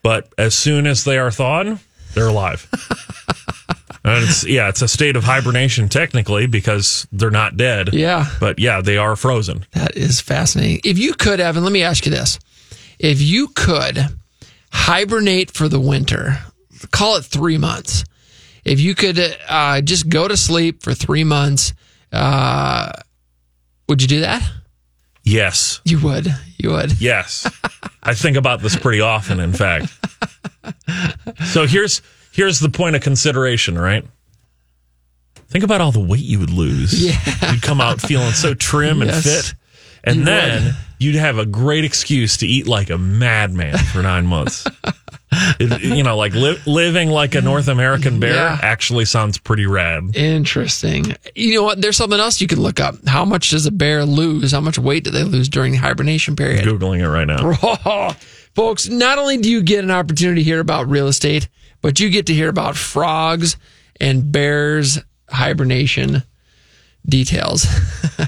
but 0.02 0.34
as 0.38 0.56
soon 0.56 0.88
as 0.88 1.04
they 1.04 1.20
are 1.20 1.30
thawed, 1.30 1.78
they're 2.16 2.28
alive. 2.28 2.68
and 4.04 4.24
it's 4.24 4.44
yeah, 4.48 4.70
it's 4.70 4.82
a 4.82 4.88
state 4.88 5.16
of 5.16 5.24
hibernation 5.24 5.90
technically 5.90 6.48
because 6.48 7.08
they're 7.12 7.30
not 7.30 7.56
dead. 7.56 7.94
Yeah. 7.94 8.26
But 8.40 8.58
yeah, 8.58 8.82
they 8.82 8.98
are 8.98 9.16
frozen. 9.16 9.66
That 9.74 9.96
is 9.96 10.22
fascinating. 10.22 10.82
If 10.84 10.98
you 10.98 11.14
could, 11.14 11.40
Evan, 11.40 11.64
let 11.64 11.72
me 11.72 11.84
ask 11.84 12.06
you 12.06 12.12
this. 12.12 12.40
If 12.98 13.22
you 13.22 13.50
could 13.50 14.00
hibernate 14.76 15.52
for 15.52 15.70
the 15.70 15.80
winter, 15.80 16.38
call 16.92 17.16
it 17.16 17.24
three 17.26 17.58
months. 17.58 18.04
If 18.66 18.80
you 18.80 18.94
could 18.94 19.20
uh, 19.48 19.82
just 19.82 20.10
go 20.10 20.28
to 20.28 20.36
sleep 20.36 20.84
for 20.84 20.94
three 20.94 21.24
months, 21.24 21.74
uh, 22.12 22.92
would 23.88 24.02
you 24.02 24.08
do 24.08 24.22
that? 24.22 24.44
Yes. 25.24 25.82
You 25.86 26.00
would. 26.02 26.28
You 26.58 26.72
would. 26.72 27.00
Yes. 27.02 27.50
I 28.04 28.14
think 28.14 28.38
about 28.38 28.62
this 28.62 28.76
pretty 28.76 29.02
often, 29.02 29.40
in 29.40 29.54
fact. 29.54 29.88
So 31.46 31.66
here's 31.66 32.02
here's 32.32 32.60
the 32.60 32.70
point 32.70 32.96
of 32.96 33.02
consideration, 33.02 33.78
right? 33.78 34.06
Think 35.48 35.64
about 35.64 35.80
all 35.82 35.92
the 35.92 36.00
weight 36.00 36.24
you 36.24 36.40
would 36.40 36.50
lose. 36.52 36.94
Yeah. 37.06 37.52
You'd 37.54 37.62
come 37.62 37.80
out 37.82 38.02
feeling 38.02 38.32
so 38.34 38.54
trim 38.54 39.02
and 39.02 39.12
fit. 39.14 39.54
And 40.04 40.18
You 40.18 40.26
then 40.26 40.64
would. 40.66 40.76
You'd 41.06 41.16
have 41.16 41.38
a 41.38 41.46
great 41.46 41.86
excuse 41.86 42.38
to 42.38 42.48
eat 42.48 42.68
like 42.68 42.90
a 42.90 42.98
madman 42.98 43.78
for 43.78 44.02
nine 44.02 44.26
months. 44.28 44.66
It- 45.60 45.82
you 45.84 46.02
know, 46.02 46.16
like 46.16 46.34
li- 46.34 46.58
living 46.66 47.10
like 47.10 47.36
a 47.36 47.42
North 47.42 47.68
American 47.68 48.22
bear 48.22 48.36
Yeah. 48.36 48.58
actually 48.62 49.04
sounds 49.04 49.38
pretty 49.38 49.66
rad. 49.66 50.16
Interesting. 50.16 51.14
You 51.36 51.56
know 51.56 51.64
what? 51.64 51.82
There's 51.82 51.98
something 51.98 52.20
else 52.22 52.40
you 52.40 52.48
could 52.48 52.58
look 52.58 52.80
up. 52.80 53.06
How 53.06 53.26
much 53.26 53.50
does 53.50 53.66
a 53.66 53.72
bear 53.72 54.06
lose? 54.06 54.54
How 54.54 54.62
much 54.62 54.80
weight 54.80 55.04
do 55.04 55.12
they 55.12 55.24
lose 55.24 55.50
during 55.50 55.74
the 55.74 55.80
hibernation 55.80 56.38
period? 56.38 56.64
Googling 56.64 57.00
it 57.02 57.10
right 57.10 57.28
now. 57.28 58.16
Folks, 58.56 58.88
not 58.88 59.18
only 59.18 59.36
do 59.38 59.50
you 59.50 59.62
get 59.62 59.84
an 59.84 59.92
opportunity 59.92 60.40
to 60.42 60.46
hear 60.46 60.62
about 60.62 60.88
real 60.90 61.08
estate, 61.08 61.50
but 61.82 62.00
you 62.00 62.10
get 62.10 62.28
to 62.28 62.34
hear 62.34 62.48
about 62.48 62.78
frogs 62.78 63.58
and 64.00 64.32
bears 64.32 65.00
hibernation 65.30 66.24
details. 67.08 67.66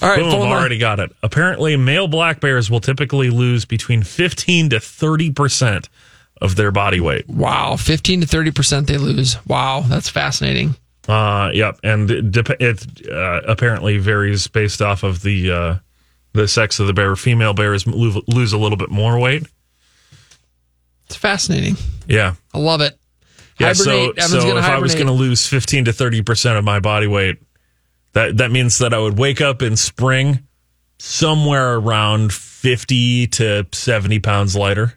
All 0.00 0.08
right, 0.08 0.18
Boom, 0.20 0.34
already 0.34 0.78
got 0.78 1.00
it. 1.00 1.10
Apparently, 1.22 1.76
male 1.76 2.06
black 2.08 2.40
bears 2.40 2.70
will 2.70 2.80
typically 2.80 3.30
lose 3.30 3.64
between 3.64 4.02
15 4.02 4.70
to 4.70 4.76
30% 4.76 5.88
of 6.40 6.56
their 6.56 6.70
body 6.70 7.00
weight. 7.00 7.28
Wow, 7.28 7.76
15 7.76 8.22
to 8.22 8.26
30% 8.26 8.86
they 8.86 8.96
lose. 8.98 9.36
Wow, 9.46 9.80
that's 9.86 10.08
fascinating. 10.08 10.76
Uh, 11.08 11.50
yep, 11.52 11.78
and 11.82 12.10
it, 12.10 12.36
it 12.60 13.08
uh, 13.10 13.40
apparently 13.46 13.98
varies 13.98 14.46
based 14.46 14.80
off 14.80 15.02
of 15.02 15.22
the 15.22 15.50
uh, 15.50 15.74
the 16.32 16.46
sex 16.46 16.78
of 16.78 16.86
the 16.86 16.92
bear. 16.92 17.16
Female 17.16 17.54
bears 17.54 17.86
lose 17.86 18.52
a 18.52 18.58
little 18.58 18.76
bit 18.78 18.88
more 18.90 19.18
weight. 19.18 19.44
It's 21.06 21.16
fascinating. 21.16 21.76
Yeah, 22.06 22.34
I 22.54 22.58
love 22.58 22.80
it. 22.82 22.96
yeah. 23.58 23.72
So, 23.72 23.90
Hibernate. 23.90 24.18
Evan's 24.18 24.42
so 24.44 24.56
if 24.56 24.64
I 24.64 24.78
was 24.78 24.94
going 24.94 25.08
to 25.08 25.12
lose 25.12 25.46
15 25.46 25.86
to 25.86 25.92
30 25.92 26.22
percent 26.22 26.56
of 26.56 26.64
my 26.64 26.78
body 26.78 27.08
weight, 27.08 27.38
that 28.12 28.36
that 28.38 28.50
means 28.50 28.78
that 28.78 28.92
I 28.94 28.98
would 28.98 29.18
wake 29.18 29.40
up 29.40 29.62
in 29.62 29.76
spring 29.76 30.46
somewhere 30.98 31.74
around 31.74 32.32
50 32.32 33.26
to 33.28 33.66
70 33.72 34.18
pounds 34.20 34.54
lighter. 34.56 34.94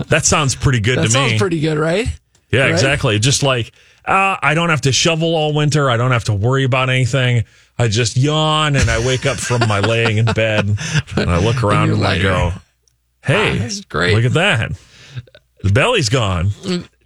that 0.08 0.22
sounds 0.24 0.54
pretty 0.54 0.80
good 0.80 0.98
that 0.98 1.02
to 1.02 1.08
me. 1.08 1.12
That 1.12 1.28
sounds 1.28 1.40
pretty 1.40 1.60
good, 1.60 1.78
right? 1.78 2.06
Yeah, 2.50 2.62
Right? 2.62 2.70
exactly. 2.70 3.18
Just 3.18 3.42
like 3.42 3.72
uh, 4.04 4.36
I 4.40 4.54
don't 4.54 4.68
have 4.70 4.82
to 4.82 4.92
shovel 4.92 5.34
all 5.34 5.52
winter. 5.52 5.90
I 5.90 5.96
don't 5.96 6.12
have 6.12 6.24
to 6.24 6.34
worry 6.34 6.64
about 6.64 6.88
anything. 6.90 7.44
I 7.78 7.88
just 7.88 8.16
yawn 8.16 8.76
and 8.76 8.88
I 8.88 9.04
wake 9.04 9.26
up 9.26 9.36
from 9.36 9.60
my 9.68 9.80
laying 9.80 10.18
in 10.18 10.26
bed 10.26 10.64
and 11.16 11.30
I 11.30 11.38
look 11.38 11.62
around 11.64 11.88
you're 11.88 11.96
and, 11.96 12.06
I 12.06 12.22
go, 12.22 12.52
"Hey, 13.22 13.58
Ah, 13.66 13.68
great. 13.88 14.14
Look 14.14 14.24
at 14.24 14.34
that. 14.34 14.72
The 15.62 15.72
belly's 15.72 16.08
gone." 16.08 16.50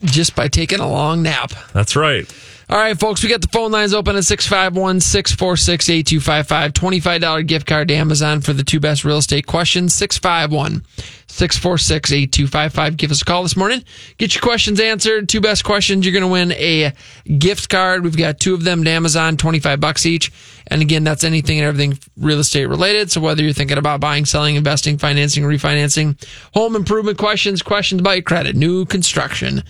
Just 0.05 0.37
by 0.37 0.49
taking 0.49 0.79
a 0.81 0.89
long 0.89 1.23
nap. 1.23 1.53
That's 1.73 1.97
right. 1.97 2.31
All 2.71 2.79
right, 2.79 2.97
folks, 2.97 3.21
we 3.21 3.29
got 3.29 3.41
the 3.41 3.49
phone 3.49 3.73
lines 3.73 3.93
open 3.93 4.15
at 4.15 4.25
651 4.25 5.01
646 5.01 5.91
8255. 5.91 6.73
$25 6.73 7.47
gift 7.49 7.67
card 7.67 7.89
to 7.89 7.95
Amazon 7.95 8.41
for 8.41 8.53
the 8.53 8.63
two 8.63 8.79
best 8.79 9.05
real 9.05 9.17
estate 9.17 9.45
questions. 9.45 9.93
651 9.93 10.85
646 11.27 12.13
8255. 12.13 12.97
Give 12.97 13.11
us 13.11 13.23
a 13.23 13.25
call 13.25 13.43
this 13.43 13.57
morning. 13.57 13.83
Get 14.19 14.37
your 14.37 14.43
questions 14.43 14.79
answered. 14.79 15.29
Two 15.29 15.41
best 15.41 15.65
questions. 15.65 16.07
You're 16.07 16.13
going 16.13 16.23
to 16.23 16.29
win 16.29 16.53
a 16.53 16.93
gift 17.39 17.71
card. 17.71 18.05
We've 18.05 18.17
got 18.17 18.39
two 18.39 18.55
of 18.55 18.63
them 18.63 18.85
to 18.85 18.91
Amazon, 18.91 19.37
25 19.37 19.81
bucks 19.81 20.07
each. 20.07 20.31
And 20.69 20.81
again, 20.81 21.03
that's 21.03 21.25
anything 21.25 21.59
and 21.59 21.67
everything 21.67 21.99
real 22.17 22.39
estate 22.39 22.67
related. 22.67 23.11
So 23.11 23.21
whether 23.21 23.43
you're 23.43 23.53
thinking 23.53 23.79
about 23.79 23.99
buying, 23.99 24.27
selling, 24.27 24.55
investing, 24.55 24.97
financing, 24.97 25.43
refinancing, 25.43 26.25
home 26.55 26.77
improvement 26.77 27.19
questions, 27.19 27.63
questions 27.63 28.01
about 28.01 28.13
your 28.13 28.23
credit, 28.23 28.55
new 28.55 28.85
construction, 28.85 29.65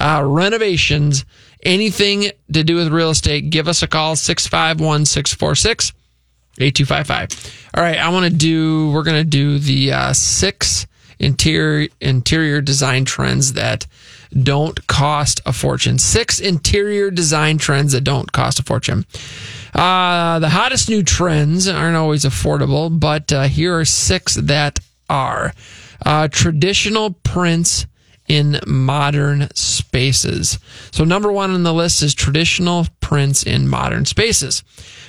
uh, 0.00 0.22
renovations, 0.24 1.26
anything 1.66 2.30
to 2.52 2.64
do 2.64 2.76
with 2.76 2.88
real 2.88 3.10
estate, 3.10 3.50
give 3.50 3.68
us 3.68 3.82
a 3.82 3.86
call 3.86 4.16
651 4.16 5.04
646 5.04 5.92
8255. 6.58 7.70
All 7.74 7.82
right, 7.82 7.98
I 7.98 8.08
want 8.08 8.24
to 8.24 8.34
do, 8.34 8.90
we're 8.90 9.02
going 9.02 9.22
to 9.22 9.28
do 9.28 9.58
the 9.58 9.92
uh, 9.92 10.12
six 10.14 10.86
interior 11.18 11.88
interior 12.00 12.60
design 12.60 13.04
trends 13.04 13.54
that 13.54 13.86
don't 14.42 14.86
cost 14.86 15.40
a 15.46 15.52
fortune. 15.52 15.98
Six 15.98 16.40
interior 16.40 17.10
design 17.10 17.58
trends 17.58 17.92
that 17.92 18.02
don't 18.02 18.32
cost 18.32 18.58
a 18.58 18.62
fortune. 18.62 19.06
Uh, 19.74 20.38
the 20.38 20.48
hottest 20.48 20.88
new 20.88 21.02
trends 21.02 21.68
aren't 21.68 21.96
always 21.96 22.24
affordable, 22.24 22.98
but 22.98 23.32
uh, 23.32 23.44
here 23.44 23.78
are 23.78 23.84
six 23.84 24.34
that 24.34 24.80
are. 25.08 25.52
Uh, 26.04 26.28
traditional 26.28 27.12
prints 27.12 27.86
in 28.28 28.60
modern 28.66 29.48
spaces. 29.54 30.58
So, 30.90 31.04
number 31.04 31.30
one 31.32 31.50
on 31.50 31.62
the 31.62 31.74
list 31.74 32.02
is 32.02 32.14
traditional 32.14 32.86
prints 33.00 33.42
in 33.42 33.68
modern 33.68 34.04
spaces. 34.04 34.64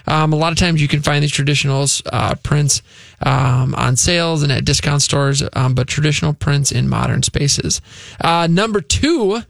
Um, 0.06 0.32
a 0.32 0.38
lot 0.38 0.52
of 0.54 0.58
times 0.58 0.82
you 0.82 0.88
can 0.88 1.02
find 1.02 1.22
these 1.22 1.32
traditional 1.32 1.86
uh, 2.06 2.36
prints 2.36 2.82
um, 3.22 3.76
on 3.76 3.96
sales 3.98 4.42
and 4.42 4.52
at 4.52 4.66
discount 4.66 5.02
stores, 5.02 5.44
um, 5.54 5.76
but 5.76 5.88
traditional 5.88 6.34
prints 6.34 6.72
in 6.72 6.88
modern 6.88 7.24
spaces. 7.24 7.82
Uh, 8.22 8.48
number 8.50 8.80
two 8.80 9.42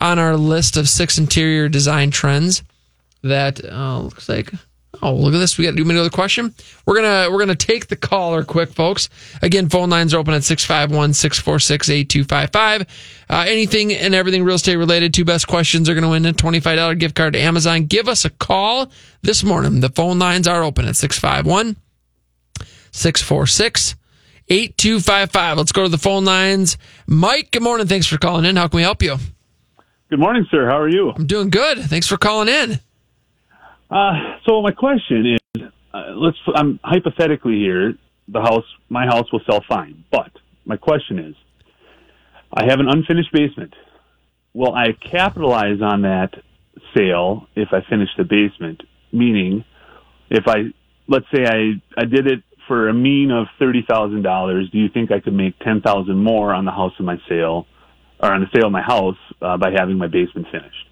on 0.00 0.18
our 0.18 0.36
list 0.36 0.76
of 0.76 0.88
six 0.88 1.18
interior 1.18 1.68
design 1.68 2.10
trends 2.10 2.62
that 3.22 3.62
uh, 3.64 4.00
looks 4.00 4.28
like 4.28 4.52
oh 5.02 5.14
look 5.14 5.34
at 5.34 5.38
this. 5.38 5.58
We 5.58 5.64
got 5.64 5.72
to 5.72 5.76
do 5.76 5.88
another 5.88 6.10
question. 6.10 6.54
We're 6.86 6.96
gonna 6.96 7.28
we're 7.30 7.38
gonna 7.38 7.54
take 7.54 7.86
the 7.88 7.96
caller 7.96 8.44
quick 8.44 8.72
folks. 8.72 9.08
Again 9.42 9.68
phone 9.68 9.90
lines 9.90 10.14
are 10.14 10.18
open 10.18 10.34
at 10.34 10.42
651-646-8255 10.42 12.86
uh, 13.28 13.44
anything 13.48 13.92
and 13.92 14.14
everything 14.14 14.44
real 14.44 14.54
estate 14.56 14.76
related 14.76 15.12
two 15.12 15.24
best 15.24 15.48
questions 15.48 15.88
are 15.88 15.94
gonna 15.94 16.10
win 16.10 16.26
a 16.26 16.32
$25 16.32 16.98
gift 16.98 17.14
card 17.14 17.34
to 17.34 17.40
amazon. 17.40 17.86
Give 17.86 18.08
us 18.08 18.24
a 18.24 18.30
call 18.30 18.90
this 19.22 19.44
morning. 19.44 19.80
The 19.80 19.90
phone 19.90 20.18
lines 20.18 20.48
are 20.48 20.62
open 20.62 20.86
at 20.86 20.96
651 20.96 21.76
646 22.92 23.96
8255 24.48 25.58
let's 25.58 25.72
go 25.72 25.82
to 25.82 25.88
the 25.88 25.98
phone 25.98 26.24
lines. 26.24 26.78
Mike 27.06 27.50
good 27.50 27.62
morning. 27.62 27.86
Thanks 27.86 28.06
for 28.06 28.18
calling 28.18 28.44
in. 28.44 28.56
How 28.56 28.68
can 28.68 28.76
we 28.76 28.82
help 28.82 29.02
you? 29.02 29.16
Good 30.08 30.20
morning, 30.20 30.46
sir. 30.52 30.68
How 30.68 30.78
are 30.78 30.88
you? 30.88 31.10
i'm 31.16 31.26
doing 31.26 31.50
good. 31.50 31.78
Thanks 31.78 32.06
for 32.06 32.16
calling 32.16 32.48
in 32.48 32.78
Uh, 33.90 34.12
so 34.46 34.62
my 34.62 34.72
question 34.72 35.36
is, 35.36 35.62
uh, 35.94 36.12
let's. 36.16 36.36
I'm 36.54 36.80
hypothetically 36.82 37.58
here. 37.58 37.94
The 38.28 38.40
house, 38.40 38.64
my 38.88 39.06
house, 39.06 39.30
will 39.32 39.42
sell 39.48 39.62
fine. 39.68 40.04
But 40.10 40.32
my 40.64 40.76
question 40.76 41.18
is, 41.20 41.34
I 42.52 42.64
have 42.64 42.80
an 42.80 42.88
unfinished 42.88 43.32
basement. 43.32 43.74
Will 44.54 44.74
I 44.74 44.88
capitalize 44.92 45.80
on 45.82 46.02
that 46.02 46.30
sale 46.96 47.46
if 47.54 47.68
I 47.72 47.80
finish 47.88 48.08
the 48.16 48.24
basement? 48.24 48.82
Meaning, 49.12 49.64
if 50.30 50.44
I, 50.48 50.72
let's 51.06 51.26
say 51.32 51.44
I 51.46 51.80
I 51.96 52.04
did 52.04 52.26
it 52.26 52.42
for 52.66 52.88
a 52.88 52.94
mean 52.94 53.30
of 53.30 53.46
thirty 53.60 53.84
thousand 53.88 54.22
dollars, 54.22 54.68
do 54.72 54.78
you 54.78 54.88
think 54.92 55.12
I 55.12 55.20
could 55.20 55.34
make 55.34 55.58
ten 55.60 55.80
thousand 55.80 56.16
more 56.16 56.52
on 56.52 56.64
the 56.64 56.72
house 56.72 56.92
of 56.98 57.04
my 57.04 57.18
sale, 57.28 57.66
or 58.20 58.32
on 58.32 58.40
the 58.40 58.48
sale 58.52 58.66
of 58.66 58.72
my 58.72 58.82
house 58.82 59.16
uh, 59.40 59.56
by 59.56 59.70
having 59.78 59.96
my 59.96 60.08
basement 60.08 60.48
finished? 60.50 60.86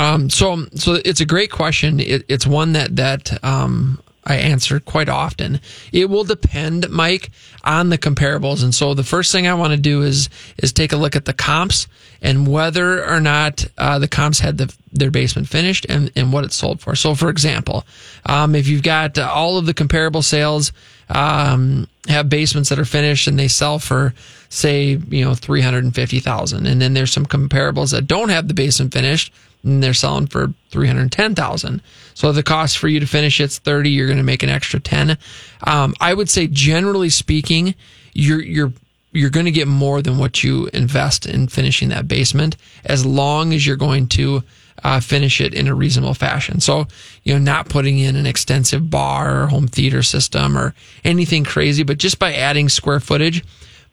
Um, 0.00 0.30
so, 0.30 0.64
so 0.74 0.94
it's 1.04 1.20
a 1.20 1.26
great 1.26 1.50
question. 1.50 2.00
It, 2.00 2.24
it's 2.26 2.46
one 2.46 2.72
that 2.72 2.96
that 2.96 3.44
um, 3.44 4.00
I 4.24 4.36
answer 4.36 4.80
quite 4.80 5.10
often. 5.10 5.60
It 5.92 6.08
will 6.08 6.24
depend, 6.24 6.88
Mike, 6.88 7.30
on 7.64 7.90
the 7.90 7.98
comparables. 7.98 8.64
And 8.64 8.74
so, 8.74 8.94
the 8.94 9.04
first 9.04 9.30
thing 9.30 9.46
I 9.46 9.52
want 9.52 9.72
to 9.72 9.76
do 9.76 10.00
is 10.00 10.30
is 10.56 10.72
take 10.72 10.92
a 10.92 10.96
look 10.96 11.16
at 11.16 11.26
the 11.26 11.34
comps 11.34 11.86
and 12.22 12.48
whether 12.48 13.04
or 13.06 13.20
not 13.20 13.66
uh, 13.76 13.98
the 13.98 14.08
comps 14.08 14.40
had 14.40 14.56
the, 14.56 14.74
their 14.90 15.10
basement 15.10 15.48
finished 15.48 15.84
and, 15.88 16.10
and 16.16 16.32
what 16.32 16.44
it 16.44 16.52
sold 16.52 16.80
for. 16.80 16.96
So, 16.96 17.14
for 17.14 17.28
example, 17.28 17.84
um, 18.24 18.54
if 18.54 18.68
you've 18.68 18.82
got 18.82 19.18
all 19.18 19.58
of 19.58 19.66
the 19.66 19.74
comparable 19.74 20.22
sales 20.22 20.72
um, 21.10 21.88
have 22.08 22.30
basements 22.30 22.70
that 22.70 22.78
are 22.78 22.86
finished 22.86 23.26
and 23.26 23.38
they 23.38 23.48
sell 23.48 23.78
for 23.78 24.14
say 24.48 24.98
you 25.10 25.24
know 25.26 25.34
three 25.34 25.60
hundred 25.60 25.84
and 25.84 25.94
fifty 25.94 26.20
thousand, 26.20 26.66
and 26.66 26.80
then 26.80 26.94
there's 26.94 27.12
some 27.12 27.26
comparables 27.26 27.90
that 27.90 28.06
don't 28.06 28.30
have 28.30 28.48
the 28.48 28.54
basement 28.54 28.94
finished 28.94 29.30
and 29.62 29.82
they're 29.82 29.94
selling 29.94 30.26
for 30.26 30.52
310,000. 30.70 31.82
So 32.14 32.32
the 32.32 32.42
cost 32.42 32.78
for 32.78 32.88
you 32.88 33.00
to 33.00 33.06
finish 33.06 33.40
it's 33.40 33.58
30, 33.58 33.90
you're 33.90 34.06
going 34.06 34.18
to 34.18 34.24
make 34.24 34.42
an 34.42 34.48
extra 34.48 34.80
10. 34.80 35.18
Um, 35.64 35.94
I 36.00 36.14
would 36.14 36.28
say 36.28 36.46
generally 36.46 37.10
speaking, 37.10 37.74
you're, 38.14 38.42
you're, 38.42 38.72
you're 39.12 39.30
going 39.30 39.46
to 39.46 39.52
get 39.52 39.68
more 39.68 40.02
than 40.02 40.18
what 40.18 40.42
you 40.42 40.68
invest 40.72 41.26
in 41.26 41.48
finishing 41.48 41.88
that 41.88 42.08
basement 42.08 42.56
as 42.84 43.04
long 43.04 43.52
as 43.52 43.66
you're 43.66 43.76
going 43.76 44.06
to 44.08 44.42
uh, 44.82 45.00
finish 45.00 45.40
it 45.40 45.52
in 45.52 45.68
a 45.68 45.74
reasonable 45.74 46.14
fashion. 46.14 46.60
So, 46.60 46.86
you 47.22 47.34
know, 47.34 47.40
not 47.40 47.68
putting 47.68 47.98
in 47.98 48.16
an 48.16 48.26
extensive 48.26 48.90
bar 48.90 49.42
or 49.42 49.46
home 49.46 49.66
theater 49.66 50.02
system 50.02 50.56
or 50.56 50.74
anything 51.04 51.44
crazy, 51.44 51.82
but 51.82 51.98
just 51.98 52.18
by 52.18 52.32
adding 52.32 52.68
square 52.68 53.00
footage, 53.00 53.44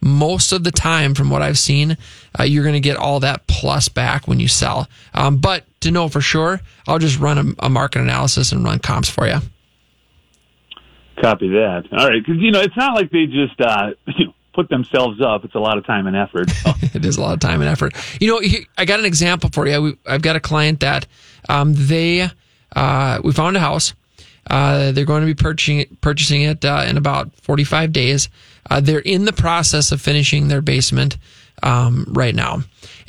most 0.01 0.51
of 0.51 0.63
the 0.63 0.71
time, 0.71 1.15
from 1.15 1.29
what 1.29 1.41
I've 1.41 1.57
seen, 1.57 1.97
uh, 2.39 2.43
you're 2.43 2.63
going 2.63 2.73
to 2.75 2.79
get 2.79 2.97
all 2.97 3.19
that 3.21 3.47
plus 3.47 3.89
back 3.89 4.27
when 4.27 4.39
you 4.39 4.47
sell. 4.47 4.87
Um, 5.13 5.37
but 5.37 5.65
to 5.81 5.91
know 5.91 6.07
for 6.07 6.21
sure, 6.21 6.61
I'll 6.87 6.99
just 6.99 7.19
run 7.19 7.55
a, 7.59 7.65
a 7.65 7.69
market 7.69 8.01
analysis 8.01 8.51
and 8.51 8.63
run 8.63 8.79
comps 8.79 9.09
for 9.09 9.27
you. 9.27 9.39
Copy 11.21 11.49
that. 11.49 11.85
All 11.91 12.07
right, 12.07 12.23
because 12.23 12.41
you 12.41 12.51
know 12.51 12.61
it's 12.61 12.77
not 12.77 12.93
like 12.93 13.09
they 13.09 13.25
just 13.25 13.59
uh, 13.59 13.91
you 14.17 14.27
know, 14.27 14.33
put 14.53 14.69
themselves 14.69 15.19
up. 15.21 15.45
It's 15.45 15.55
a 15.55 15.59
lot 15.59 15.77
of 15.77 15.85
time 15.85 16.05
and 16.07 16.15
effort. 16.15 16.51
it 16.95 17.05
is 17.05 17.17
a 17.17 17.21
lot 17.21 17.33
of 17.33 17.39
time 17.39 17.61
and 17.61 17.69
effort. 17.69 17.93
You 18.21 18.27
know, 18.33 18.41
I 18.77 18.85
got 18.85 18.99
an 18.99 19.05
example 19.05 19.49
for 19.51 19.67
you. 19.67 19.81
We- 19.81 19.97
I've 20.05 20.21
got 20.21 20.35
a 20.35 20.39
client 20.39 20.79
that 20.81 21.07
um, 21.49 21.73
they 21.75 22.29
uh, 22.75 23.21
we 23.23 23.31
found 23.31 23.57
a 23.57 23.59
house. 23.59 23.93
Uh, 24.49 24.91
they're 24.91 25.05
going 25.05 25.21
to 25.21 25.27
be 25.27 25.35
purchasing 25.35 25.79
it, 25.79 26.01
purchasing 26.01 26.43
it 26.43 26.63
uh, 26.63 26.85
in 26.87 26.97
about 26.97 27.33
45 27.35 27.91
days. 27.91 28.29
Uh, 28.69 28.79
they're 28.79 28.99
in 28.99 29.25
the 29.25 29.33
process 29.33 29.91
of 29.91 30.01
finishing 30.01 30.47
their 30.47 30.61
basement 30.61 31.17
um, 31.63 32.05
right 32.09 32.35
now, 32.35 32.61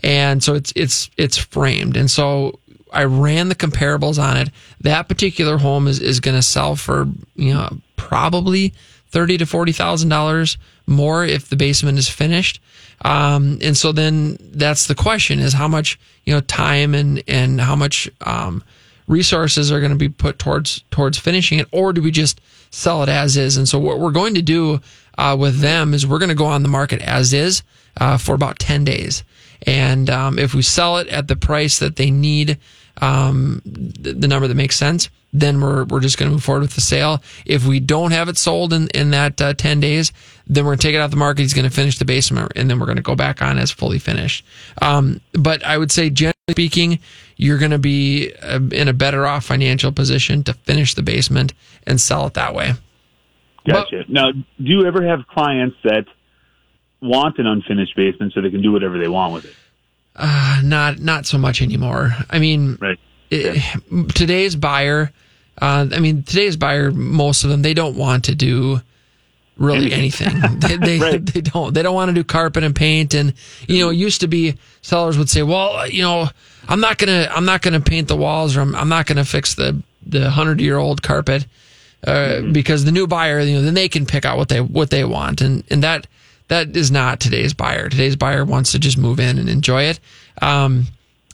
and 0.02 0.42
so 0.42 0.54
it's 0.54 0.72
it's 0.76 1.10
it's 1.16 1.36
framed. 1.36 1.96
And 1.96 2.10
so 2.10 2.60
I 2.92 3.04
ran 3.04 3.48
the 3.48 3.54
comparables 3.54 4.22
on 4.22 4.36
it. 4.36 4.50
That 4.80 5.08
particular 5.08 5.58
home 5.58 5.88
is 5.88 6.00
is 6.00 6.20
going 6.20 6.36
to 6.36 6.42
sell 6.42 6.76
for 6.76 7.06
you 7.34 7.54
know 7.54 7.76
probably 7.96 8.72
thirty 9.08 9.36
to 9.38 9.46
forty 9.46 9.72
thousand 9.72 10.08
dollars 10.08 10.58
more 10.86 11.24
if 11.24 11.48
the 11.48 11.56
basement 11.56 11.98
is 11.98 12.08
finished. 12.08 12.60
Um, 13.02 13.58
and 13.62 13.76
so 13.76 13.92
then 13.92 14.38
that's 14.40 14.86
the 14.86 14.94
question 14.94 15.38
is 15.38 15.52
how 15.52 15.68
much, 15.68 15.98
you 16.24 16.34
know, 16.34 16.40
time 16.40 16.94
and, 16.94 17.22
and 17.28 17.60
how 17.60 17.76
much, 17.76 18.10
um, 18.22 18.64
resources 19.08 19.72
are 19.72 19.80
going 19.80 19.92
to 19.92 19.98
be 19.98 20.08
put 20.08 20.38
towards, 20.38 20.84
towards 20.90 21.18
finishing 21.18 21.58
it, 21.58 21.66
or 21.72 21.92
do 21.92 22.02
we 22.02 22.10
just 22.10 22.40
sell 22.70 23.02
it 23.02 23.08
as 23.08 23.36
is? 23.36 23.56
And 23.56 23.68
so 23.68 23.78
what 23.78 23.98
we're 23.98 24.12
going 24.12 24.34
to 24.34 24.42
do, 24.42 24.80
uh, 25.16 25.36
with 25.38 25.58
them 25.58 25.94
is 25.94 26.06
we're 26.06 26.20
going 26.20 26.28
to 26.28 26.34
go 26.34 26.46
on 26.46 26.62
the 26.62 26.68
market 26.68 27.02
as 27.02 27.32
is, 27.32 27.62
uh, 27.96 28.18
for 28.18 28.34
about 28.34 28.58
10 28.58 28.84
days. 28.84 29.24
And, 29.66 30.08
um, 30.08 30.38
if 30.38 30.54
we 30.54 30.62
sell 30.62 30.98
it 30.98 31.08
at 31.08 31.26
the 31.26 31.34
price 31.34 31.78
that 31.80 31.96
they 31.96 32.10
need, 32.10 32.58
um, 33.00 33.62
the, 33.64 34.12
the 34.12 34.28
number 34.28 34.48
that 34.48 34.54
makes 34.54 34.76
sense, 34.76 35.10
then 35.32 35.60
we're, 35.60 35.84
we're 35.84 36.00
just 36.00 36.18
going 36.18 36.30
to 36.30 36.32
move 36.32 36.44
forward 36.44 36.62
with 36.62 36.74
the 36.74 36.80
sale. 36.80 37.22
If 37.44 37.66
we 37.66 37.80
don't 37.80 38.12
have 38.12 38.28
it 38.28 38.36
sold 38.36 38.72
in, 38.72 38.88
in 38.88 39.10
that 39.10 39.40
uh, 39.40 39.54
10 39.54 39.80
days, 39.80 40.12
then 40.46 40.64
we're 40.64 40.70
going 40.70 40.78
to 40.78 40.86
take 40.86 40.94
it 40.94 40.98
out 40.98 41.10
the 41.10 41.16
market. 41.16 41.42
He's 41.42 41.54
going 41.54 41.68
to 41.68 41.74
finish 41.74 41.98
the 41.98 42.04
basement 42.04 42.52
and 42.56 42.70
then 42.70 42.78
we're 42.78 42.86
going 42.86 42.96
to 42.96 43.02
go 43.02 43.14
back 43.14 43.42
on 43.42 43.58
as 43.58 43.70
fully 43.70 43.98
finished. 43.98 44.44
Um, 44.80 45.20
but 45.32 45.64
I 45.64 45.76
would 45.76 45.92
say, 45.92 46.10
generally 46.10 46.34
speaking, 46.50 46.98
you're 47.36 47.58
going 47.58 47.72
to 47.72 47.78
be 47.78 48.32
uh, 48.42 48.60
in 48.72 48.88
a 48.88 48.92
better 48.92 49.26
off 49.26 49.44
financial 49.44 49.92
position 49.92 50.42
to 50.44 50.54
finish 50.54 50.94
the 50.94 51.02
basement 51.02 51.52
and 51.86 52.00
sell 52.00 52.26
it 52.26 52.34
that 52.34 52.54
way. 52.54 52.72
Gotcha. 53.66 54.04
now, 54.08 54.32
do 54.32 54.44
you 54.56 54.86
ever 54.86 55.06
have 55.06 55.26
clients 55.26 55.76
that 55.84 56.06
want 57.02 57.38
an 57.38 57.46
unfinished 57.46 57.94
basement 57.96 58.32
so 58.32 58.40
they 58.40 58.50
can 58.50 58.62
do 58.62 58.72
whatever 58.72 58.98
they 58.98 59.08
want 59.08 59.34
with 59.34 59.44
it? 59.44 59.54
Uh, 60.18 60.60
not 60.64 60.98
not 60.98 61.26
so 61.26 61.38
much 61.38 61.62
anymore. 61.62 62.14
I 62.28 62.40
mean, 62.40 62.76
right. 62.80 62.98
it, 63.30 63.62
today's 64.14 64.56
buyer. 64.56 65.12
Uh, 65.60 65.86
I 65.92 66.00
mean, 66.00 66.24
today's 66.24 66.56
buyer. 66.56 66.90
Most 66.90 67.44
of 67.44 67.50
them 67.50 67.62
they 67.62 67.72
don't 67.72 67.96
want 67.96 68.24
to 68.24 68.34
do 68.34 68.80
really 69.56 69.92
anything. 69.92 70.40
they 70.58 70.76
they, 70.76 70.98
Right. 70.98 71.24
they 71.34 71.40
don't. 71.40 71.72
They 71.72 71.82
don't 71.82 71.94
want 71.94 72.08
to 72.08 72.14
do 72.14 72.24
carpet 72.24 72.64
and 72.64 72.74
paint. 72.74 73.14
And 73.14 73.32
you 73.68 73.78
know, 73.78 73.90
it 73.90 73.94
used 73.96 74.20
to 74.22 74.26
be 74.26 74.56
sellers 74.82 75.16
would 75.16 75.30
say, 75.30 75.44
"Well, 75.44 75.88
you 75.88 76.02
know, 76.02 76.28
I'm 76.68 76.80
not 76.80 76.98
gonna 76.98 77.28
I'm 77.30 77.44
not 77.44 77.62
gonna 77.62 77.80
paint 77.80 78.08
the 78.08 78.16
walls, 78.16 78.56
or 78.56 78.62
I'm, 78.62 78.74
I'm 78.74 78.88
not 78.88 79.06
gonna 79.06 79.24
fix 79.24 79.54
the 79.54 79.80
the 80.04 80.30
hundred 80.30 80.60
year 80.60 80.78
old 80.78 81.02
carpet." 81.02 81.46
Uh, 82.06 82.42
because 82.52 82.84
the 82.84 82.92
new 82.92 83.08
buyer, 83.08 83.40
you 83.40 83.56
know, 83.56 83.62
then 83.62 83.74
they 83.74 83.88
can 83.88 84.06
pick 84.06 84.24
out 84.24 84.36
what 84.36 84.48
they 84.48 84.60
what 84.60 84.90
they 84.90 85.04
want, 85.04 85.40
and 85.40 85.64
and 85.70 85.82
that 85.82 86.06
that 86.48 86.76
is 86.76 86.90
not 86.90 87.20
today's 87.20 87.54
buyer. 87.54 87.88
Today's 87.88 88.16
buyer 88.16 88.44
wants 88.44 88.72
to 88.72 88.78
just 88.78 88.98
move 88.98 89.20
in 89.20 89.38
and 89.38 89.48
enjoy 89.48 89.84
it. 89.84 90.00
Um, 90.42 90.86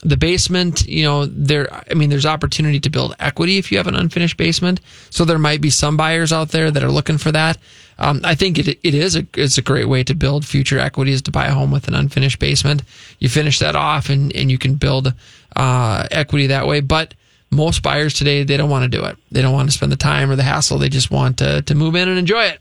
the 0.03 0.17
basement, 0.17 0.87
you 0.87 1.03
know, 1.03 1.25
there. 1.25 1.67
I 1.89 1.95
mean, 1.95 2.09
there's 2.09 2.25
opportunity 2.25 2.79
to 2.81 2.89
build 2.89 3.15
equity 3.19 3.57
if 3.57 3.71
you 3.71 3.77
have 3.77 3.87
an 3.87 3.95
unfinished 3.95 4.37
basement. 4.37 4.79
So 5.09 5.25
there 5.25 5.39
might 5.39 5.61
be 5.61 5.71
some 5.71 5.97
buyers 5.97 6.31
out 6.31 6.49
there 6.49 6.69
that 6.69 6.83
are 6.83 6.91
looking 6.91 7.17
for 7.17 7.31
that. 7.31 7.57
Um, 7.97 8.21
I 8.23 8.35
think 8.35 8.59
it 8.59 8.67
it 8.83 8.93
is 8.93 9.15
a 9.15 9.25
it's 9.35 9.57
a 9.57 9.61
great 9.61 9.87
way 9.87 10.03
to 10.03 10.13
build 10.13 10.45
future 10.45 10.79
equity 10.79 11.11
is 11.11 11.21
to 11.23 11.31
buy 11.31 11.47
a 11.47 11.53
home 11.53 11.71
with 11.71 11.87
an 11.87 11.95
unfinished 11.95 12.39
basement. 12.39 12.83
You 13.19 13.29
finish 13.29 13.59
that 13.59 13.75
off 13.75 14.09
and 14.09 14.35
and 14.35 14.51
you 14.51 14.57
can 14.57 14.75
build 14.75 15.13
uh, 15.55 16.07
equity 16.11 16.47
that 16.47 16.67
way. 16.67 16.81
But 16.81 17.13
most 17.49 17.81
buyers 17.81 18.13
today 18.13 18.43
they 18.43 18.57
don't 18.57 18.69
want 18.69 18.83
to 18.83 18.97
do 18.97 19.05
it. 19.05 19.17
They 19.31 19.41
don't 19.41 19.53
want 19.53 19.69
to 19.69 19.75
spend 19.75 19.91
the 19.91 19.97
time 19.97 20.29
or 20.29 20.35
the 20.35 20.43
hassle. 20.43 20.77
They 20.77 20.89
just 20.89 21.09
want 21.09 21.37
to 21.37 21.61
to 21.61 21.73
move 21.73 21.95
in 21.95 22.09
and 22.09 22.19
enjoy 22.19 22.43
it. 22.43 22.59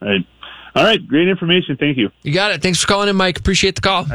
Right. 0.00 0.26
All 0.78 0.84
right. 0.84 1.04
Great 1.06 1.28
information. 1.28 1.76
Thank 1.76 1.96
you. 1.98 2.10
You 2.22 2.32
got 2.32 2.52
it. 2.52 2.62
Thanks 2.62 2.80
for 2.80 2.86
calling 2.86 3.08
in, 3.08 3.16
Mike. 3.16 3.38
Appreciate 3.38 3.74
the 3.74 3.80
call. 3.80 4.06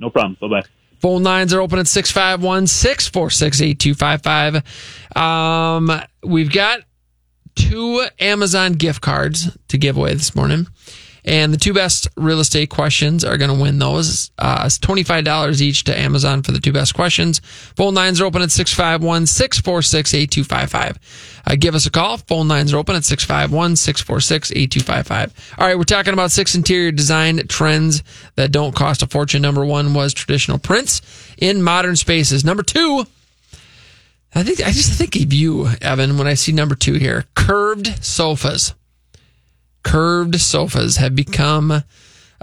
No 0.00 0.10
problem. 0.10 0.36
Bye 0.40 0.48
bye. 0.48 0.66
Phone 0.98 1.22
lines 1.22 1.52
are 1.54 1.60
open 1.60 1.78
at 1.78 1.86
651 1.86 2.66
646 2.66 3.60
8255. 3.60 5.16
Um, 5.16 6.02
we've 6.24 6.52
got 6.52 6.80
two 7.54 8.04
Amazon 8.18 8.72
gift 8.72 9.00
cards 9.00 9.56
to 9.68 9.78
give 9.78 9.96
away 9.96 10.14
this 10.14 10.34
morning. 10.34 10.66
And 11.24 11.52
the 11.52 11.58
two 11.58 11.72
best 11.72 12.08
real 12.16 12.40
estate 12.40 12.68
questions 12.68 13.24
are 13.24 13.38
going 13.38 13.54
to 13.54 13.60
win 13.60 13.78
those. 13.78 14.32
Uh, 14.38 14.64
it's 14.66 14.78
$25 14.78 15.60
each 15.60 15.84
to 15.84 15.96
Amazon 15.96 16.42
for 16.42 16.50
the 16.50 16.58
two 16.58 16.72
best 16.72 16.94
questions. 16.94 17.40
Phone 17.76 17.94
lines 17.94 18.20
are 18.20 18.24
open 18.24 18.42
at 18.42 18.50
651 18.50 19.26
646 19.26 20.14
8255. 20.14 21.42
Uh, 21.46 21.56
give 21.58 21.74
us 21.74 21.86
a 21.86 21.90
call. 21.90 22.16
Phone 22.16 22.48
lines 22.48 22.72
are 22.72 22.78
open 22.78 22.96
at 22.96 23.04
651 23.04 23.76
646 23.76 24.50
8255. 24.50 25.56
All 25.58 25.66
right, 25.66 25.78
we're 25.78 25.84
talking 25.84 26.12
about 26.12 26.32
six 26.32 26.56
interior 26.56 26.90
design 26.90 27.46
trends 27.46 28.02
that 28.34 28.50
don't 28.50 28.74
cost 28.74 29.02
a 29.02 29.06
fortune. 29.06 29.42
Number 29.42 29.64
one 29.64 29.94
was 29.94 30.12
traditional 30.12 30.58
prints 30.58 31.02
in 31.38 31.62
modern 31.62 31.94
spaces. 31.94 32.44
Number 32.44 32.64
two, 32.64 33.04
I 34.34 34.42
think 34.42 34.60
I 34.60 34.70
just 34.72 34.92
think 34.98 35.14
of 35.16 35.32
you, 35.32 35.68
Evan, 35.80 36.18
when 36.18 36.26
I 36.26 36.34
see 36.34 36.52
number 36.52 36.74
two 36.74 36.94
here. 36.94 37.26
Curved 37.34 38.04
sofas. 38.04 38.74
Curved 39.82 40.40
sofas 40.40 40.96
have 40.96 41.14
become 41.16 41.70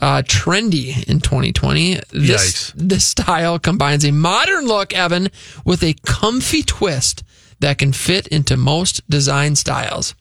uh, 0.02 0.22
trendy 0.24 1.08
in 1.08 1.20
2020. 1.20 2.00
This 2.12 2.74
this 2.76 3.06
style 3.06 3.60
combines 3.60 4.06
a 4.06 4.12
modern 4.12 4.66
look, 4.66 4.94
Evan, 4.94 5.30
with 5.66 5.84
a 5.84 5.96
comfy 6.06 6.64
twist 6.64 7.24
that 7.60 7.78
can 7.78 7.92
fit 7.94 8.28
into 8.28 8.56
most 8.58 9.08
design 9.10 9.56
styles. 9.56 10.16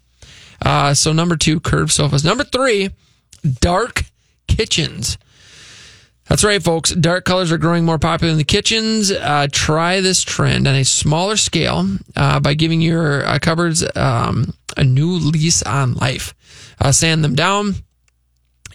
Uh, 0.65 0.95
so 0.95 1.13
number 1.13 1.37
two, 1.37 1.61
curved 1.61 1.93
sofas. 1.93 2.25
Number 2.25 2.45
three, 2.45 2.91
dark 3.61 4.05
kitchens. 4.49 5.19
That's 6.29 6.45
right, 6.45 6.63
folks. 6.63 6.91
Dark 6.91 7.25
colors 7.25 7.51
are 7.51 7.59
growing 7.59 7.85
more 7.85 7.99
popular 7.99 8.33
in 8.33 8.39
the 8.39 8.45
kitchens. 8.45 9.11
Uh, 9.11 9.47
try 9.51 10.01
this 10.01 10.23
trend 10.23 10.69
on 10.69 10.75
a 10.75 10.85
smaller 10.85 11.39
scale 11.39 11.89
uh, 12.17 12.39
by 12.41 12.53
giving 12.53 12.83
your 12.83 13.25
uh, 13.25 13.39
cupboards 13.41 13.85
um, 13.97 14.53
a 14.77 14.85
new 14.85 15.13
lease 15.13 15.63
on 15.63 15.95
life. 15.95 16.35
Uh, 16.81 16.93
sand 16.93 17.25
them 17.25 17.35
down. 17.35 17.75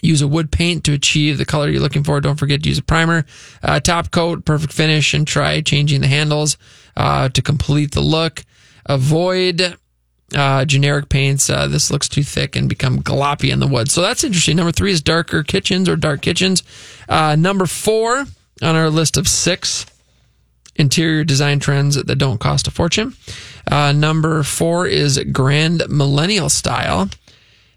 Use 0.02 0.20
a 0.20 0.28
wood 0.28 0.52
paint 0.52 0.84
to 0.84 0.92
achieve 0.92 1.38
the 1.38 1.46
color 1.46 1.70
you're 1.70 1.80
looking 1.80 2.04
for. 2.04 2.20
Don't 2.20 2.38
forget 2.38 2.62
to 2.62 2.68
use 2.68 2.78
a 2.78 2.82
primer, 2.82 3.24
uh, 3.62 3.80
top 3.80 4.10
coat, 4.10 4.44
perfect 4.44 4.72
finish, 4.72 5.14
and 5.14 5.26
try 5.26 5.62
changing 5.62 6.02
the 6.02 6.06
handles 6.06 6.58
uh, 6.96 7.30
to 7.30 7.40
complete 7.40 7.92
the 7.92 8.02
look. 8.02 8.44
Avoid 8.84 9.76
uh, 10.34 10.64
generic 10.64 11.08
paints. 11.08 11.48
Uh, 11.48 11.68
this 11.68 11.90
looks 11.90 12.08
too 12.08 12.22
thick 12.22 12.56
and 12.56 12.68
become 12.68 13.02
gloppy 13.02 13.50
in 13.50 13.60
the 13.60 13.66
wood. 13.66 13.90
So 13.90 14.02
that's 14.02 14.24
interesting. 14.24 14.56
Number 14.56 14.72
three 14.72 14.92
is 14.92 15.00
darker 15.00 15.42
kitchens 15.42 15.88
or 15.88 15.96
dark 15.96 16.20
kitchens. 16.20 16.62
Uh, 17.08 17.36
number 17.36 17.66
four 17.66 18.26
on 18.62 18.76
our 18.76 18.90
list 18.90 19.16
of 19.16 19.28
six 19.28 19.86
interior 20.76 21.24
design 21.24 21.60
trends 21.60 22.02
that 22.02 22.16
don't 22.16 22.40
cost 22.40 22.66
a 22.66 22.70
fortune. 22.70 23.14
Uh, 23.70 23.92
number 23.92 24.42
four 24.42 24.86
is 24.86 25.18
grand 25.32 25.82
millennial 25.88 26.48
style. 26.48 27.08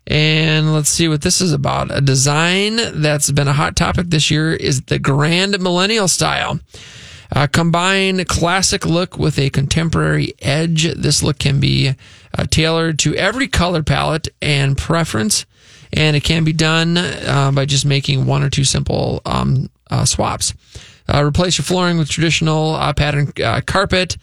And 0.09 0.73
let's 0.73 0.89
see 0.89 1.09
what 1.09 1.21
this 1.21 1.41
is 1.41 1.51
about. 1.51 1.95
A 1.95 1.99
design 1.99 2.79
that's 3.01 3.29
been 3.29 3.49
a 3.49 3.53
hot 3.53 3.75
topic 3.75 4.07
this 4.07 4.31
year 4.31 4.53
is 4.53 4.83
the 4.83 4.99
grand 4.99 5.59
millennial 5.59 6.07
style. 6.07 6.61
Uh, 7.29 7.45
combine 7.45 8.23
classic 8.23 8.85
look 8.85 9.17
with 9.17 9.37
a 9.37 9.49
contemporary 9.49 10.33
edge. 10.41 10.83
This 10.93 11.21
look 11.21 11.39
can 11.39 11.59
be 11.59 11.93
uh, 12.37 12.45
tailored 12.49 12.99
to 12.99 13.15
every 13.15 13.49
color 13.49 13.83
palette 13.83 14.29
and 14.41 14.77
preference, 14.77 15.45
and 15.91 16.15
it 16.15 16.23
can 16.23 16.45
be 16.45 16.53
done 16.53 16.97
uh, 16.97 17.51
by 17.53 17.65
just 17.65 17.85
making 17.85 18.25
one 18.25 18.43
or 18.43 18.49
two 18.49 18.63
simple 18.63 19.21
um, 19.25 19.69
uh, 19.91 20.05
swaps. 20.05 20.53
Uh, 21.13 21.21
replace 21.21 21.57
your 21.57 21.65
flooring 21.65 21.97
with 21.97 22.09
traditional 22.09 22.75
uh, 22.75 22.93
pattern 22.93 23.33
carpet. 23.65 24.15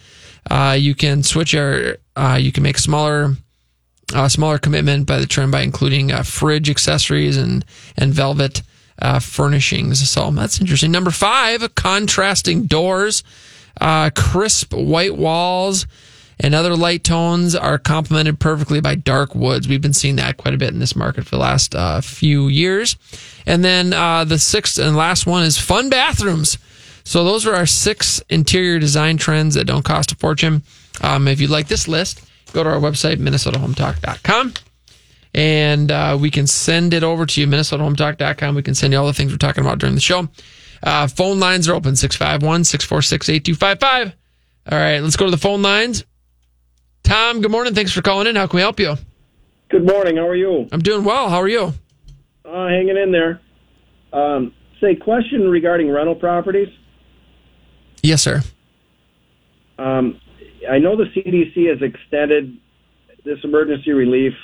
You 0.51 0.95
can 0.95 1.23
switch 1.23 1.53
your. 1.53 1.97
You 2.39 2.53
can 2.53 2.63
make 2.63 2.79
smaller. 2.79 3.37
Uh, 4.13 4.29
smaller 4.29 4.59
commitment 4.59 5.07
by 5.07 5.19
the 5.19 5.27
trim 5.27 5.51
by 5.51 5.63
including 5.63 6.13
uh, 6.13 6.23
fridge 6.23 6.69
accessories 6.69 7.37
and 7.37 7.65
and 7.97 8.13
velvet 8.13 8.63
uh, 9.01 9.19
furnishings. 9.19 10.09
So 10.09 10.31
that's 10.31 10.61
interesting. 10.61 10.93
Number 10.93 11.11
five, 11.11 11.75
contrasting 11.75 12.67
doors, 12.67 13.25
uh, 13.81 14.11
crisp 14.15 14.73
white 14.75 15.17
walls, 15.17 15.87
and 16.39 16.55
other 16.55 16.77
light 16.77 17.05
tones 17.05 17.55
are 17.55 17.79
complemented 17.79 18.41
perfectly 18.41 18.81
by 18.81 18.95
dark 18.95 19.35
woods. 19.35 19.69
We've 19.69 19.81
been 19.81 19.93
seeing 19.93 20.17
that 20.17 20.37
quite 20.37 20.55
a 20.55 20.59
bit 20.59 20.73
in 20.73 20.81
this 20.81 20.97
market 20.97 21.25
for 21.25 21.31
the 21.31 21.43
last 21.43 21.75
uh, 21.75 22.01
few 22.01 22.49
years. 22.49 22.97
And 23.47 23.65
then 23.65 23.93
uh, 23.93 24.25
the 24.25 24.39
sixth 24.39 24.79
and 24.79 24.97
last 24.97 25.27
one 25.27 25.45
is 25.45 25.59
fun 25.59 25.91
bathrooms. 25.91 26.59
So 27.05 27.25
those 27.25 27.47
are 27.47 27.55
our 27.55 27.67
six 27.67 28.23
interior 28.31 28.79
design 28.79 29.17
trends 29.17 29.55
that 29.55 29.67
don't 29.67 29.85
cost 29.85 30.13
a 30.13 30.17
fortune. 30.17 30.63
Um, 31.03 31.29
if 31.29 31.41
you'd 31.41 31.51
like 31.51 31.69
this 31.69 31.87
list, 31.87 32.23
go 32.55 32.65
to 32.65 32.71
our 32.71 32.81
website, 32.81 33.17
minnesotahometalk.com 33.17 34.55
and 35.35 35.91
uh, 35.91 36.17
we 36.19 36.31
can 36.31 36.47
send 36.47 36.95
it 36.95 37.03
over 37.03 37.27
to 37.27 37.41
you, 37.41 37.47
minnesotahometalk.com. 37.47 38.55
We 38.55 38.63
can 38.63 38.75
send 38.75 38.93
you 38.93 39.01
all 39.01 39.07
the 39.07 39.13
things 39.13 39.33
we're 39.33 39.39
talking 39.39 39.65
about 39.65 39.79
during 39.79 39.95
the 39.95 40.01
show. 40.01 40.29
Uh, 40.83 41.09
phone 41.09 41.41
lines 41.41 41.69
are 41.69 41.75
open 41.75 41.97
651 41.97 42.65
646 42.65 43.29
8255. 43.29 44.17
All 44.71 44.79
right, 44.79 45.01
let's 45.01 45.17
go 45.17 45.25
to 45.25 45.31
the 45.31 45.37
phone 45.37 45.63
lines. 45.63 46.05
Tom, 47.03 47.41
good 47.43 47.51
morning. 47.51 47.75
Thanks 47.75 47.93
for 47.93 48.01
calling 48.01 48.27
in. 48.27 48.37
How 48.37 48.47
can 48.47 48.57
we 48.57 48.63
help 48.63 48.79
you? 48.79 48.97
Good 49.71 49.87
morning. 49.87 50.17
How 50.17 50.29
are 50.29 50.37
you? 50.37 50.69
I'm 50.73 50.81
doing 50.81 51.05
well. 51.05 51.29
How 51.29 51.39
are 51.39 51.49
you? 51.49 51.73
Uh, 52.45 52.69
hanging 52.69 52.97
in 52.97 53.11
there. 53.11 53.41
Um, 54.13 54.55
say, 54.81 54.95
question 54.95 55.49
regarding 55.51 55.91
rental 55.91 56.15
properties. 56.15 56.69
Yes, 58.03 58.23
sir. 58.23 58.43
Um, 59.79 60.21
I 60.71 60.79
know 60.79 60.97
the 60.97 61.05
CDC 61.05 61.69
has 61.71 61.83
extended 61.83 62.57
this 63.25 63.39
emergency 63.43 63.93
relief, 63.93 64.35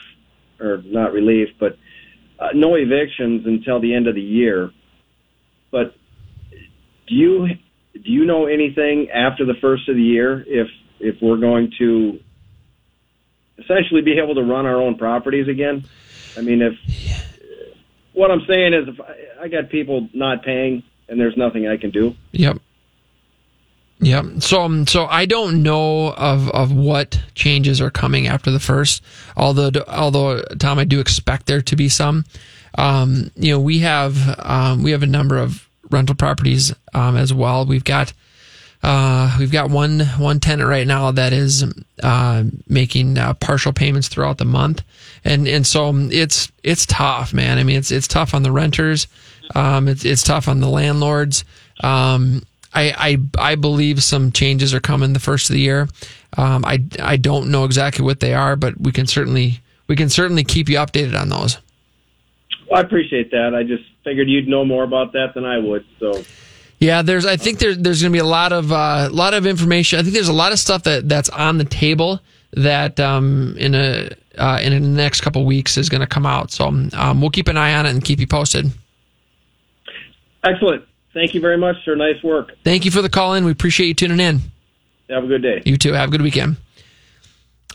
or 0.60 0.82
not 0.84 1.12
relief, 1.12 1.48
but 1.58 1.76
uh, 2.38 2.48
no 2.54 2.74
evictions 2.74 3.46
until 3.46 3.80
the 3.80 3.94
end 3.94 4.06
of 4.06 4.14
the 4.14 4.22
year. 4.22 4.70
But 5.70 5.94
do 7.06 7.14
you 7.14 7.48
do 7.92 8.10
you 8.10 8.24
know 8.24 8.46
anything 8.46 9.10
after 9.10 9.44
the 9.44 9.54
first 9.60 9.88
of 9.88 9.96
the 9.96 10.02
year 10.02 10.44
if 10.46 10.68
if 10.98 11.16
we're 11.20 11.38
going 11.38 11.72
to 11.78 12.18
essentially 13.58 14.02
be 14.02 14.18
able 14.18 14.34
to 14.34 14.42
run 14.42 14.66
our 14.66 14.80
own 14.80 14.96
properties 14.96 15.48
again? 15.48 15.84
I 16.36 16.40
mean, 16.42 16.62
if 16.62 16.74
what 18.12 18.30
I'm 18.30 18.42
saying 18.48 18.74
is, 18.74 18.88
if 18.88 19.00
I, 19.00 19.44
I 19.44 19.48
got 19.48 19.70
people 19.70 20.08
not 20.12 20.42
paying 20.42 20.82
and 21.08 21.20
there's 21.20 21.36
nothing 21.36 21.66
I 21.66 21.76
can 21.76 21.90
do. 21.90 22.14
Yep. 22.32 22.58
Yep. 24.00 24.24
So, 24.40 24.62
um, 24.62 24.86
so 24.86 25.06
I 25.06 25.26
don't 25.26 25.62
know 25.62 26.12
of, 26.14 26.48
of 26.50 26.72
what 26.72 27.20
changes 27.34 27.80
are 27.80 27.90
coming 27.90 28.26
after 28.26 28.50
the 28.50 28.60
first. 28.60 29.02
Although, 29.36 29.70
although 29.88 30.42
Tom, 30.58 30.78
I 30.78 30.84
do 30.84 31.00
expect 31.00 31.46
there 31.46 31.60
to 31.62 31.76
be 31.76 31.88
some. 31.88 32.24
Um, 32.78 33.30
you 33.36 33.52
know, 33.52 33.60
we 33.60 33.80
have 33.80 34.16
um, 34.38 34.82
we 34.82 34.92
have 34.92 35.02
a 35.02 35.06
number 35.06 35.36
of 35.38 35.68
rental 35.90 36.14
properties 36.14 36.72
um, 36.94 37.16
as 37.16 37.34
well. 37.34 37.66
We've 37.66 37.84
got 37.84 38.12
uh, 38.82 39.36
we've 39.38 39.52
got 39.52 39.70
one 39.70 40.00
one 40.00 40.40
tenant 40.40 40.68
right 40.68 40.86
now 40.86 41.10
that 41.10 41.34
is 41.34 41.64
uh, 42.02 42.44
making 42.68 43.18
uh, 43.18 43.34
partial 43.34 43.72
payments 43.72 44.08
throughout 44.08 44.38
the 44.38 44.44
month, 44.46 44.82
and 45.24 45.46
and 45.46 45.66
so 45.66 45.92
it's 45.94 46.50
it's 46.62 46.86
tough, 46.86 47.34
man. 47.34 47.58
I 47.58 47.64
mean, 47.64 47.76
it's 47.76 47.90
it's 47.90 48.08
tough 48.08 48.32
on 48.32 48.44
the 48.44 48.52
renters, 48.52 49.08
um, 49.54 49.88
it's 49.88 50.04
it's 50.04 50.22
tough 50.22 50.48
on 50.48 50.60
the 50.60 50.68
landlords. 50.68 51.44
Um, 51.82 52.42
I, 52.72 53.18
I 53.38 53.52
I 53.52 53.54
believe 53.56 54.02
some 54.02 54.32
changes 54.32 54.72
are 54.74 54.80
coming 54.80 55.12
the 55.12 55.20
first 55.20 55.50
of 55.50 55.54
the 55.54 55.60
year. 55.60 55.88
Um, 56.36 56.64
I 56.64 56.84
I 57.00 57.16
don't 57.16 57.50
know 57.50 57.64
exactly 57.64 58.04
what 58.04 58.20
they 58.20 58.34
are, 58.34 58.56
but 58.56 58.80
we 58.80 58.92
can 58.92 59.06
certainly 59.06 59.60
we 59.88 59.96
can 59.96 60.08
certainly 60.08 60.44
keep 60.44 60.68
you 60.68 60.76
updated 60.76 61.20
on 61.20 61.28
those. 61.28 61.58
Well, 62.70 62.78
I 62.78 62.82
appreciate 62.82 63.32
that. 63.32 63.54
I 63.54 63.64
just 63.64 63.82
figured 64.04 64.28
you'd 64.28 64.46
know 64.46 64.64
more 64.64 64.84
about 64.84 65.12
that 65.12 65.34
than 65.34 65.44
I 65.44 65.58
would. 65.58 65.84
So. 65.98 66.22
Yeah, 66.78 67.02
there's. 67.02 67.26
I 67.26 67.36
think 67.36 67.58
there's 67.58 67.76
there's 67.76 68.00
going 68.00 68.12
to 68.12 68.16
be 68.16 68.20
a 68.20 68.24
lot 68.24 68.52
of 68.52 68.72
uh, 68.72 69.08
lot 69.12 69.34
of 69.34 69.46
information. 69.46 69.98
I 69.98 70.02
think 70.02 70.14
there's 70.14 70.28
a 70.28 70.32
lot 70.32 70.52
of 70.52 70.58
stuff 70.58 70.84
that 70.84 71.08
that's 71.08 71.28
on 71.28 71.58
the 71.58 71.64
table 71.64 72.20
that 72.52 72.98
um, 72.98 73.56
in 73.58 73.74
a 73.74 74.10
uh, 74.38 74.60
in 74.62 74.72
the 74.72 74.88
next 74.88 75.20
couple 75.20 75.44
weeks 75.44 75.76
is 75.76 75.88
going 75.88 76.00
to 76.00 76.06
come 76.06 76.24
out. 76.24 76.50
So 76.50 76.66
um, 76.66 77.20
we'll 77.20 77.30
keep 77.30 77.48
an 77.48 77.56
eye 77.56 77.74
on 77.74 77.84
it 77.84 77.90
and 77.90 78.02
keep 78.02 78.20
you 78.20 78.26
posted. 78.26 78.70
Excellent. 80.42 80.84
Thank 81.12 81.34
you 81.34 81.40
very 81.40 81.58
much, 81.58 81.76
sir. 81.84 81.94
Nice 81.94 82.22
work. 82.22 82.52
Thank 82.64 82.84
you 82.84 82.90
for 82.90 83.02
the 83.02 83.08
call 83.08 83.34
in. 83.34 83.44
We 83.44 83.52
appreciate 83.52 83.88
you 83.88 83.94
tuning 83.94 84.20
in. 84.20 84.40
Have 85.08 85.24
a 85.24 85.26
good 85.26 85.42
day. 85.42 85.62
You 85.64 85.76
too. 85.76 85.92
Have 85.92 86.08
a 86.08 86.12
good 86.12 86.22
weekend. 86.22 86.56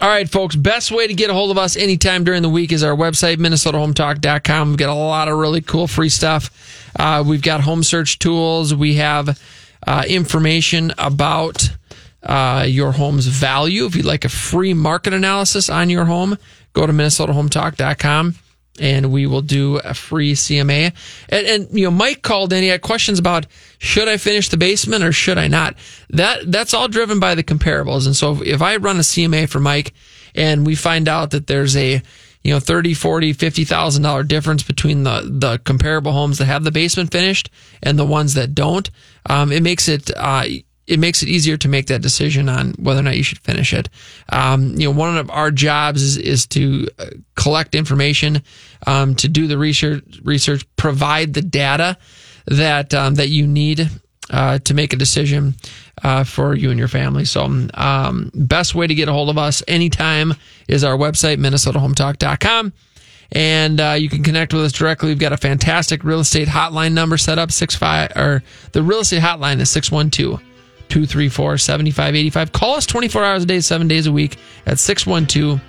All 0.01 0.09
right, 0.09 0.29
folks. 0.29 0.55
Best 0.55 0.91
way 0.91 1.07
to 1.07 1.13
get 1.13 1.29
a 1.29 1.33
hold 1.33 1.51
of 1.51 1.57
us 1.57 1.77
anytime 1.77 2.23
during 2.23 2.41
the 2.41 2.49
week 2.49 2.71
is 2.71 2.83
our 2.83 2.95
website, 2.95 3.37
MinnesotaHometalk.com. 3.37 4.69
We've 4.69 4.77
got 4.77 4.89
a 4.89 4.93
lot 4.93 5.27
of 5.27 5.37
really 5.37 5.61
cool 5.61 5.87
free 5.87 6.09
stuff. 6.09 6.91
Uh, 6.97 7.23
we've 7.25 7.41
got 7.41 7.61
home 7.61 7.83
search 7.83 8.19
tools. 8.19 8.73
We 8.73 8.95
have 8.95 9.39
uh, 9.85 10.03
information 10.07 10.93
about 10.97 11.69
uh, 12.23 12.65
your 12.67 12.91
home's 12.91 13.27
value. 13.27 13.85
If 13.85 13.95
you'd 13.95 14.05
like 14.05 14.25
a 14.25 14.29
free 14.29 14.73
market 14.73 15.13
analysis 15.13 15.69
on 15.69 15.89
your 15.89 16.05
home, 16.05 16.37
go 16.73 16.85
to 16.85 16.91
MinnesotaHometalk.com 16.91 18.35
and 18.79 19.11
we 19.11 19.25
will 19.25 19.41
do 19.41 19.77
a 19.77 19.93
free 19.93 20.33
CMA. 20.33 20.93
And, 21.29 21.47
and, 21.47 21.67
you 21.71 21.85
know, 21.85 21.91
Mike 21.91 22.21
called 22.21 22.51
in. 22.51 22.63
He 22.63 22.69
had 22.69 22.81
questions 22.81 23.19
about 23.19 23.47
should 23.77 24.07
I 24.07 24.17
finish 24.17 24.49
the 24.49 24.57
basement 24.57 25.03
or 25.03 25.11
should 25.11 25.37
I 25.37 25.47
not? 25.47 25.75
That 26.09 26.51
that's 26.51 26.73
all 26.73 26.87
driven 26.87 27.19
by 27.19 27.35
the 27.35 27.43
comparables. 27.43 28.05
And 28.05 28.15
so 28.15 28.41
if 28.43 28.61
I 28.61 28.77
run 28.77 28.97
a 28.97 29.01
CMA 29.01 29.49
for 29.49 29.59
Mike 29.59 29.93
and 30.33 30.65
we 30.65 30.75
find 30.75 31.07
out 31.07 31.31
that 31.31 31.47
there's 31.47 31.75
a 31.77 32.01
you 32.43 32.53
know 32.53 32.59
30 32.59 32.93
40 32.93 33.33
50,000 33.33 34.03
dollar 34.03 34.23
difference 34.23 34.63
between 34.63 35.03
the 35.03 35.27
the 35.29 35.57
comparable 35.59 36.11
homes 36.11 36.37
that 36.37 36.45
have 36.45 36.63
the 36.63 36.71
basement 36.71 37.11
finished 37.11 37.49
and 37.81 37.97
the 37.97 38.05
ones 38.05 38.35
that 38.35 38.53
don't 38.53 38.91
um, 39.27 39.51
it 39.51 39.63
makes 39.63 39.87
it 39.87 40.11
uh, 40.15 40.45
it 40.87 40.99
makes 40.99 41.23
it 41.23 41.29
easier 41.29 41.57
to 41.57 41.67
make 41.67 41.87
that 41.87 42.01
decision 42.01 42.47
on 42.47 42.73
whether 42.73 42.99
or 42.99 43.03
not 43.03 43.17
you 43.17 43.23
should 43.23 43.39
finish 43.39 43.73
it. 43.73 43.89
Um, 44.29 44.75
you 44.75 44.87
know, 44.87 44.97
one 44.97 45.17
of 45.17 45.29
our 45.31 45.51
jobs 45.51 46.01
is, 46.01 46.17
is 46.17 46.45
to 46.47 46.87
uh, 46.99 47.05
collect 47.35 47.75
information, 47.75 48.43
um, 48.85 49.15
to 49.15 49.27
do 49.27 49.47
the 49.47 49.57
research, 49.57 50.03
research, 50.23 50.65
provide 50.75 51.33
the 51.33 51.41
data 51.41 51.97
that 52.47 52.93
um, 52.93 53.15
that 53.15 53.29
you 53.29 53.47
need 53.47 53.89
uh, 54.29 54.59
to 54.59 54.73
make 54.73 54.93
a 54.93 54.95
decision 54.95 55.55
uh, 56.03 56.23
for 56.23 56.53
you 56.53 56.69
and 56.69 56.77
your 56.77 56.87
family. 56.87 57.25
So, 57.25 57.43
um, 57.73 58.31
best 58.33 58.75
way 58.75 58.85
to 58.85 58.93
get 58.93 59.09
a 59.09 59.13
hold 59.13 59.29
of 59.29 59.37
us 59.37 59.63
anytime 59.67 60.33
is 60.67 60.83
our 60.83 60.97
website, 60.97 61.37
MinnesotaHometalk.com. 61.37 62.73
And 63.31 63.81
uh, 63.81 63.95
you 63.97 64.07
can 64.07 64.21
connect 64.21 64.53
with 64.53 64.63
us 64.63 64.71
directly. 64.71 65.09
We've 65.09 65.17
got 65.17 65.33
a 65.33 65.37
fantastic 65.37 66.03
real 66.03 66.19
estate 66.19 66.47
hotline 66.47 66.93
number 66.93 67.17
set 67.17 67.39
up. 67.39 67.51
Six 67.51 67.75
five 67.75 68.11
or 68.15 68.43
the 68.73 68.83
real 68.83 68.99
estate 68.99 69.23
hotline 69.23 69.59
is 69.59 69.71
six 69.71 69.91
one 69.91 70.11
two 70.11 70.39
234 70.89 71.57
7585. 71.57 72.51
Call 72.51 72.75
us 72.75 72.85
24 72.85 73.23
hours 73.23 73.43
a 73.43 73.45
day, 73.45 73.59
seven 73.59 73.87
days 73.87 74.07
a 74.07 74.11
week 74.11 74.37
at 74.65 74.79
612 74.79 75.61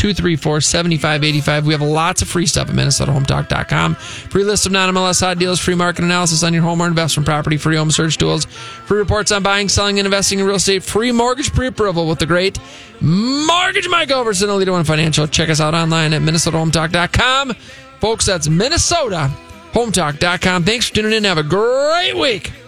234 0.00 0.62
7585. 0.62 1.66
We 1.66 1.74
have 1.74 1.82
lots 1.82 2.22
of 2.22 2.28
free 2.28 2.46
stuff 2.46 2.70
at 2.70 2.74
MinnesotaHometalk.com. 2.74 3.96
Free 3.96 4.44
list 4.44 4.64
of 4.64 4.72
non 4.72 4.94
MLS 4.94 5.20
hot 5.20 5.38
deals, 5.38 5.60
free 5.60 5.74
market 5.74 6.02
analysis 6.04 6.42
on 6.42 6.54
your 6.54 6.62
home 6.62 6.80
or 6.80 6.86
investment 6.86 7.26
property, 7.26 7.58
free 7.58 7.76
home 7.76 7.90
search 7.90 8.16
tools, 8.16 8.46
free 8.46 8.96
reports 8.98 9.30
on 9.30 9.42
buying, 9.42 9.68
selling, 9.68 9.98
and 9.98 10.06
investing 10.06 10.38
in 10.38 10.46
real 10.46 10.56
estate, 10.56 10.82
free 10.82 11.12
mortgage 11.12 11.52
pre 11.52 11.66
approval 11.66 12.08
with 12.08 12.18
the 12.18 12.24
great 12.24 12.58
Mortgage 13.02 13.88
Mike 13.88 14.08
Overson, 14.08 14.48
LeaderOne 14.48 14.86
Financial. 14.86 15.26
Check 15.26 15.50
us 15.50 15.60
out 15.60 15.74
online 15.74 16.14
at 16.14 16.22
MinnesotaHometalk.com. 16.22 17.52
Folks, 18.00 18.24
that's 18.24 18.48
MinnesotaHometalk.com. 18.48 20.64
Thanks 20.64 20.88
for 20.88 20.94
tuning 20.94 21.12
in. 21.12 21.24
Have 21.24 21.36
a 21.36 21.42
great 21.42 22.16
week. 22.16 22.59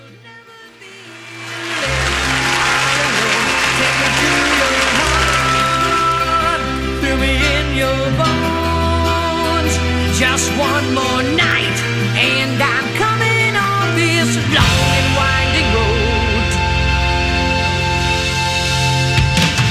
Just 10.23 10.51
one 10.53 10.95
more 10.95 11.23
night, 11.35 11.79
and 12.15 12.63
I'm 12.63 12.87
coming 12.95 13.57
on 13.57 13.97
this 13.97 14.37
long 14.55 14.87
and 14.99 15.09
winding 15.19 15.69
road. 15.75 16.51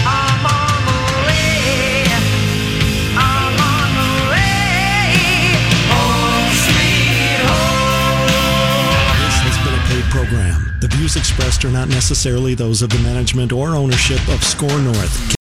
I'm 0.05 0.45
on 0.45 0.79
the 0.91 1.01
way. 1.25 2.03
I'm 3.15 3.55
on 3.63 3.89
the 3.95 4.11
way. 4.29 5.55
Home, 5.87 6.51
sweet 6.67 7.39
home. 7.47 8.27
This 9.23 9.37
has 9.47 9.57
been 9.63 9.73
a 9.73 9.83
paid 9.87 10.05
program. 10.11 10.59
The 10.81 10.89
views 10.89 11.15
expressed 11.15 11.63
are 11.63 11.71
not 11.71 11.87
necessarily 11.87 12.55
those 12.55 12.81
of 12.81 12.89
the 12.89 12.99
management 12.99 13.53
or 13.53 13.69
ownership 13.69 14.19
of 14.27 14.43
SKOR 14.43 14.79
North. 14.81 15.40